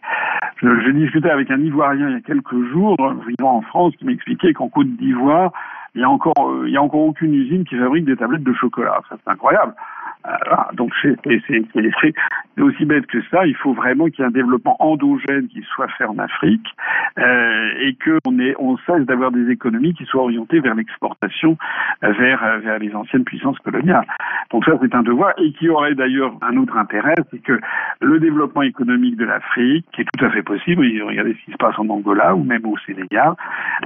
Je, 0.62 0.91
discutais 0.91 1.30
avec 1.30 1.49
un 1.51 1.60
Ivoirien 1.60 2.10
il 2.10 2.14
y 2.16 2.18
a 2.18 2.22
quelques 2.22 2.70
jours, 2.72 2.97
vivant 3.28 3.57
en 3.57 3.62
France, 3.62 3.93
qui 3.97 4.05
m'expliquait 4.05 4.53
qu'en 4.53 4.68
Côte 4.68 4.89
d'Ivoire, 4.97 5.51
il 5.95 6.01
y 6.01 6.03
a 6.03 6.10
encore, 6.10 6.49
euh, 6.49 6.76
a 6.76 6.82
encore 6.82 7.01
aucune 7.01 7.34
usine 7.34 7.64
qui 7.64 7.78
fabrique 7.78 8.05
des 8.05 8.16
tablettes 8.16 8.43
de 8.43 8.53
chocolat. 8.53 8.99
Ça, 9.10 9.16
c'est 9.24 9.32
incroyable. 9.32 9.74
Euh, 10.28 10.32
donc 10.74 10.91
c'est 11.01 11.15
aussi 12.59 12.86
bête 12.86 13.05
que 13.07 13.22
ça. 13.32 13.45
Il 13.45 13.55
faut 13.55 13.74
vraiment 13.74 14.05
qu'il 14.07 14.20
y 14.20 14.22
ait 14.24 14.28
un 14.28 14.32
développement 14.32 14.76
endogène 14.80 15.47
qui 15.47 15.61
soit 15.74 15.88
fait 15.97 16.05
en 16.05 16.17
Afrique 16.17 16.67
euh, 17.17 17.70
et 17.80 17.95
qu'on 17.95 18.38
on 18.59 18.78
cesse 18.80 19.05
d'avoir 19.05 19.32
des 19.32 19.49
économies 19.49 19.93
qui 19.93 20.05
soient 20.05 20.24
orientées 20.24 20.59
vers 20.59 20.76
l'exportation, 20.76 21.57
euh, 22.03 22.11
vers, 22.11 22.43
euh, 22.43 22.57
vers 22.59 22.80
les 22.80 22.93
anciennes 22.93 23.24
puissances 23.24 23.59
coloniales. 23.59 24.05
Donc 24.51 24.65
ça, 24.65 24.74
c'est 24.82 24.93
un 24.93 25.03
devoir 25.03 25.34
et 25.38 25.51
qui 25.53 25.70
aurait 25.70 25.95
d'ailleurs 25.95 26.34
un 26.41 26.57
autre 26.57 26.78
intérêt, 26.78 27.15
c'est 27.32 27.41
que 27.41 27.59
le 28.01 28.20
développement 28.20 28.63
économique 28.63 29.15
de 29.15 29.26
l'Afrique, 29.26 29.86
qui 29.93 30.01
est 30.01 30.07
tout 30.13 30.26
à 30.26 30.30
fait 30.30 30.43
possible, 30.43 30.86
regardez 31.03 31.34
ce 31.34 31.45
qui 31.45 31.51
se 31.51 31.57
passe 31.57 31.78
en 31.80 31.88
Angola 31.89 32.36
ou 32.36 32.43
même 32.43 32.65
au 32.65 32.78
Sénégal, 32.80 33.34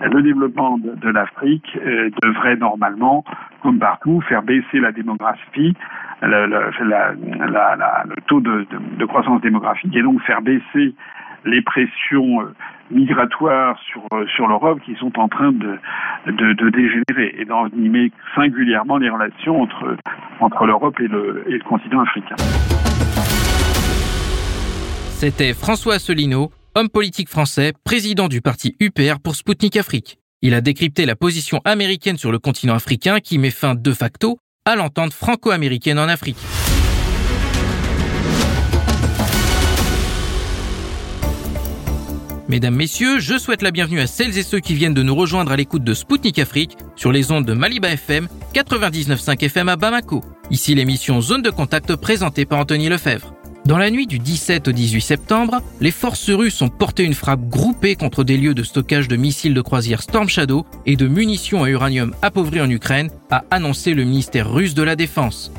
le 0.02 0.22
développement 0.22 0.78
de, 0.78 0.96
de 0.96 1.10
l'Afrique 1.10 1.78
euh, 1.86 2.10
devrait 2.24 2.56
normalement, 2.56 3.24
comme 3.64 3.80
partout, 3.80 4.22
faire 4.28 4.44
baisser 4.44 4.80
la 4.80 4.92
démographie 4.92 5.74
le, 6.22 8.16
taux 8.28 8.42
de, 8.42 9.06
croissance 9.06 9.42
démographique 9.42 9.96
et 9.96 10.02
donc 10.02 10.22
faire 10.24 10.42
baisser 10.42 10.94
les 11.46 11.62
pressions 11.62 12.42
euh, 12.42 12.54
migratoires 12.90 13.78
sur, 13.92 14.02
euh, 14.14 14.26
sur 14.34 14.48
l'Europe 14.48 14.80
qui 14.86 14.96
sont 14.96 15.12
en 15.20 15.28
train 15.28 15.52
de, 15.52 15.78
de, 16.28 16.70
dégénérer 16.70 17.36
et 17.38 17.44
d'envenimer 17.44 18.12
singulièrement 18.34 18.98
les 18.98 19.10
relations 19.10 19.62
entre, 19.62 19.98
entre 20.40 20.66
l'Europe 20.66 20.98
et 21.02 21.08
le, 21.08 21.44
et 21.48 21.58
le 21.58 21.64
continent 21.64 22.02
africain. 22.02 22.36
C'était 25.10 25.54
François 25.54 25.96
Asselineau, 25.96 26.52
homme 26.76 26.90
politique 26.90 27.30
français, 27.30 27.74
président 27.84 28.30
du 28.30 28.42
parti 28.42 28.76
UPR 28.80 29.20
pour 29.22 29.36
Sputnik 29.36 29.76
Afrique. 29.76 30.23
Il 30.46 30.54
a 30.54 30.60
décrypté 30.60 31.06
la 31.06 31.16
position 31.16 31.62
américaine 31.64 32.18
sur 32.18 32.30
le 32.30 32.38
continent 32.38 32.74
africain 32.74 33.22
qui 33.22 33.38
met 33.38 33.50
fin 33.50 33.76
de 33.76 33.94
facto 33.94 34.40
à 34.66 34.76
l'entente 34.76 35.14
franco-américaine 35.14 35.98
en 35.98 36.10
Afrique. 36.10 36.36
Mesdames, 42.50 42.76
Messieurs, 42.76 43.22
je 43.22 43.38
souhaite 43.38 43.62
la 43.62 43.72
bienvenue 43.72 44.02
à 44.02 44.06
celles 44.06 44.38
et 44.38 44.44
ceux 44.44 44.60
qui 44.60 44.76
viennent 44.76 44.94
de 44.94 45.02
nous 45.02 45.16
rejoindre 45.16 45.54
à 45.54 45.56
l'écoute 45.56 45.86
de 45.86 45.94
Spoutnik 45.94 46.38
Afrique 46.40 46.76
sur 46.98 47.14
les 47.14 47.32
ondes 47.32 47.46
de 47.46 47.54
Maliba 47.54 47.94
FM, 47.94 48.28
99.5 48.54 49.46
FM 49.46 49.70
à 49.70 49.78
Bamako. 49.78 50.26
Ici 50.52 50.76
l'émission 50.76 51.22
Zone 51.22 51.42
de 51.42 51.52
contact 51.52 51.96
présentée 51.96 52.46
par 52.46 52.60
Anthony 52.60 52.90
Lefebvre. 52.90 53.34
Dans 53.66 53.78
la 53.78 53.90
nuit 53.90 54.08
du 54.08 54.20
17 54.20 54.68
au 54.68 54.72
18 54.74 55.00
septembre, 55.00 55.62
les 55.80 55.92
forces 55.92 56.30
russes 56.30 56.62
ont 56.62 56.68
porté 56.68 57.06
une 57.06 57.14
frappe 57.14 57.48
groupée 57.48 57.96
contre 57.96 58.26
des 58.26 58.36
lieux 58.36 58.54
de 58.54 58.62
stockage 58.62 59.08
de 59.08 59.16
missiles 59.16 59.54
de 59.54 59.62
croisière 59.62 60.02
Storm 60.02 60.28
Shadow 60.28 60.66
et 60.86 60.98
de 60.98 61.08
munitions 61.08 61.64
à 61.64 61.70
uranium 61.70 62.14
appauvri 62.22 62.60
en 62.60 62.70
Ukraine, 62.70 63.10
a 63.32 63.46
annoncé 63.52 63.94
le 63.94 64.04
ministère 64.04 64.52
russe 64.52 64.74
de 64.74 64.84
la 64.84 64.98
Défense. 64.98 65.50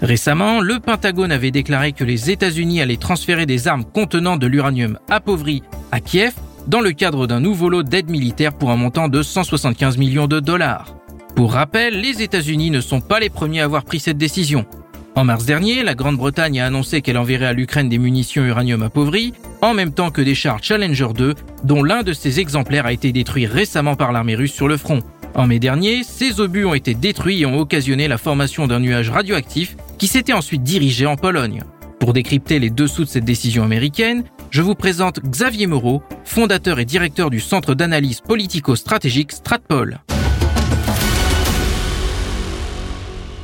Récemment, 0.00 0.60
le 0.60 0.80
Pentagone 0.80 1.30
avait 1.30 1.52
déclaré 1.52 1.92
que 1.92 2.02
les 2.02 2.32
États-Unis 2.32 2.82
allaient 2.82 2.96
transférer 2.96 3.46
des 3.46 3.68
armes 3.68 3.84
contenant 3.84 4.36
de 4.36 4.48
l'uranium 4.48 4.98
appauvri 5.08 5.62
à 5.92 6.00
Kiev 6.00 6.34
dans 6.66 6.80
le 6.80 6.90
cadre 6.90 7.28
d'un 7.28 7.38
nouveau 7.38 7.68
lot 7.68 7.84
d'aide 7.84 8.10
militaire 8.10 8.54
pour 8.54 8.72
un 8.72 8.76
montant 8.76 9.06
de 9.06 9.22
175 9.22 9.98
millions 9.98 10.26
de 10.26 10.40
dollars. 10.40 10.96
Pour 11.36 11.52
rappel, 11.52 12.00
les 12.00 12.22
États-Unis 12.22 12.72
ne 12.72 12.80
sont 12.80 13.00
pas 13.00 13.20
les 13.20 13.30
premiers 13.30 13.60
à 13.60 13.64
avoir 13.64 13.84
pris 13.84 14.00
cette 14.00 14.18
décision. 14.18 14.66
En 15.14 15.24
mars 15.24 15.44
dernier, 15.44 15.82
la 15.82 15.94
Grande-Bretagne 15.94 16.60
a 16.60 16.66
annoncé 16.66 17.02
qu'elle 17.02 17.18
enverrait 17.18 17.46
à 17.46 17.52
l'Ukraine 17.52 17.90
des 17.90 17.98
munitions 17.98 18.44
uranium 18.44 18.82
appauvries, 18.82 19.34
en 19.60 19.74
même 19.74 19.92
temps 19.92 20.10
que 20.10 20.22
des 20.22 20.34
chars 20.34 20.62
Challenger 20.62 21.08
2, 21.14 21.34
dont 21.64 21.82
l'un 21.82 22.02
de 22.02 22.14
ces 22.14 22.40
exemplaires 22.40 22.86
a 22.86 22.94
été 22.94 23.12
détruit 23.12 23.44
récemment 23.44 23.94
par 23.94 24.12
l'armée 24.12 24.34
russe 24.34 24.54
sur 24.54 24.68
le 24.68 24.78
front. 24.78 25.00
En 25.34 25.46
mai 25.46 25.58
dernier, 25.58 26.02
ces 26.02 26.40
obus 26.40 26.64
ont 26.64 26.72
été 26.72 26.94
détruits 26.94 27.42
et 27.42 27.46
ont 27.46 27.58
occasionné 27.58 28.08
la 28.08 28.16
formation 28.16 28.66
d'un 28.66 28.80
nuage 28.80 29.10
radioactif 29.10 29.76
qui 29.98 30.06
s'était 30.06 30.32
ensuite 30.32 30.62
dirigé 30.62 31.04
en 31.04 31.16
Pologne. 31.16 31.62
Pour 32.00 32.14
décrypter 32.14 32.58
les 32.58 32.70
dessous 32.70 33.04
de 33.04 33.08
cette 33.08 33.24
décision 33.24 33.64
américaine, 33.64 34.24
je 34.50 34.62
vous 34.62 34.74
présente 34.74 35.20
Xavier 35.20 35.66
Moreau, 35.66 36.02
fondateur 36.24 36.78
et 36.78 36.84
directeur 36.86 37.28
du 37.28 37.40
centre 37.40 37.74
d'analyse 37.74 38.20
politico-stratégique 38.22 39.32
Stratpol. 39.32 40.00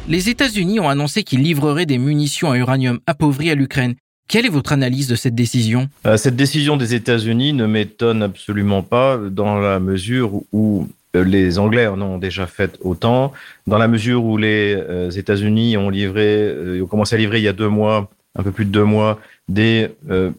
Les 0.09 0.31
États-Unis 0.31 0.81
ont 0.81 0.89
annoncé 0.89 1.23
qu'ils 1.23 1.43
livreraient 1.43 1.85
des 1.85 1.99
munitions 1.99 2.51
à 2.51 2.57
uranium 2.57 2.99
appauvri 3.07 3.51
à 3.51 3.55
l'Ukraine. 3.55 3.95
Quelle 4.27 4.47
est 4.47 4.51
votre 4.51 4.73
analyse 4.73 5.07
de 5.07 5.15
cette 5.15 5.35
décision? 5.35 5.91
Euh, 6.07 6.17
Cette 6.17 6.35
décision 6.35 6.79
des 6.79 6.95
États-Unis 6.95 7.53
ne 7.53 7.67
m'étonne 7.67 8.23
absolument 8.23 8.83
pas 8.83 9.19
dans 9.19 9.59
la 9.59 9.79
mesure 9.81 10.31
où 10.51 10.89
euh, 11.15 11.25
les 11.25 11.59
Anglais 11.59 11.87
en 11.87 12.01
ont 12.01 12.17
déjà 12.17 12.47
fait 12.47 12.79
autant, 12.81 13.35
dans 13.67 13.77
la 13.77 13.87
mesure 13.87 14.25
où 14.25 14.39
les 14.39 14.75
euh, 14.75 15.11
États-Unis 15.11 15.77
ont 15.77 15.91
livré, 15.91 16.55
ont 16.81 16.87
commencé 16.87 17.15
à 17.15 17.19
livrer 17.19 17.41
il 17.41 17.45
y 17.45 17.49
a 17.49 17.53
deux 17.53 17.69
mois, 17.69 18.09
un 18.35 18.43
peu 18.43 18.51
plus 18.51 18.65
de 18.65 18.71
deux 18.71 18.85
mois, 18.85 19.21
des 19.47 19.89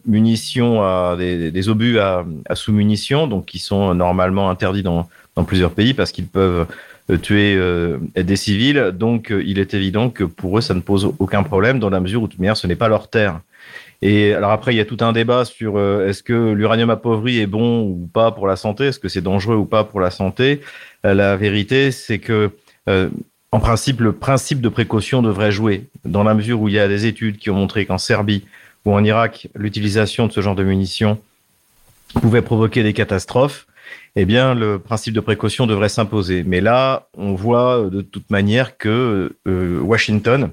munitions 0.06 0.82
à 0.82 1.16
des, 1.16 1.68
obus 1.68 1.98
à, 1.98 2.24
sous-munitions, 2.54 3.26
donc 3.28 3.46
qui 3.46 3.58
sont 3.58 3.94
normalement 3.94 4.50
interdits 4.50 4.84
dans 4.84 5.08
plusieurs 5.46 5.72
pays 5.72 5.94
parce 5.94 6.12
qu'ils 6.12 6.26
peuvent 6.26 6.66
tuer 7.16 7.58
des 8.14 8.36
civils. 8.36 8.92
Donc, 8.94 9.32
il 9.32 9.58
est 9.58 9.74
évident 9.74 10.10
que 10.10 10.24
pour 10.24 10.58
eux, 10.58 10.60
ça 10.60 10.74
ne 10.74 10.80
pose 10.80 11.12
aucun 11.18 11.42
problème 11.42 11.78
dans 11.78 11.90
la 11.90 12.00
mesure 12.00 12.22
où, 12.22 12.26
de 12.26 12.32
toute 12.32 12.40
manière, 12.40 12.56
ce 12.56 12.66
n'est 12.66 12.76
pas 12.76 12.88
leur 12.88 13.08
terre. 13.08 13.40
Et 14.02 14.32
alors 14.32 14.50
après, 14.50 14.72
il 14.72 14.78
y 14.78 14.80
a 14.80 14.84
tout 14.84 14.96
un 15.00 15.12
débat 15.12 15.44
sur 15.44 15.76
euh, 15.76 16.08
est-ce 16.08 16.22
que 16.22 16.52
l'uranium 16.52 16.88
appauvri 16.90 17.38
est 17.38 17.46
bon 17.46 17.82
ou 17.82 18.08
pas 18.12 18.30
pour 18.30 18.46
la 18.46 18.56
santé, 18.56 18.86
est-ce 18.86 18.98
que 18.98 19.08
c'est 19.08 19.20
dangereux 19.20 19.56
ou 19.56 19.66
pas 19.66 19.84
pour 19.84 20.00
la 20.00 20.10
santé? 20.10 20.62
Euh, 21.04 21.12
la 21.12 21.36
vérité, 21.36 21.90
c'est 21.90 22.18
que 22.18 22.50
euh, 22.88 23.10
en 23.52 23.60
principe, 23.60 24.00
le 24.00 24.12
principe 24.12 24.62
de 24.62 24.70
précaution 24.70 25.20
devrait 25.20 25.52
jouer 25.52 25.88
dans 26.04 26.22
la 26.22 26.32
mesure 26.32 26.60
où 26.62 26.68
il 26.68 26.74
y 26.74 26.78
a 26.78 26.88
des 26.88 27.04
études 27.04 27.36
qui 27.36 27.50
ont 27.50 27.56
montré 27.56 27.84
qu'en 27.84 27.98
Serbie 27.98 28.44
ou 28.86 28.94
en 28.94 29.04
Irak, 29.04 29.48
l'utilisation 29.54 30.26
de 30.26 30.32
ce 30.32 30.40
genre 30.40 30.54
de 30.54 30.64
munitions 30.64 31.18
pouvait 32.14 32.42
provoquer 32.42 32.82
des 32.82 32.94
catastrophes. 32.94 33.66
Eh 34.16 34.24
bien, 34.24 34.54
le 34.54 34.78
principe 34.78 35.14
de 35.14 35.20
précaution 35.20 35.66
devrait 35.66 35.88
s'imposer. 35.88 36.42
Mais 36.44 36.60
là, 36.60 37.08
on 37.16 37.34
voit 37.34 37.88
de 37.90 38.00
toute 38.00 38.30
manière 38.30 38.76
que 38.76 39.34
Washington 39.46 40.50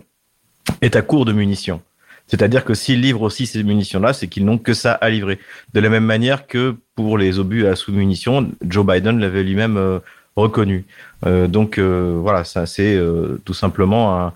est 0.81 0.95
à 0.95 1.01
court 1.01 1.25
de 1.25 1.33
munitions. 1.33 1.81
C'est-à-dire 2.27 2.65
que 2.65 2.73
s'ils 2.73 3.01
livrent 3.01 3.21
aussi 3.21 3.45
ces 3.45 3.63
munitions-là, 3.63 4.13
c'est 4.13 4.27
qu'ils 4.27 4.45
n'ont 4.45 4.57
que 4.57 4.73
ça 4.73 4.91
à 4.91 5.09
livrer. 5.09 5.39
De 5.73 5.79
la 5.79 5.89
même 5.89 6.03
manière 6.03 6.45
que 6.45 6.75
pour 6.95 7.17
les 7.17 7.39
obus 7.39 7.65
à 7.65 7.75
sous-munitions, 7.75 8.51
Joe 8.67 8.85
Biden 8.85 9.19
l'avait 9.19 9.43
lui-même 9.43 9.77
euh, 9.77 9.99
reconnu. 10.35 10.85
Euh, 11.25 11.47
donc 11.47 11.77
euh, 11.77 12.17
voilà, 12.21 12.43
ça 12.43 12.65
c'est 12.65 12.99
tout 13.45 13.53
simplement 13.53 14.19
un, 14.19 14.33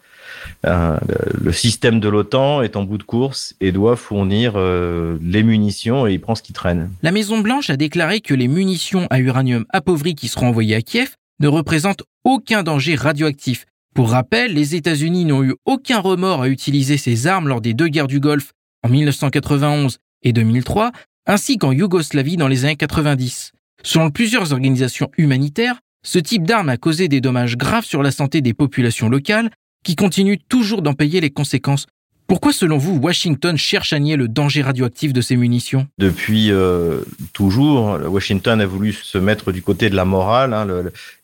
le 0.64 1.52
système 1.52 2.00
de 2.00 2.10
l'OTAN 2.10 2.62
est 2.62 2.76
en 2.76 2.84
bout 2.84 2.98
de 2.98 3.04
course 3.04 3.56
et 3.62 3.72
doit 3.72 3.96
fournir 3.96 4.58
les 4.58 5.44
munitions 5.44 6.08
et 6.08 6.14
il 6.14 6.20
prend 6.20 6.36
ce 6.36 6.44
qui 6.44 6.54
traîne. 6.54 6.90
La 7.02 7.12
Maison 7.12 7.40
Blanche 7.40 7.70
a 7.70 7.78
déclaré 7.78 8.22
que 8.22 8.34
les 8.34 8.48
munitions 8.48 9.08
à 9.10 9.20
uranium 9.20 9.66
appauvri 9.70 10.16
qui 10.16 10.28
seront 10.28 10.48
envoyées 10.48 10.76
à 10.76 10.82
Kiev 10.82 11.16
ne 11.40 11.48
représentent 11.48 12.04
aucun 12.24 12.64
danger 12.64 12.96
radioactif 12.96 13.66
pour 13.94 14.12
rappel, 14.12 14.54
les 14.54 14.76
États-Unis 14.76 15.26
n'ont 15.26 15.44
eu 15.44 15.54
aucun 15.66 16.00
remords 16.00 16.44
à 16.44 16.48
utiliser 16.48 16.98
ces 16.98 17.28
armes 17.28 17.50
lors 17.50 17.60
des 17.60 17.74
deux 17.74 17.90
guerres 17.90 18.08
du 18.08 18.22
Golfe 18.22 18.54
en 18.84 18.90
1991 18.90 19.98
et 20.24 20.32
2003, 20.32 20.92
ainsi 21.26 21.58
qu'en 21.58 21.74
Yougoslavie 21.74 22.38
dans 22.38 22.48
les 22.48 22.64
années 22.64 22.78
90. 22.78 23.52
Selon 23.84 24.10
plusieurs 24.10 24.54
organisations 24.54 25.12
humanitaires, 25.18 25.82
ce 26.06 26.20
type 26.20 26.48
d'armes 26.48 26.70
a 26.70 26.78
causé 26.78 27.10
des 27.10 27.20
dommages 27.20 27.58
graves 27.58 27.84
sur 27.84 28.02
la 28.02 28.12
santé 28.12 28.40
des 28.42 28.54
populations 28.54 29.10
locales 29.10 29.52
qui 29.84 29.96
continuent 29.96 30.40
toujours 30.50 30.82
d'en 30.82 30.94
payer 30.94 31.22
les 31.22 31.32
conséquences 31.32 31.88
pourquoi, 32.32 32.54
selon 32.54 32.78
vous, 32.78 32.96
Washington 32.96 33.58
cherche 33.58 33.92
à 33.92 34.00
nier 34.00 34.16
le 34.16 34.30
danger 34.30 34.62
radioactif 34.62 35.12
de 35.12 35.20
ces 35.20 35.36
munitions? 35.36 35.86
Depuis 35.98 36.50
euh, 36.50 37.02
toujours, 37.34 38.00
Washington 38.08 38.62
a 38.62 38.66
voulu 38.66 38.94
se 38.94 39.18
mettre 39.18 39.52
du 39.52 39.62
côté 39.62 39.90
de 39.90 39.98
la 39.98 40.06
morale, 40.06 40.54
hein, 40.54 40.66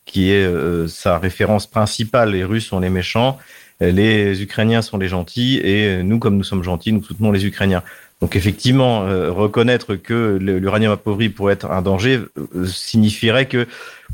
qui 0.04 0.32
est 0.32 0.44
euh, 0.44 0.90
sa 0.90 1.18
référence 1.18 1.66
principale. 1.66 2.32
Les 2.32 2.44
Russes 2.44 2.66
sont 2.66 2.82
les 2.82 2.90
méchants, 2.90 3.38
les 3.80 4.42
Ukrainiens 4.42 4.82
sont 4.82 4.98
les 4.98 5.08
gentils, 5.08 5.62
et 5.64 6.04
nous, 6.04 6.20
comme 6.20 6.36
nous 6.36 6.44
sommes 6.44 6.66
gentils, 6.66 6.92
nous 6.92 7.02
soutenons 7.02 7.32
les 7.32 7.46
Ukrainiens. 7.46 7.84
Donc 8.20 8.36
effectivement, 8.36 9.04
euh, 9.04 9.32
reconnaître 9.32 9.96
que 9.96 10.38
l'uranium 10.42 10.92
appauvri 10.92 11.30
pourrait 11.30 11.54
être 11.54 11.72
un 11.72 11.82
danger 11.82 12.20
signifierait 12.66 13.46
que 13.46 13.66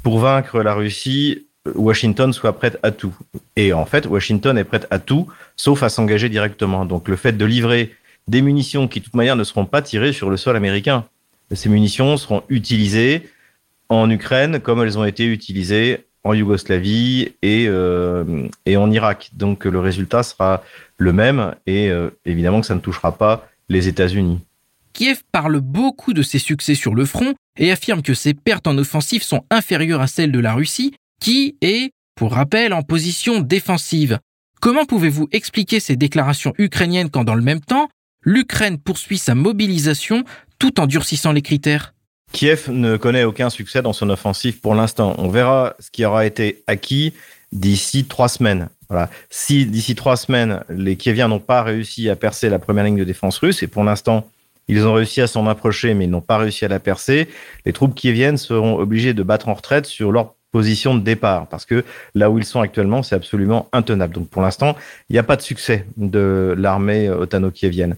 pour 0.03 0.19
vaincre 0.19 0.61
la 0.61 0.75
Russie, 0.75 1.47
Washington 1.75 2.33
soit 2.33 2.53
prête 2.53 2.77
à 2.83 2.91
tout. 2.91 3.15
Et 3.55 3.73
en 3.73 3.85
fait, 3.85 4.05
Washington 4.05 4.57
est 4.57 4.63
prête 4.63 4.87
à 4.89 4.99
tout, 4.99 5.27
sauf 5.55 5.83
à 5.83 5.89
s'engager 5.89 6.29
directement. 6.29 6.85
Donc 6.85 7.07
le 7.07 7.15
fait 7.15 7.33
de 7.33 7.45
livrer 7.45 7.95
des 8.27 8.41
munitions 8.41 8.87
qui, 8.87 8.99
de 8.99 9.05
toute 9.05 9.15
manière, 9.15 9.35
ne 9.35 9.43
seront 9.43 9.65
pas 9.65 9.81
tirées 9.81 10.13
sur 10.13 10.29
le 10.29 10.37
sol 10.37 10.55
américain. 10.55 11.05
Ces 11.51 11.69
munitions 11.69 12.17
seront 12.17 12.43
utilisées 12.49 13.29
en 13.89 14.09
Ukraine 14.09 14.59
comme 14.59 14.81
elles 14.81 14.97
ont 14.97 15.05
été 15.05 15.25
utilisées 15.25 16.05
en 16.23 16.33
Yougoslavie 16.33 17.33
et, 17.41 17.65
euh, 17.67 18.47
en 18.67 18.91
Irak. 18.91 19.31
Donc 19.33 19.65
le 19.65 19.79
résultat 19.79 20.23
sera 20.23 20.63
le 20.97 21.13
même 21.13 21.55
et 21.67 21.89
euh, 21.89 22.09
évidemment 22.25 22.61
que 22.61 22.67
ça 22.67 22.75
ne 22.75 22.79
touchera 22.79 23.17
pas 23.17 23.47
les 23.69 23.87
États-Unis. 23.87 24.39
Kiev 24.93 25.21
parle 25.31 25.59
beaucoup 25.59 26.13
de 26.13 26.21
ses 26.21 26.39
succès 26.39 26.75
sur 26.75 26.95
le 26.95 27.05
front 27.05 27.33
et 27.57 27.71
affirme 27.71 28.01
que 28.01 28.13
ses 28.13 28.33
pertes 28.33 28.67
en 28.67 28.77
offensive 28.77 29.23
sont 29.23 29.43
inférieures 29.49 30.01
à 30.01 30.07
celles 30.07 30.31
de 30.31 30.39
la 30.39 30.53
Russie 30.53 30.93
qui 31.23 31.55
est, 31.61 31.93
pour 32.15 32.33
rappel, 32.33 32.73
en 32.73 32.81
position 32.81 33.39
défensive. 33.39 34.19
Comment 34.59 34.83
pouvez-vous 34.83 35.29
expliquer 35.31 35.79
ces 35.79 35.95
déclarations 35.95 36.53
ukrainiennes 36.57 37.09
quand 37.09 37.23
dans 37.23 37.33
le 37.33 37.41
même 37.41 37.61
temps, 37.61 37.87
l'Ukraine 38.21 38.77
poursuit 38.77 39.17
sa 39.17 39.33
mobilisation 39.33 40.25
tout 40.59 40.81
en 40.81 40.85
durcissant 40.85 41.31
les 41.31 41.41
critères? 41.41 41.93
Kiev 42.33 42.69
ne 42.69 42.97
connaît 42.97 43.23
aucun 43.23 43.49
succès 43.49 43.81
dans 43.81 43.93
son 43.93 44.09
offensive 44.09 44.59
pour 44.59 44.75
l'instant. 44.75 45.15
On 45.17 45.29
verra 45.29 45.75
ce 45.79 45.91
qui 45.91 46.03
aura 46.03 46.25
été 46.25 46.61
acquis 46.67 47.13
d'ici 47.53 48.03
trois 48.03 48.27
semaines. 48.27 48.67
Voilà. 48.89 49.09
Si 49.29 49.65
d'ici 49.65 49.95
trois 49.95 50.17
semaines, 50.17 50.61
les 50.67 50.97
Kieviens 50.97 51.29
n'ont 51.29 51.39
pas 51.39 51.63
réussi 51.63 52.09
à 52.09 52.17
percer 52.17 52.49
la 52.49 52.59
première 52.59 52.83
ligne 52.83 52.97
de 52.97 53.05
défense 53.05 53.37
russe, 53.37 53.63
et 53.63 53.67
pour 53.67 53.85
l'instant, 53.85 54.29
ils 54.67 54.85
ont 54.85 54.93
réussi 54.93 55.21
à 55.21 55.27
s'en 55.27 55.47
approcher, 55.47 55.93
mais 55.93 56.03
ils 56.03 56.09
n'ont 56.09 56.21
pas 56.21 56.37
réussi 56.37 56.65
à 56.65 56.67
la 56.67 56.79
percer, 56.79 57.29
les 57.65 57.71
troupes 57.71 57.95
kieviennes 57.95 58.37
seront 58.37 58.77
obligées 58.77 59.13
de 59.13 59.23
battre 59.23 59.47
en 59.47 59.53
retraite 59.53 59.85
sur 59.85 60.11
leur 60.11 60.35
position 60.53 60.93
de 60.93 61.01
départ, 61.01 61.47
parce 61.47 61.65
que 61.65 61.83
là 62.13 62.29
où 62.29 62.37
ils 62.37 62.45
sont 62.45 62.61
actuellement, 62.61 63.01
c'est 63.01 63.15
absolument 63.15 63.67
intenable. 63.73 64.13
Donc 64.13 64.29
pour 64.29 64.43
l'instant, 64.43 64.77
il 65.09 65.13
n'y 65.13 65.19
a 65.19 65.23
pas 65.23 65.35
de 65.35 65.41
succès 65.41 65.87
de 65.97 66.53
l'armée 66.55 67.09
otano-kievienne. 67.09 67.95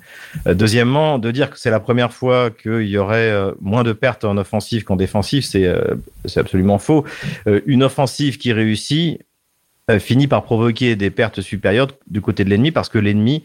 Euh, 0.47 0.53
deuxièmement, 0.53 1.19
de 1.19 1.31
dire 1.31 1.51
que 1.51 1.59
c'est 1.59 1.69
la 1.69 1.81
première 1.81 2.13
fois 2.13 2.49
qu'il 2.49 2.87
y 2.87 2.97
aurait 2.97 3.29
euh, 3.29 3.51
moins 3.59 3.83
de 3.83 3.91
pertes 3.91 4.23
en 4.23 4.37
offensive 4.37 4.85
qu'en 4.85 4.95
défensive, 4.95 5.43
c'est 5.43 5.65
euh, 5.65 5.95
absolument 6.37 6.79
faux. 6.79 7.03
Une 7.65 7.83
offensive 7.83 8.37
qui 8.37 8.53
réussit 8.53 9.19
finit 9.99 10.27
par 10.27 10.43
provoquer 10.43 10.95
des 10.95 11.11
pertes 11.11 11.41
supérieures 11.41 11.89
du 12.07 12.21
côté 12.21 12.43
de 12.43 12.49
l'ennemi, 12.49 12.71
parce 12.71 12.89
que 12.89 12.97
l'ennemi 12.97 13.43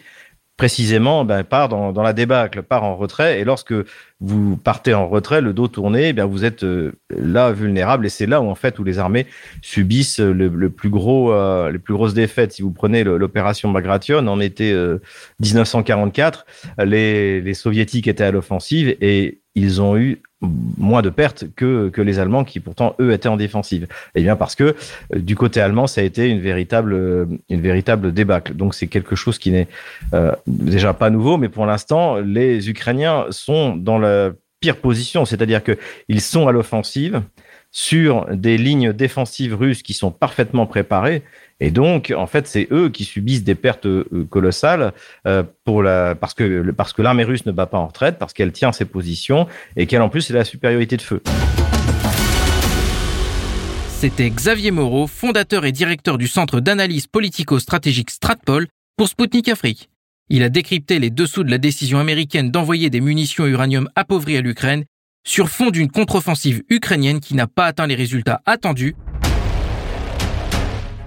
précisément, 0.61 1.25
ben, 1.25 1.43
part 1.43 1.71
dans, 1.71 2.03
la 2.03 2.13
débâcle, 2.13 2.63
part 2.63 2.85
en 2.85 2.95
retrait. 2.95 3.41
Et 3.41 3.45
lorsque 3.45 3.73
vous 4.21 4.59
partez 4.59 4.93
en 4.93 5.09
retrait, 5.09 5.41
le 5.41 5.55
dos 5.55 5.69
tourné, 5.69 6.09
eh 6.09 6.13
bien 6.13 6.27
vous 6.27 6.45
êtes 6.45 6.65
euh, 6.65 6.93
là 7.09 7.51
vulnérable. 7.51 8.05
Et 8.05 8.11
c'est 8.11 8.27
là 8.27 8.43
où 8.43 8.51
en 8.51 8.55
fait 8.55 8.79
où 8.79 8.85
les 8.85 8.99
armées 8.99 9.27
subissent 9.63 10.21
le, 10.21 10.69
plus 10.69 10.91
gros, 10.91 11.33
euh, 11.33 11.71
les 11.71 11.79
plus 11.79 11.95
grosses 11.95 12.13
défaites. 12.13 12.53
Si 12.53 12.61
vous 12.61 12.73
prenez 12.73 13.05
l'opération 13.05 13.71
Bagration 13.71 14.19
en 14.19 14.39
été 14.39 14.79
1944, 15.41 16.45
les, 16.85 17.41
les 17.41 17.55
soviétiques 17.55 18.07
étaient 18.07 18.25
à 18.25 18.31
l'offensive 18.31 18.95
et 19.01 19.41
ils 19.55 19.81
ont 19.81 19.97
eu 19.97 20.21
moins 20.43 21.03
de 21.03 21.11
pertes 21.11 21.45
que, 21.55 21.89
que 21.91 22.01
les 22.01 22.19
Allemands 22.19 22.45
qui 22.45 22.61
pourtant 22.61 22.95
eux 23.01 23.13
étaient 23.13 23.29
en 23.29 23.37
défensive. 23.37 23.87
Eh 24.15 24.23
bien 24.23 24.37
parce 24.37 24.55
que 24.55 24.75
euh, 25.15 25.19
du 25.19 25.37
côté 25.37 25.61
allemand 25.61 25.87
ça 25.87 26.01
a 26.01 26.05
été 26.05 26.29
une 26.29 26.41
véritable 26.41 26.95
euh, 26.95 27.27
une 27.49 27.61
véritable 27.61 28.13
débâcle. 28.13 28.55
Donc 28.55 28.75
c'est 28.75 28.87
quelque 28.87 29.17
chose 29.17 29.39
qui 29.39 29.51
n'est 29.51 29.69
euh, 30.15 30.33
déjà 30.47 30.95
pas 30.95 31.11
nouveau, 31.11 31.37
mais 31.37 31.49
pour 31.49 31.67
l'instant 31.67 32.17
les 32.17 32.71
Ukrainiens 32.71 33.27
sont 33.31 33.77
dans 33.77 33.99
la 33.99 34.31
pire 34.61 34.77
position, 34.77 35.25
c'est-à-dire 35.25 35.63
que 35.63 35.77
ils 36.09 36.21
sont 36.21 36.49
à 36.49 36.53
l'offensive 36.53 37.23
sur 37.73 38.27
des 38.35 38.59
lignes 38.59 38.93
défensives 38.93 39.55
russes 39.55 39.83
qui 39.83 39.95
sont 39.95 40.11
parfaitement 40.11 40.67
préparées 40.67 41.23
et 41.61 41.71
donc, 41.71 42.13
en 42.17 42.27
fait, 42.27 42.47
c'est 42.47 42.69
eux 42.71 42.89
qui 42.89 43.05
subissent 43.05 43.45
des 43.45 43.55
pertes 43.55 43.87
euh, 43.87 44.27
colossales 44.31 44.93
euh, 45.27 45.43
parce 45.65 46.35
que, 46.35 46.71
parce 46.71 46.93
que 46.93 47.03
l'armée 47.03 47.25
russe 47.25 47.45
ne 47.47 47.53
bat 47.53 47.67
pas 47.67 47.79
en 47.79 47.87
retraite, 47.87 48.19
parce 48.19 48.33
qu'elle 48.33 48.53
tient 48.53 48.73
ses 48.73 48.87
positions 48.87 49.47
et 49.77 49.87
qu'elle, 49.87 50.03
en 50.03 50.09
plus, 50.09 50.31
a 50.31 50.35
la 50.35 50.45
supériorité 50.45 50.97
de 50.97 51.03
feu. 51.03 51.23
C'était 53.89 54.31
Xavier 54.31 54.71
Moreau, 54.71 55.07
fondateur 55.07 55.67
et 55.67 55.73
directeur 55.73 56.17
du 56.17 56.27
centre 56.27 56.61
d'analyse 56.61 57.07
politico-stratégique 57.07 58.11
Stratpol 58.11 58.67
pour 58.97 59.09
Sputnik 59.09 59.49
Afrique. 59.51 59.91
Il 60.31 60.43
a 60.43 60.49
décrypté 60.49 60.99
les 60.99 61.11
dessous 61.11 61.45
de 61.45 61.51
la 61.51 61.59
décision 61.59 61.99
américaine 61.99 62.51
d'envoyer 62.51 62.89
des 62.89 63.01
munitions 63.03 63.47
uranium 63.47 63.91
appauvries 63.97 64.39
à 64.39 64.41
l'Ukraine 64.41 64.85
sur 65.27 65.51
fond 65.51 65.71
d'une 65.71 65.91
contre-offensive 65.91 66.63
ukrainienne 66.71 67.21
qui 67.21 67.35
n'a 67.35 67.47
pas 67.47 67.67
atteint 67.67 67.87
les 67.87 67.95
résultats 67.95 68.41
attendus 68.47 68.95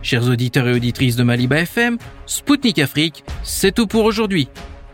Chers 0.04 0.28
auditeurs 0.28 0.68
et 0.68 0.74
auditrices 0.74 1.16
de 1.16 1.24
Maliba 1.24 1.60
FM, 1.60 1.98
Spoutnik 2.26 2.78
Afrique, 2.80 3.24
c'est 3.42 3.74
tout 3.74 3.88
pour 3.88 4.04
aujourd'hui. 4.04 4.50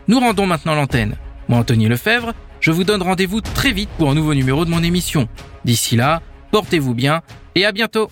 Nous 0.06 0.20
rendons 0.20 0.46
maintenant 0.46 0.76
l'antenne. 0.76 1.16
Moi, 1.48 1.58
Anthony 1.58 1.88
Lefebvre, 1.88 2.32
je 2.60 2.70
vous 2.70 2.84
donne 2.84 3.02
rendez-vous 3.02 3.40
très 3.40 3.72
vite 3.72 3.90
pour 3.98 4.08
un 4.08 4.14
nouveau 4.14 4.34
numéro 4.34 4.64
de 4.64 4.70
mon 4.70 4.84
émission. 4.84 5.28
D'ici 5.64 5.96
là, 5.96 6.22
portez-vous 6.52 6.94
bien 6.94 7.22
et 7.56 7.66
à 7.66 7.72
bientôt. 7.72 8.08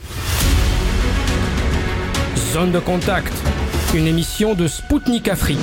Zone 2.53 2.72
de 2.72 2.80
contact, 2.80 3.32
une 3.94 4.09
émission 4.09 4.55
de 4.55 4.66
Spoutnik 4.66 5.28
Afrique. 5.28 5.59